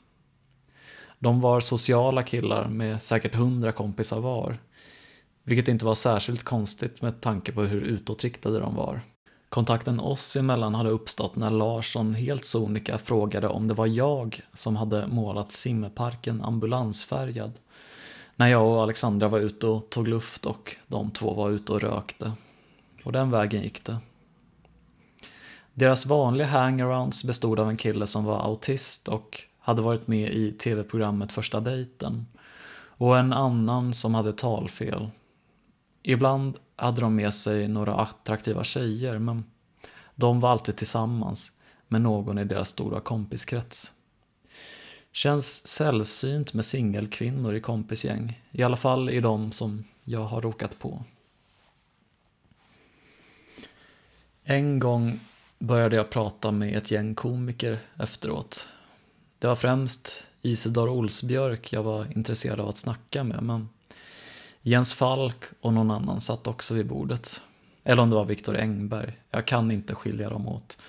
De 1.19 1.41
var 1.41 1.61
sociala 1.61 2.23
killar 2.23 2.67
med 2.67 3.03
säkert 3.03 3.35
hundra 3.35 3.71
kompisar 3.71 4.19
var. 4.19 4.57
Vilket 5.43 5.67
inte 5.67 5.85
var 5.85 5.95
särskilt 5.95 6.43
konstigt 6.43 7.01
med 7.01 7.21
tanke 7.21 7.51
på 7.51 7.61
hur 7.61 7.81
utåtriktade 7.81 8.59
de 8.59 8.75
var. 8.75 9.01
Kontakten 9.49 9.99
oss 9.99 10.35
emellan 10.35 10.75
hade 10.75 10.89
uppstått 10.89 11.35
när 11.35 11.49
Larsson 11.49 12.13
helt 12.13 12.45
sonika 12.45 12.97
frågade 12.97 13.47
om 13.47 13.67
det 13.67 13.73
var 13.73 13.87
jag 13.87 14.41
som 14.53 14.75
hade 14.75 15.07
målat 15.07 15.51
simmeparken 15.51 16.41
ambulansfärgad. 16.41 17.51
När 18.35 18.47
jag 18.47 18.67
och 18.67 18.83
Alexandra 18.83 19.27
var 19.27 19.39
ute 19.39 19.67
och 19.67 19.89
tog 19.89 20.07
luft 20.07 20.45
och 20.45 20.75
de 20.87 21.11
två 21.11 21.33
var 21.33 21.49
ute 21.49 21.73
och 21.73 21.81
rökte. 21.81 22.33
Och 23.03 23.11
den 23.11 23.31
vägen 23.31 23.63
gick 23.63 23.85
det. 23.85 23.97
Deras 25.79 26.05
vanliga 26.05 26.47
hangarounds 26.47 27.23
bestod 27.23 27.59
av 27.59 27.69
en 27.69 27.77
kille 27.77 28.07
som 28.07 28.25
var 28.25 28.39
autist 28.39 29.07
och 29.07 29.41
hade 29.59 29.81
varit 29.81 30.07
med 30.07 30.33
i 30.33 30.51
tv-programmet 30.51 31.31
Första 31.31 31.59
dejten. 31.59 32.25
Och 32.71 33.17
en 33.17 33.33
annan 33.33 33.93
som 33.93 34.13
hade 34.13 34.33
talfel. 34.33 35.09
Ibland 36.03 36.57
hade 36.75 37.01
de 37.01 37.15
med 37.15 37.33
sig 37.33 37.67
några 37.67 37.95
attraktiva 37.95 38.63
tjejer, 38.63 39.19
men 39.19 39.43
de 40.15 40.39
var 40.39 40.49
alltid 40.49 40.75
tillsammans 40.77 41.51
med 41.87 42.01
någon 42.01 42.37
i 42.37 42.43
deras 42.43 42.69
stora 42.69 42.99
kompiskrets. 42.99 43.91
Känns 45.11 45.67
sällsynt 45.67 46.53
med 46.53 46.65
singelkvinnor 46.65 47.55
i 47.55 47.61
kompisgäng, 47.61 48.41
i 48.51 48.63
alla 48.63 48.77
fall 48.77 49.09
i 49.09 49.19
de 49.19 49.51
som 49.51 49.83
jag 50.03 50.25
har 50.25 50.41
råkat 50.41 50.79
på. 50.79 51.03
En 54.43 54.79
gång 54.79 55.19
började 55.59 55.95
jag 55.95 56.09
prata 56.09 56.51
med 56.51 56.77
ett 56.77 56.91
gäng 56.91 57.15
komiker 57.15 57.79
efteråt. 57.97 58.67
Det 59.39 59.47
var 59.47 59.55
främst 59.55 60.27
Isidor 60.41 60.89
Olsbjörk 60.89 61.73
jag 61.73 61.83
var 61.83 62.17
intresserad 62.17 62.59
av 62.59 62.69
att 62.69 62.77
snacka 62.77 63.23
med, 63.23 63.43
men 63.43 63.69
Jens 64.61 64.93
Falk 64.93 65.43
och 65.61 65.73
någon 65.73 65.91
annan 65.91 66.21
satt 66.21 66.47
också 66.47 66.73
vid 66.73 66.85
bordet. 66.85 67.41
Eller 67.83 68.01
om 68.01 68.09
det 68.09 68.15
var 68.15 68.25
Viktor 68.25 68.57
Engberg. 68.57 69.17
Jag 69.31 69.45
kan 69.45 69.71
inte 69.71 69.95
skilja 69.95 70.29
dem 70.29 70.47
åt. 70.47 70.79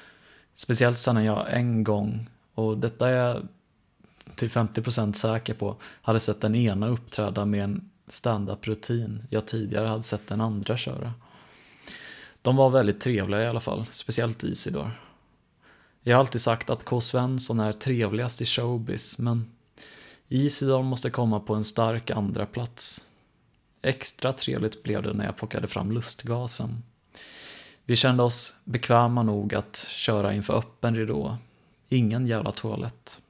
Speciellt 0.54 0.98
sen 0.98 1.14
när 1.14 1.22
jag 1.22 1.52
en 1.52 1.84
gång, 1.84 2.28
och 2.54 2.78
detta 2.78 3.08
är 3.08 3.16
jag 3.16 3.48
till 4.34 4.50
50% 4.50 5.12
säker 5.12 5.54
på, 5.54 5.76
hade 5.82 6.20
sett 6.20 6.40
den 6.40 6.54
ena 6.54 6.88
uppträda 6.88 7.44
med 7.44 7.64
en 7.64 7.90
stand-up-rutin 8.08 9.22
jag 9.30 9.46
tidigare 9.46 9.88
hade 9.88 10.02
sett 10.02 10.26
den 10.26 10.40
andra 10.40 10.76
köra. 10.76 11.12
De 12.42 12.56
var 12.56 12.70
väldigt 12.70 13.00
trevliga 13.00 13.42
i 13.42 13.46
alla 13.46 13.60
fall, 13.60 13.86
speciellt 13.90 14.44
Isidor. 14.44 14.90
Jag 16.02 16.16
har 16.16 16.20
alltid 16.20 16.40
sagt 16.40 16.70
att 16.70 16.84
K. 16.84 17.00
Svensson 17.00 17.60
är 17.60 17.72
trevligast 17.72 18.40
i 18.40 18.44
showbiz, 18.44 19.18
men 19.18 19.50
Isidor 20.28 20.82
måste 20.82 21.10
komma 21.10 21.40
på 21.40 21.54
en 21.54 21.64
stark 21.64 22.10
andra 22.10 22.46
plats. 22.46 23.06
Extra 23.82 24.32
trevligt 24.32 24.82
blev 24.82 25.02
det 25.02 25.12
när 25.12 25.24
jag 25.24 25.36
plockade 25.36 25.68
fram 25.68 25.92
lustgasen. 25.92 26.82
Vi 27.84 27.96
kände 27.96 28.22
oss 28.22 28.54
bekväma 28.64 29.22
nog 29.22 29.54
att 29.54 29.76
köra 29.76 30.34
inför 30.34 30.54
öppen 30.54 30.96
ridå. 30.96 31.36
Ingen 31.88 32.26
jävla 32.26 32.52
toalett. 32.52 33.20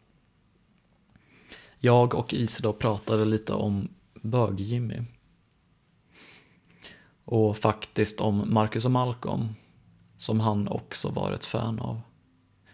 Jag 1.78 2.14
och 2.14 2.34
Isidor 2.34 2.72
pratade 2.72 3.24
lite 3.24 3.52
om 3.52 3.88
bög-Jimmy. 4.14 5.04
Och 7.30 7.56
faktiskt 7.56 8.20
om 8.20 8.54
Marcus 8.54 8.84
och 8.84 8.90
Malcolm, 8.90 9.48
som 10.16 10.40
han 10.40 10.68
också 10.68 11.08
var 11.08 11.32
ett 11.32 11.44
fan 11.44 11.78
av. 11.80 12.00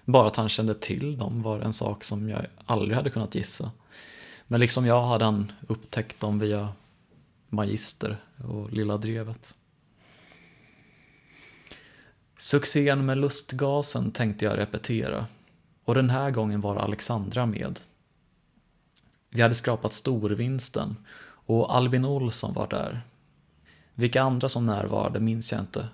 Bara 0.04 0.26
att 0.26 0.36
han 0.36 0.48
kände 0.48 0.74
till 0.74 1.18
dem 1.18 1.42
var 1.42 1.60
en 1.60 1.72
sak 1.72 2.04
som 2.04 2.28
jag 2.28 2.46
aldrig 2.66 2.96
hade 2.96 3.10
kunnat 3.10 3.34
gissa. 3.34 3.70
Men 4.46 4.60
liksom 4.60 4.86
jag 4.86 5.02
hade 5.02 5.24
han 5.24 5.52
upptäckt 5.66 6.20
dem 6.20 6.38
via 6.38 6.72
Magister 7.48 8.16
och 8.48 8.72
Lilla 8.72 8.96
Drevet. 8.96 9.54
Succén 12.38 13.06
med 13.06 13.18
lustgasen 13.18 14.10
tänkte 14.10 14.44
jag 14.44 14.58
repetera 14.58 15.26
och 15.84 15.94
den 15.94 16.10
här 16.10 16.30
gången 16.30 16.60
var 16.60 16.76
Alexandra 16.76 17.46
med. 17.46 17.80
Vi 19.30 19.42
hade 19.42 19.54
skrapat 19.54 19.92
storvinsten 19.92 20.96
och 21.46 21.76
Albin 21.76 22.04
Olsson 22.04 22.54
var 22.54 22.68
där. 22.68 23.02
Vilka 23.98 24.22
andra 24.22 24.48
som 24.48 24.66
närvarade 24.66 25.20
minns 25.20 25.52
jag 25.52 25.60
inte. 25.60 25.88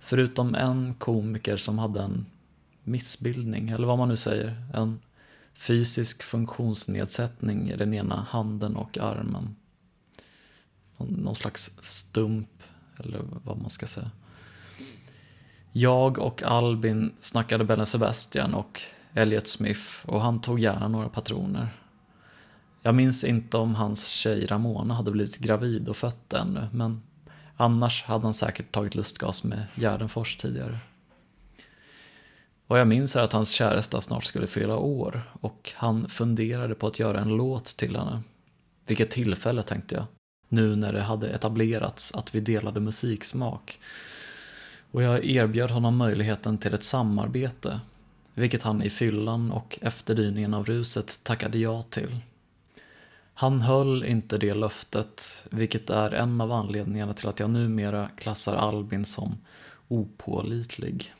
Förutom 0.00 0.54
en 0.54 0.94
komiker 0.94 1.56
som 1.56 1.78
hade 1.78 2.02
en 2.02 2.26
missbildning, 2.82 3.68
eller 3.68 3.86
vad 3.86 3.98
man 3.98 4.08
nu 4.08 4.16
säger. 4.16 4.66
En 4.74 5.00
fysisk 5.58 6.22
funktionsnedsättning 6.22 7.70
i 7.70 7.76
den 7.76 7.94
ena 7.94 8.26
handen 8.30 8.76
och 8.76 8.98
armen. 8.98 9.56
Någon, 10.96 11.34
slags 11.34 11.76
stump, 11.80 12.62
eller 12.98 13.20
vad 13.44 13.58
man 13.58 13.70
ska 13.70 13.86
säga. 13.86 14.10
Jag 15.72 16.18
och 16.18 16.42
Albin 16.42 17.12
snackade 17.20 17.64
Bellen 17.64 17.86
Sebastian 17.86 18.54
och 18.54 18.82
Elliot 19.14 19.48
Smith 19.48 19.82
och 20.02 20.20
han 20.20 20.40
tog 20.40 20.60
gärna 20.60 20.88
några 20.88 21.08
patroner. 21.08 21.68
Jag 22.82 22.94
minns 22.94 23.24
inte 23.24 23.56
om 23.56 23.74
hans 23.74 24.06
tjej 24.06 24.46
Ramona 24.46 24.94
hade 24.94 25.10
blivit 25.10 25.38
gravid 25.38 25.88
och 25.88 25.96
fött 25.96 26.32
ännu, 26.32 26.68
men 26.72 27.02
annars 27.56 28.02
hade 28.02 28.24
han 28.24 28.34
säkert 28.34 28.72
tagit 28.72 28.94
lustgas 28.94 29.44
med 29.44 29.66
Gärdenfors 29.74 30.36
tidigare. 30.36 30.78
Vad 32.66 32.80
jag 32.80 32.88
minns 32.88 33.16
är 33.16 33.22
att 33.22 33.32
hans 33.32 33.50
käresta 33.50 34.00
snart 34.00 34.24
skulle 34.24 34.46
fylla 34.46 34.76
år 34.76 35.22
och 35.40 35.72
han 35.76 36.08
funderade 36.08 36.74
på 36.74 36.86
att 36.86 36.98
göra 36.98 37.20
en 37.20 37.28
låt 37.28 37.64
till 37.64 37.96
henne. 37.96 38.22
Vilket 38.86 39.10
tillfälle 39.10 39.62
tänkte 39.62 39.94
jag, 39.94 40.04
nu 40.48 40.76
när 40.76 40.92
det 40.92 41.02
hade 41.02 41.28
etablerats 41.28 42.14
att 42.14 42.34
vi 42.34 42.40
delade 42.40 42.80
musiksmak. 42.80 43.78
Och 44.90 45.02
jag 45.02 45.24
erbjöd 45.24 45.70
honom 45.70 45.96
möjligheten 45.96 46.58
till 46.58 46.74
ett 46.74 46.84
samarbete. 46.84 47.80
vilket 48.34 48.62
han 48.62 48.82
i 48.82 48.90
fyllan 48.90 49.52
och 49.52 49.78
efterdyningen 49.82 50.54
av 50.54 50.66
ruset 50.66 51.20
tackade 51.22 51.58
ja 51.58 51.82
till. 51.90 52.20
Han 53.34 53.60
höll 53.62 54.04
inte 54.04 54.38
det 54.38 54.54
löftet, 54.54 55.46
vilket 55.50 55.90
är 55.90 56.10
en 56.10 56.40
av 56.40 56.52
anledningarna 56.52 57.14
till 57.14 57.28
att 57.28 57.40
jag 57.40 57.50
numera 57.50 58.08
klassar 58.16 58.56
Albin 58.56 59.04
som 59.04 59.36
opålitlig. 59.88 61.14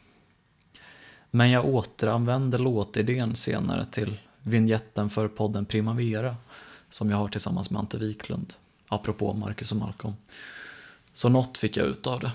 Men 1.30 1.50
jag 1.50 1.66
återanvände 1.66 2.58
låtidén 2.58 3.34
senare 3.34 3.84
till 3.84 4.20
vignetten 4.42 5.10
för 5.10 5.28
podden 5.28 5.64
Primavera 5.64 6.36
som 6.90 7.10
jag 7.10 7.16
har 7.16 7.28
tillsammans 7.28 7.70
med 7.70 7.80
Ante 7.80 7.98
Wiklund, 7.98 8.54
apropå 8.88 9.32
Marcus 9.32 9.72
och 9.72 9.78
Malcolm. 9.78 10.14
Så 11.12 11.28
något 11.28 11.58
fick 11.58 11.76
jag 11.76 11.86
ut 11.86 12.06
av 12.06 12.20
det. 12.20 12.32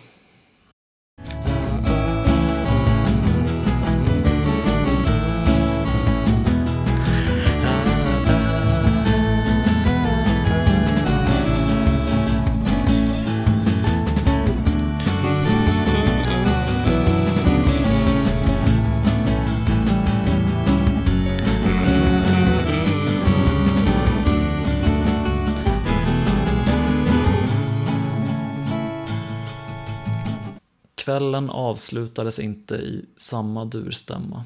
Kvällen 31.10 31.49
avslutades 31.49 32.39
inte 32.39 32.76
i 32.76 33.05
samma 33.18 33.66
durstämma. 33.66 34.43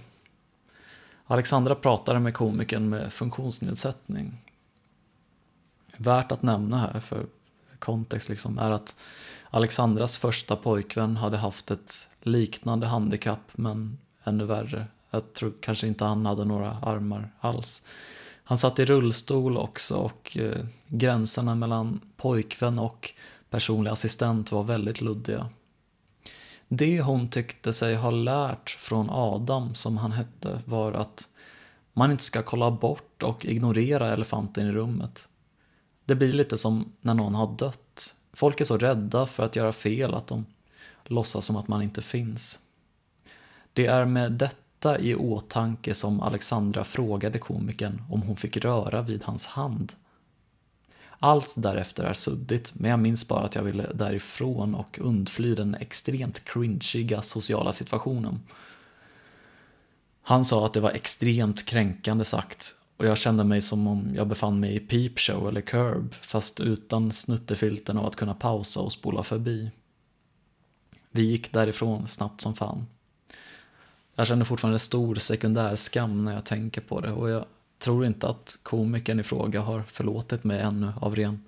Alexandra 1.25 1.75
pratade 1.75 2.19
med 2.19 2.33
komikern 2.33 2.89
med 2.89 3.13
funktionsnedsättning. 3.13 4.33
Värt 5.97 6.31
att 6.31 6.41
nämna 6.41 6.77
här 6.77 6.99
för 6.99 7.25
kontext 7.79 8.29
liksom 8.29 8.59
är 8.59 8.71
att 8.71 8.95
Alexandras 9.49 10.17
första 10.17 10.55
pojkvän 10.55 11.17
hade 11.17 11.37
haft 11.37 11.71
ett 11.71 12.07
liknande 12.21 12.87
handikapp 12.87 13.51
men 13.51 13.97
ännu 14.23 14.45
värre. 14.45 14.85
Jag 15.09 15.33
tror 15.33 15.53
kanske 15.61 15.87
inte 15.87 16.05
han 16.05 16.25
hade 16.25 16.45
några 16.45 16.71
armar 16.71 17.29
alls. 17.39 17.83
Han 18.43 18.57
satt 18.57 18.79
i 18.79 18.85
rullstol 18.85 19.57
också 19.57 19.95
och 19.95 20.37
eh, 20.37 20.65
gränserna 20.87 21.55
mellan 21.55 21.99
pojkvän 22.17 22.79
och 22.79 23.13
personlig 23.49 23.91
assistent 23.91 24.51
var 24.51 24.63
väldigt 24.63 25.01
luddiga. 25.01 25.49
Det 26.75 27.01
hon 27.01 27.29
tyckte 27.29 27.73
sig 27.73 27.95
ha 27.95 28.11
lärt 28.11 28.69
från 28.69 29.09
Adam, 29.09 29.75
som 29.75 29.97
han 29.97 30.11
hette, 30.11 30.61
var 30.65 30.91
att 30.93 31.27
man 31.93 32.11
inte 32.11 32.23
ska 32.23 32.41
kolla 32.41 32.71
bort 32.71 33.23
och 33.23 33.45
ignorera 33.45 34.13
elefanten 34.13 34.67
i 34.67 34.71
rummet. 34.71 35.27
Det 36.05 36.15
blir 36.15 36.33
lite 36.33 36.57
som 36.57 36.91
när 37.01 37.13
någon 37.13 37.35
har 37.35 37.55
dött. 37.57 38.15
Folk 38.33 38.61
är 38.61 38.65
så 38.65 38.77
rädda 38.77 39.25
för 39.25 39.45
att 39.45 39.55
göra 39.55 39.73
fel 39.73 40.13
att 40.13 40.27
de 40.27 40.45
låtsas 41.03 41.45
som 41.45 41.55
att 41.55 41.67
man 41.67 41.81
inte 41.81 42.01
finns. 42.01 42.59
Det 43.73 43.85
är 43.85 44.05
med 44.05 44.31
detta 44.31 44.99
i 44.99 45.15
åtanke 45.15 45.93
som 45.93 46.21
Alexandra 46.21 46.83
frågade 46.83 47.39
komikern 47.39 48.01
om 48.09 48.21
hon 48.21 48.35
fick 48.35 48.57
röra 48.57 49.01
vid 49.01 49.23
hans 49.23 49.47
hand. 49.47 49.93
Allt 51.23 51.53
därefter 51.57 52.03
är 52.03 52.13
suddigt, 52.13 52.73
men 52.75 52.91
jag 52.91 52.99
minns 52.99 53.27
bara 53.27 53.45
att 53.45 53.55
jag 53.55 53.63
ville 53.63 53.93
därifrån 53.93 54.75
och 54.75 54.99
undfly 55.01 55.55
den 55.55 55.75
extremt 55.75 56.45
cringiga 56.45 57.21
sociala 57.21 57.71
situationen. 57.71 58.39
Han 60.21 60.45
sa 60.45 60.65
att 60.65 60.73
det 60.73 60.79
var 60.79 60.91
extremt 60.91 61.65
kränkande 61.65 62.23
sagt 62.23 62.75
och 62.97 63.05
jag 63.05 63.17
kände 63.17 63.43
mig 63.43 63.61
som 63.61 63.87
om 63.87 64.11
jag 64.15 64.27
befann 64.27 64.59
mig 64.59 64.75
i 64.75 64.79
Peep 64.79 65.19
Show 65.19 65.47
eller 65.47 65.61
Curb, 65.61 66.13
fast 66.13 66.59
utan 66.59 67.11
snuttefilten 67.11 67.97
av 67.97 68.05
att 68.05 68.15
kunna 68.15 68.33
pausa 68.33 68.79
och 68.79 68.91
spola 68.91 69.23
förbi. 69.23 69.71
Vi 71.11 71.23
gick 71.23 71.53
därifrån 71.53 72.07
snabbt 72.07 72.41
som 72.41 72.53
fan. 72.53 72.85
Jag 74.15 74.27
känner 74.27 74.45
fortfarande 74.45 74.79
stor 74.79 75.15
sekundär 75.15 75.75
skam 75.75 76.25
när 76.25 76.33
jag 76.33 76.45
tänker 76.45 76.81
på 76.81 77.01
det 77.01 77.11
och 77.11 77.29
jag 77.29 77.45
tror 77.83 78.05
inte 78.05 78.27
att 78.27 78.59
komikern 78.63 79.19
i 79.19 79.23
fråga 79.23 79.61
har 79.61 79.81
förlåtit 79.81 80.43
mig 80.43 80.59
ännu 80.59 80.93
av 81.01 81.15
ren 81.15 81.43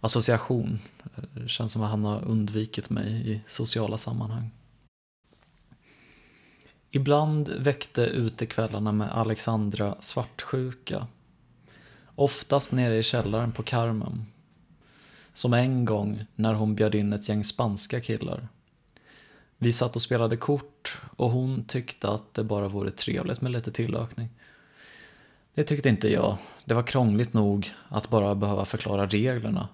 association. 0.00 0.78
Eh, 1.16 1.24
det 1.32 1.48
känns 1.48 1.72
som 1.72 1.82
att 1.82 1.90
han 1.90 2.04
har 2.04 2.24
undvikit 2.24 2.90
mig 2.90 3.32
i 3.32 3.40
sociala 3.46 3.96
sammanhang. 3.96 4.50
Ibland 6.90 7.48
väckte 7.48 8.02
utekvällarna 8.02 8.92
med 8.92 9.10
Alexandra 9.10 9.96
svartsjuka. 10.00 11.06
Oftast 12.14 12.72
nere 12.72 12.96
i 12.96 13.02
källaren 13.02 13.52
på 13.52 13.62
Carmen. 13.62 14.26
Som 15.32 15.54
en 15.54 15.84
gång 15.84 16.26
när 16.34 16.54
hon 16.54 16.74
bjöd 16.74 16.94
in 16.94 17.12
ett 17.12 17.28
gäng 17.28 17.44
spanska 17.44 18.00
killar. 18.00 18.48
Vi 19.58 19.72
satt 19.72 19.96
och 19.96 20.02
spelade 20.02 20.36
kort 20.36 21.00
och 21.16 21.30
hon 21.30 21.64
tyckte 21.64 22.08
att 22.08 22.34
det 22.34 22.44
bara 22.44 22.68
vore 22.68 22.90
trevligt 22.90 23.40
med 23.40 23.52
lite 23.52 23.72
tillökning. 23.72 24.28
Det 25.54 25.64
tyckte 25.64 25.88
inte 25.88 26.08
jag. 26.08 26.36
Det 26.64 26.74
var 26.74 26.82
krångligt 26.82 27.32
nog 27.32 27.70
att 27.88 28.10
bara 28.10 28.34
behöva 28.34 28.64
förklara 28.64 29.06
reglerna, 29.06 29.68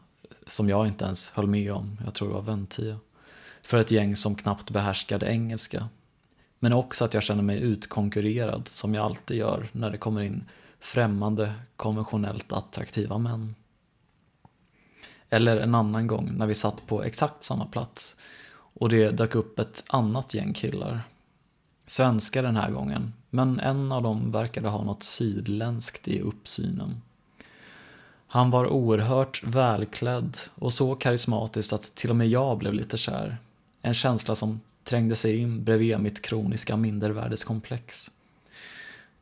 som 0.47 0.69
jag 0.69 0.87
inte 0.87 1.05
ens 1.05 1.31
höll 1.31 1.47
med 1.47 1.73
om, 1.73 1.99
jag 2.05 2.15
tror 2.15 2.29
det 2.29 2.35
var 2.35 2.43
Ventia, 2.43 2.99
för 3.63 3.79
ett 3.79 3.91
gäng 3.91 4.17
som 4.17 4.35
knappt 4.35 4.71
behärskade 4.71 5.27
engelska. 5.27 5.89
Men 6.59 6.73
också 6.73 7.05
att 7.05 7.15
jag 7.15 7.23
känner 7.23 7.43
mig 7.43 7.61
utkonkurrerad, 7.61 8.69
som 8.69 8.95
jag 8.95 9.05
alltid 9.05 9.37
gör 9.37 9.69
när 9.73 9.91
det 9.91 9.99
kommer 9.99 10.23
in 10.23 10.45
främmande, 10.81 11.53
konventionellt 11.77 12.53
attraktiva 12.53 13.19
män. 13.19 13.55
Eller 15.31 15.57
en 15.57 15.75
annan 15.75 16.07
gång 16.07 16.33
när 16.37 16.47
vi 16.47 16.55
satt 16.55 16.87
på 16.87 17.03
exakt 17.03 17.45
samma 17.45 17.67
plats 17.67 18.17
och 18.53 18.89
det 18.89 19.11
dök 19.11 19.35
upp 19.35 19.59
ett 19.59 19.85
annat 19.89 20.35
gäng 20.35 20.53
killar. 20.53 21.01
Svenskar 21.87 22.43
den 22.43 22.57
här 22.57 22.71
gången, 22.71 23.13
men 23.37 23.61
en 23.61 23.93
av 23.93 24.03
dem 24.03 24.33
verkade 24.33 24.69
ha 24.69 24.85
något 24.85 25.03
sydländskt 25.03 26.09
i 26.09 26.21
uppsynen. 26.21 27.03
Han 28.27 28.51
var 28.51 28.67
oerhört 28.67 29.45
välklädd 29.45 30.39
och 30.55 30.73
så 30.73 30.95
karismatisk 30.95 31.73
att 31.73 31.83
till 31.83 32.11
och 32.11 32.17
med 32.17 32.29
jag 32.29 32.59
blev 32.59 32.75
lite 32.75 32.97
kär. 32.97 33.39
En 33.83 33.95
känsla 33.95 34.35
som 34.35 34.61
trängde 34.85 35.17
sig 35.17 35.37
in 35.37 35.65
bredvid 35.65 36.01
mitt 36.01 36.23
kroniska 36.23 36.77
mindervärdeskomplex. 36.77 38.11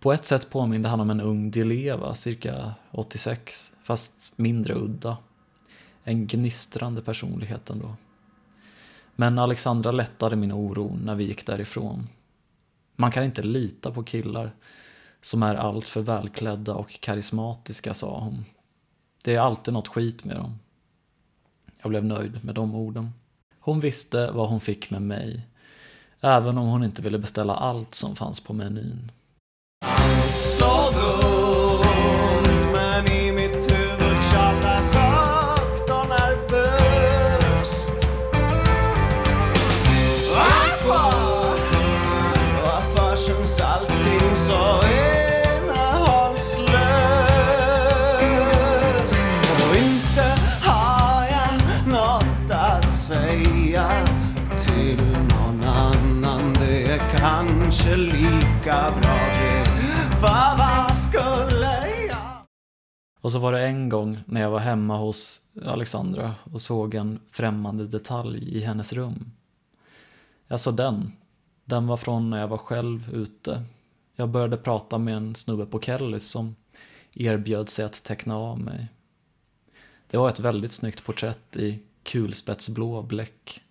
På 0.01 0.13
ett 0.13 0.25
sätt 0.25 0.51
påminde 0.51 0.89
han 0.89 1.01
om 1.01 1.11
en 1.11 1.21
ung 1.21 1.51
Di 1.51 1.65
Leva, 1.65 2.15
cirka 2.15 2.75
86, 2.91 3.73
fast 3.83 4.33
mindre 4.37 4.75
udda. 4.75 5.17
En 6.05 6.27
gnistrande 6.27 7.03
personlighet 7.03 7.71
ändå. 7.71 7.97
Men 9.17 9.39
Alexandra 9.39 9.93
lättade 9.93 10.37
min 10.37 10.53
oro 10.53 10.99
när 11.05 11.15
vi 11.15 11.25
gick 11.25 11.47
därifrån. 11.47 12.07
Man 12.97 13.11
kan 13.11 13.25
inte 13.25 13.43
lita 13.43 13.91
på 13.91 14.03
killar 14.03 14.53
som 15.21 15.43
är 15.43 15.55
alltför 15.55 16.01
välklädda 16.01 16.75
och 16.75 17.01
karismatiska, 17.01 17.95
sa 17.95 18.19
hon. 18.21 18.45
Det 19.23 19.35
är 19.35 19.41
alltid 19.41 19.75
något 19.75 19.89
skit 19.89 20.25
med 20.25 20.37
dem. 20.37 20.59
Jag 21.83 21.91
blev 21.91 22.05
nöjd 22.05 22.45
med 22.45 22.55
de 22.55 22.75
orden. 22.75 23.11
Hon 23.61 23.81
visste 23.81 24.31
vad 24.31 24.49
hon 24.49 24.61
fick 24.61 24.91
med 24.91 25.03
mig, 25.03 25.47
även 26.21 26.59
om 26.59 26.67
hon 26.67 26.85
inte 26.85 27.03
ville 27.03 27.19
beställa 27.19 27.55
allt 27.55 27.95
som 27.95 28.17
fanns 28.17 28.41
på 28.41 28.53
menyn. 28.53 29.13
Och 63.25 63.33
så 63.33 63.39
var 63.39 63.53
det 63.53 63.67
en 63.67 63.89
gång 63.89 64.19
när 64.27 64.41
jag 64.41 64.51
var 64.51 64.59
hemma 64.59 64.97
hos 64.97 65.41
Alexandra 65.65 66.35
och 66.53 66.61
såg 66.61 66.95
en 66.95 67.21
främmande 67.31 67.87
detalj 67.87 68.57
i 68.57 68.61
hennes 68.61 68.93
rum. 68.93 69.33
Jag 70.47 70.61
såg 70.61 70.77
den. 70.77 71.13
Den 71.65 71.87
var 71.87 71.97
från 71.97 72.31
när 72.31 72.41
jag 72.41 72.49
var 72.49 72.59
själv 72.59 73.15
ute. 73.15 73.65
Jag 74.17 74.29
började 74.29 74.57
prata 74.57 74.99
med 74.99 75.17
en 75.17 75.35
snubbe 75.35 75.67
på 75.67 75.81
Kellys 75.81 76.31
som 76.31 76.57
erbjöd 77.13 77.69
sig 77.69 77.85
att 77.85 78.05
teckna 78.05 78.37
av 78.37 78.61
mig. 78.61 78.89
Det 80.11 80.17
var 80.17 80.29
ett 80.29 80.41
väldigt 80.41 80.73
snyggt 80.73 81.05
porträtt 81.05 81.57
i 81.57 81.79
kulspetsblå 82.03 83.03
bläck. 83.03 83.63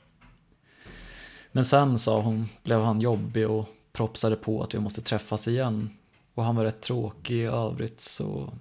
Men 1.51 1.65
sen, 1.65 1.97
sa 1.97 2.21
hon, 2.21 2.49
blev 2.63 2.81
han 2.81 3.01
jobbig 3.01 3.49
och 3.49 3.69
propsade 3.91 4.35
på 4.35 4.63
att 4.63 4.75
vi 4.75 4.79
måste 4.79 5.01
träffas 5.01 5.47
igen. 5.47 5.89
Och 6.33 6.43
han 6.43 6.55
var 6.55 6.63
rätt 6.63 6.81
tråkig 6.81 7.35
i 7.35 7.45
övrigt 7.45 8.01
så... 8.01 8.53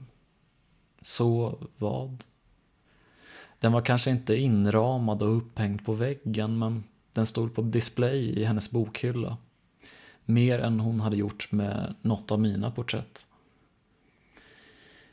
Så 1.03 1.59
vad? 1.78 2.24
Den 3.61 3.72
var 3.72 3.80
kanske 3.80 4.11
inte 4.11 4.36
inramad 4.36 5.22
och 5.22 5.36
upphängd 5.36 5.84
på 5.84 5.92
väggen 5.92 6.59
men 6.59 6.84
den 7.12 7.26
stod 7.26 7.55
på 7.55 7.62
display 7.62 8.40
i 8.40 8.44
hennes 8.44 8.70
bokhylla. 8.70 9.36
Mer 10.24 10.59
än 10.59 10.80
hon 10.80 11.00
hade 11.00 11.16
gjort 11.16 11.53
med 11.53 11.94
något 12.03 12.30
av 12.30 12.40
mina 12.40 12.70
porträtt. 12.70 13.26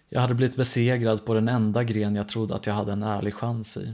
Jag 0.09 0.21
hade 0.21 0.33
blivit 0.33 0.55
besegrad 0.55 1.25
på 1.25 1.33
den 1.33 1.47
enda 1.47 1.83
gren 1.83 2.15
jag 2.15 2.29
trodde 2.29 2.55
att 2.55 2.65
jag 2.65 2.73
hade 2.73 2.91
en 2.91 3.03
ärlig 3.03 3.33
chans 3.33 3.77
i. 3.77 3.93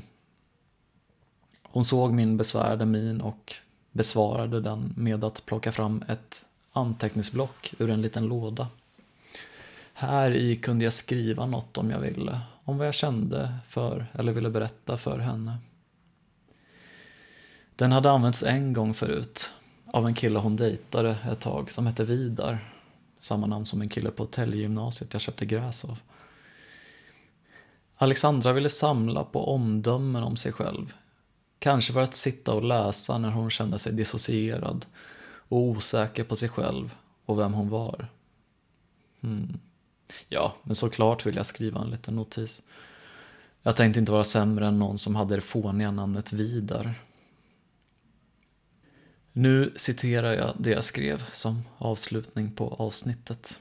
Hon 1.63 1.85
såg 1.85 2.13
min 2.13 2.37
besvärade 2.37 2.85
min 2.85 3.21
och 3.21 3.53
besvarade 3.91 4.61
den 4.61 4.93
med 4.97 5.23
att 5.23 5.45
plocka 5.45 5.71
fram 5.71 6.03
ett 6.07 6.45
anteckningsblock 6.71 7.73
ur 7.79 7.89
en 7.89 8.01
liten 8.01 8.25
låda. 8.25 8.67
Här 9.97 10.31
i 10.31 10.55
kunde 10.55 10.83
jag 10.83 10.93
skriva 10.93 11.45
något 11.45 11.77
om 11.77 11.89
jag 11.89 11.99
ville, 11.99 12.41
om 12.63 12.77
vad 12.77 12.87
jag 12.87 12.93
kände 12.93 13.57
för 13.67 14.05
eller 14.13 14.31
ville 14.31 14.49
berätta 14.49 14.97
för 14.97 15.19
henne. 15.19 15.57
Den 17.75 17.91
hade 17.91 18.11
använts 18.11 18.43
en 18.43 18.73
gång 18.73 18.93
förut, 18.93 19.51
av 19.85 20.07
en 20.07 20.13
kille 20.13 20.39
hon 20.39 20.55
dejtade 20.55 21.17
ett 21.31 21.39
tag 21.39 21.71
som 21.71 21.87
hette 21.87 22.03
Vidar. 22.03 22.59
Samma 23.19 23.47
namn 23.47 23.65
som 23.65 23.81
en 23.81 23.89
kille 23.89 24.11
på 24.11 24.23
hotellgymnasiet 24.23 25.13
jag 25.13 25.21
köpte 25.21 25.45
gräs 25.45 25.85
av. 25.85 25.99
Alexandra 27.95 28.53
ville 28.53 28.69
samla 28.69 29.23
på 29.23 29.53
omdömen 29.53 30.23
om 30.23 30.35
sig 30.35 30.51
själv. 30.51 30.93
Kanske 31.59 31.93
för 31.93 32.01
att 32.01 32.15
sitta 32.15 32.53
och 32.53 32.63
läsa 32.63 33.17
när 33.17 33.31
hon 33.31 33.49
kände 33.49 33.79
sig 33.79 33.93
dissocierad 33.93 34.85
och 35.47 35.59
osäker 35.59 36.23
på 36.23 36.35
sig 36.35 36.49
själv 36.49 36.95
och 37.25 37.39
vem 37.39 37.53
hon 37.53 37.69
var. 37.69 38.07
Hmm. 39.21 39.59
Ja, 40.27 40.55
men 40.63 40.75
såklart 40.75 41.25
vill 41.25 41.35
jag 41.35 41.45
skriva 41.45 41.81
en 41.81 41.89
liten 41.89 42.15
notis. 42.15 42.63
Jag 43.61 43.75
tänkte 43.75 43.99
inte 43.99 44.11
vara 44.11 44.23
sämre 44.23 44.67
än 44.67 44.79
någon 44.79 44.97
som 44.97 45.15
hade 45.15 45.35
det 45.35 45.41
fåniga 45.41 45.91
namnet 45.91 46.33
Vidar. 46.33 46.93
Nu 49.31 49.73
citerar 49.75 50.33
jag 50.33 50.55
det 50.59 50.69
jag 50.69 50.83
skrev 50.83 51.29
som 51.31 51.63
avslutning 51.77 52.51
på 52.51 52.75
avsnittet. 52.79 53.59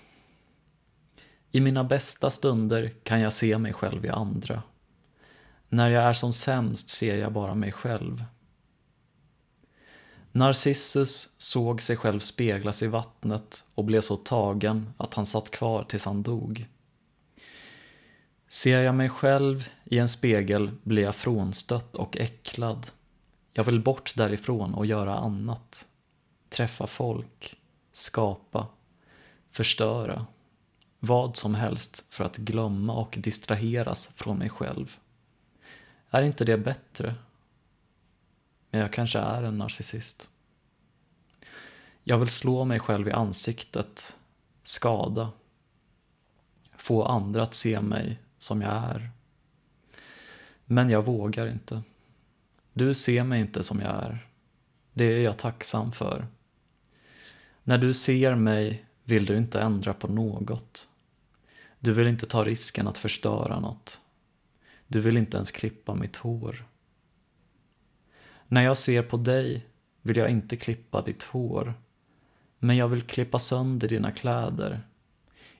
I 1.51 1.61
mina 1.61 1.85
bästa 1.85 2.31
stunder 2.31 2.93
kan 3.03 3.21
jag 3.21 3.33
se 3.33 3.59
mig 3.59 3.73
själv 3.73 4.05
i 4.05 4.09
andra. 4.09 4.63
När 5.69 5.91
jag 5.91 6.05
är 6.05 6.13
som 6.13 6.33
sämst 6.33 6.91
ser 6.91 7.17
jag 7.17 7.33
bara 7.33 7.55
mig 7.55 7.73
själv. 7.73 8.25
Narcissus 10.37 11.35
såg 11.39 11.83
sig 11.83 11.97
själv 11.97 12.21
speglas 12.21 12.83
i 12.83 12.87
vattnet 12.87 13.65
och 13.75 13.85
blev 13.85 14.01
så 14.01 14.17
tagen 14.17 14.93
att 14.97 15.15
han 15.15 15.27
satt 15.27 15.51
kvar 15.51 15.85
tills 15.85 16.05
han 16.05 16.23
dog. 16.23 16.67
Ser 18.49 18.81
jag 18.81 18.95
mig 18.95 19.09
själv 19.09 19.69
i 19.85 19.99
en 19.99 20.09
spegel 20.09 20.71
blir 20.83 21.03
jag 21.03 21.15
frånstött 21.15 21.95
och 21.95 22.17
äcklad. 22.17 22.87
Jag 23.53 23.65
vill 23.65 23.81
bort 23.81 24.17
därifrån 24.17 24.75
och 24.75 24.87
göra 24.87 25.19
annat. 25.19 25.87
Träffa 26.49 26.87
folk, 26.87 27.57
skapa, 27.93 28.67
förstöra. 29.53 30.27
Vad 30.99 31.37
som 31.37 31.55
helst 31.55 32.15
för 32.15 32.25
att 32.25 32.37
glömma 32.37 32.93
och 32.93 33.19
distraheras 33.21 34.11
från 34.15 34.39
mig 34.39 34.51
själv. 34.51 34.97
Är 36.11 36.23
inte 36.23 36.45
det 36.45 36.59
bättre? 36.59 37.15
Men 38.75 38.81
jag 38.81 38.93
kanske 38.93 39.19
är 39.19 39.43
en 39.43 39.59
narcissist. 39.59 40.31
Jag 42.05 42.19
vill 42.19 42.29
slå 42.29 42.65
mig 42.65 42.81
själv 42.81 43.09
i 43.09 43.13
ansiktet, 43.13 44.17
skada. 44.63 45.33
Få 46.77 47.05
andra 47.05 47.43
att 47.43 47.55
se 47.55 47.81
mig 47.81 48.19
som 48.39 48.63
jag 48.63 48.73
är. 48.73 49.11
Men 50.65 50.91
jag 50.91 51.05
vågar 51.05 51.47
inte. 51.47 51.83
Du 52.73 52.95
ser 52.95 53.25
mig 53.25 53.41
inte 53.41 53.63
som 53.63 53.81
jag 53.81 53.91
är. 53.91 54.29
Det 54.93 55.05
är 55.05 55.21
jag 55.21 55.39
tacksam 55.39 55.93
för. 55.93 56.27
När 57.65 57.79
du 57.79 57.95
ser 57.95 58.35
mig 58.35 58.85
vill 59.05 59.27
du 59.27 59.37
inte 59.37 59.61
ändra 59.61 59.95
på 59.95 60.09
något. 60.09 60.89
Du 61.79 61.93
vill 61.93 62.07
inte 62.07 62.27
ta 62.27 62.45
risken 62.45 62.89
att 62.89 62.99
förstöra 62.99 63.61
något. 63.61 64.01
Du 64.87 65.01
vill 65.01 65.17
inte 65.17 65.37
ens 65.37 65.51
klippa 65.51 65.95
mitt 65.95 66.17
hår. 66.17 66.67
När 68.49 68.63
jag 68.63 68.79
ser 68.79 69.03
på 69.03 69.17
dig 69.17 69.67
vill 70.03 70.17
jag 70.17 70.31
inte 70.31 70.57
klippa 70.57 71.03
ditt 71.03 71.23
hår. 71.23 71.75
Men 72.59 72.77
jag 72.77 72.89
vill 72.89 73.03
klippa 73.03 73.39
sönder 73.39 73.89
dina 73.89 74.11
kläder. 74.11 74.83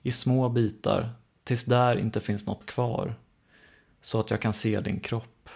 I 0.01 0.11
små 0.11 0.49
bitar, 0.49 1.09
tills 1.43 1.65
där 1.65 1.95
inte 1.95 2.19
finns 2.19 2.45
något 2.45 2.65
kvar. 2.65 3.15
Så 4.01 4.19
att 4.19 4.31
jag 4.31 4.41
kan 4.41 4.53
se 4.53 4.81
din 4.81 4.99
kropp. 4.99 5.49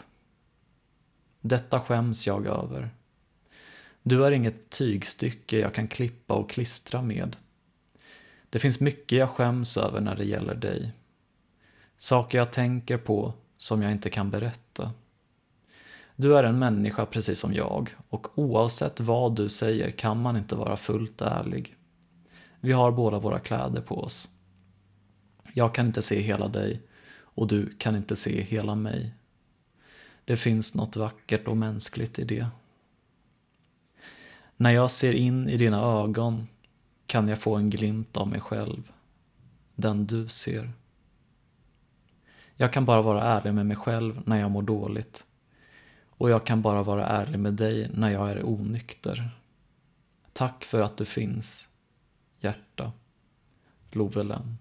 Detta 1.42 1.80
skäms 1.80 2.28
jag 2.28 2.46
över. 2.46 2.90
Du 4.04 4.26
är 4.26 4.32
inget 4.32 4.70
tygstycke 4.70 5.60
jag 5.60 5.74
kan 5.74 5.88
klippa 5.88 6.34
och 6.34 6.50
klistra 6.50 7.02
med. 7.02 7.36
Det 8.50 8.60
finns 8.60 8.80
mycket 8.80 9.18
jag 9.18 9.30
skäms 9.30 9.78
över 9.78 10.02
när 10.02 10.16
det 10.16 10.26
gäller 10.26 10.56
dig. 10.56 10.92
Saker 11.98 12.38
jag 12.38 12.52
tänker 12.52 12.98
på 12.98 13.34
som 13.58 13.82
jag 13.82 13.92
inte 13.92 14.10
kan 14.10 14.32
berätta. 14.32 14.92
Du 16.22 16.38
är 16.38 16.44
en 16.44 16.60
människa 16.60 17.06
precis 17.06 17.40
som 17.40 17.54
jag 17.54 17.96
och 18.10 18.40
oavsett 18.40 19.00
vad 19.00 19.36
du 19.36 19.50
säger 19.50 19.92
kan 19.92 20.22
man 20.22 20.38
inte 20.38 20.56
vara 20.56 20.78
fullt 20.78 21.22
ärlig. 21.22 21.76
Vi 22.60 22.72
har 22.72 22.92
båda 22.92 23.20
våra 23.20 23.40
kläder 23.40 23.82
på 23.82 24.00
oss. 24.00 24.30
Jag 25.54 25.74
kan 25.74 25.86
inte 25.86 26.02
se 26.02 26.22
hela 26.22 26.48
dig 26.48 26.82
och 27.12 27.48
du 27.48 27.76
kan 27.78 27.96
inte 27.96 28.16
se 28.16 28.42
hela 28.42 28.76
mig. 28.76 29.14
Det 30.26 30.36
finns 30.36 30.76
något 30.76 30.96
vackert 30.96 31.48
och 31.48 31.58
mänskligt 31.58 32.20
i 32.20 32.24
det. 32.24 32.48
När 34.58 34.72
jag 34.72 34.92
ser 34.92 35.14
in 35.14 35.50
i 35.50 35.58
dina 35.58 35.82
ögon 35.82 36.48
kan 37.06 37.28
jag 37.28 37.40
få 37.40 37.56
en 37.56 37.70
glimt 37.70 38.18
av 38.18 38.28
mig 38.28 38.42
själv. 38.42 38.92
Den 39.76 40.06
du 40.06 40.28
ser. 40.28 40.72
Jag 42.56 42.74
kan 42.74 42.86
bara 42.86 43.02
vara 43.02 43.24
ärlig 43.24 43.54
med 43.54 43.66
mig 43.66 43.78
själv 43.78 44.22
när 44.26 44.40
jag 44.40 44.52
mår 44.52 44.62
dåligt. 44.62 45.26
Och 46.20 46.30
jag 46.30 46.46
kan 46.46 46.62
bara 46.62 46.84
vara 46.84 47.06
ärlig 47.06 47.40
med 47.40 47.54
dig 47.54 47.90
när 47.94 48.10
jag 48.10 48.32
är 48.32 48.46
onykter. 48.46 49.30
Tack 50.34 50.64
för 50.64 50.82
att 50.82 50.98
du 50.98 51.06
finns, 51.06 51.70
hjärta. 52.40 52.92
Lovelen. 53.92 54.58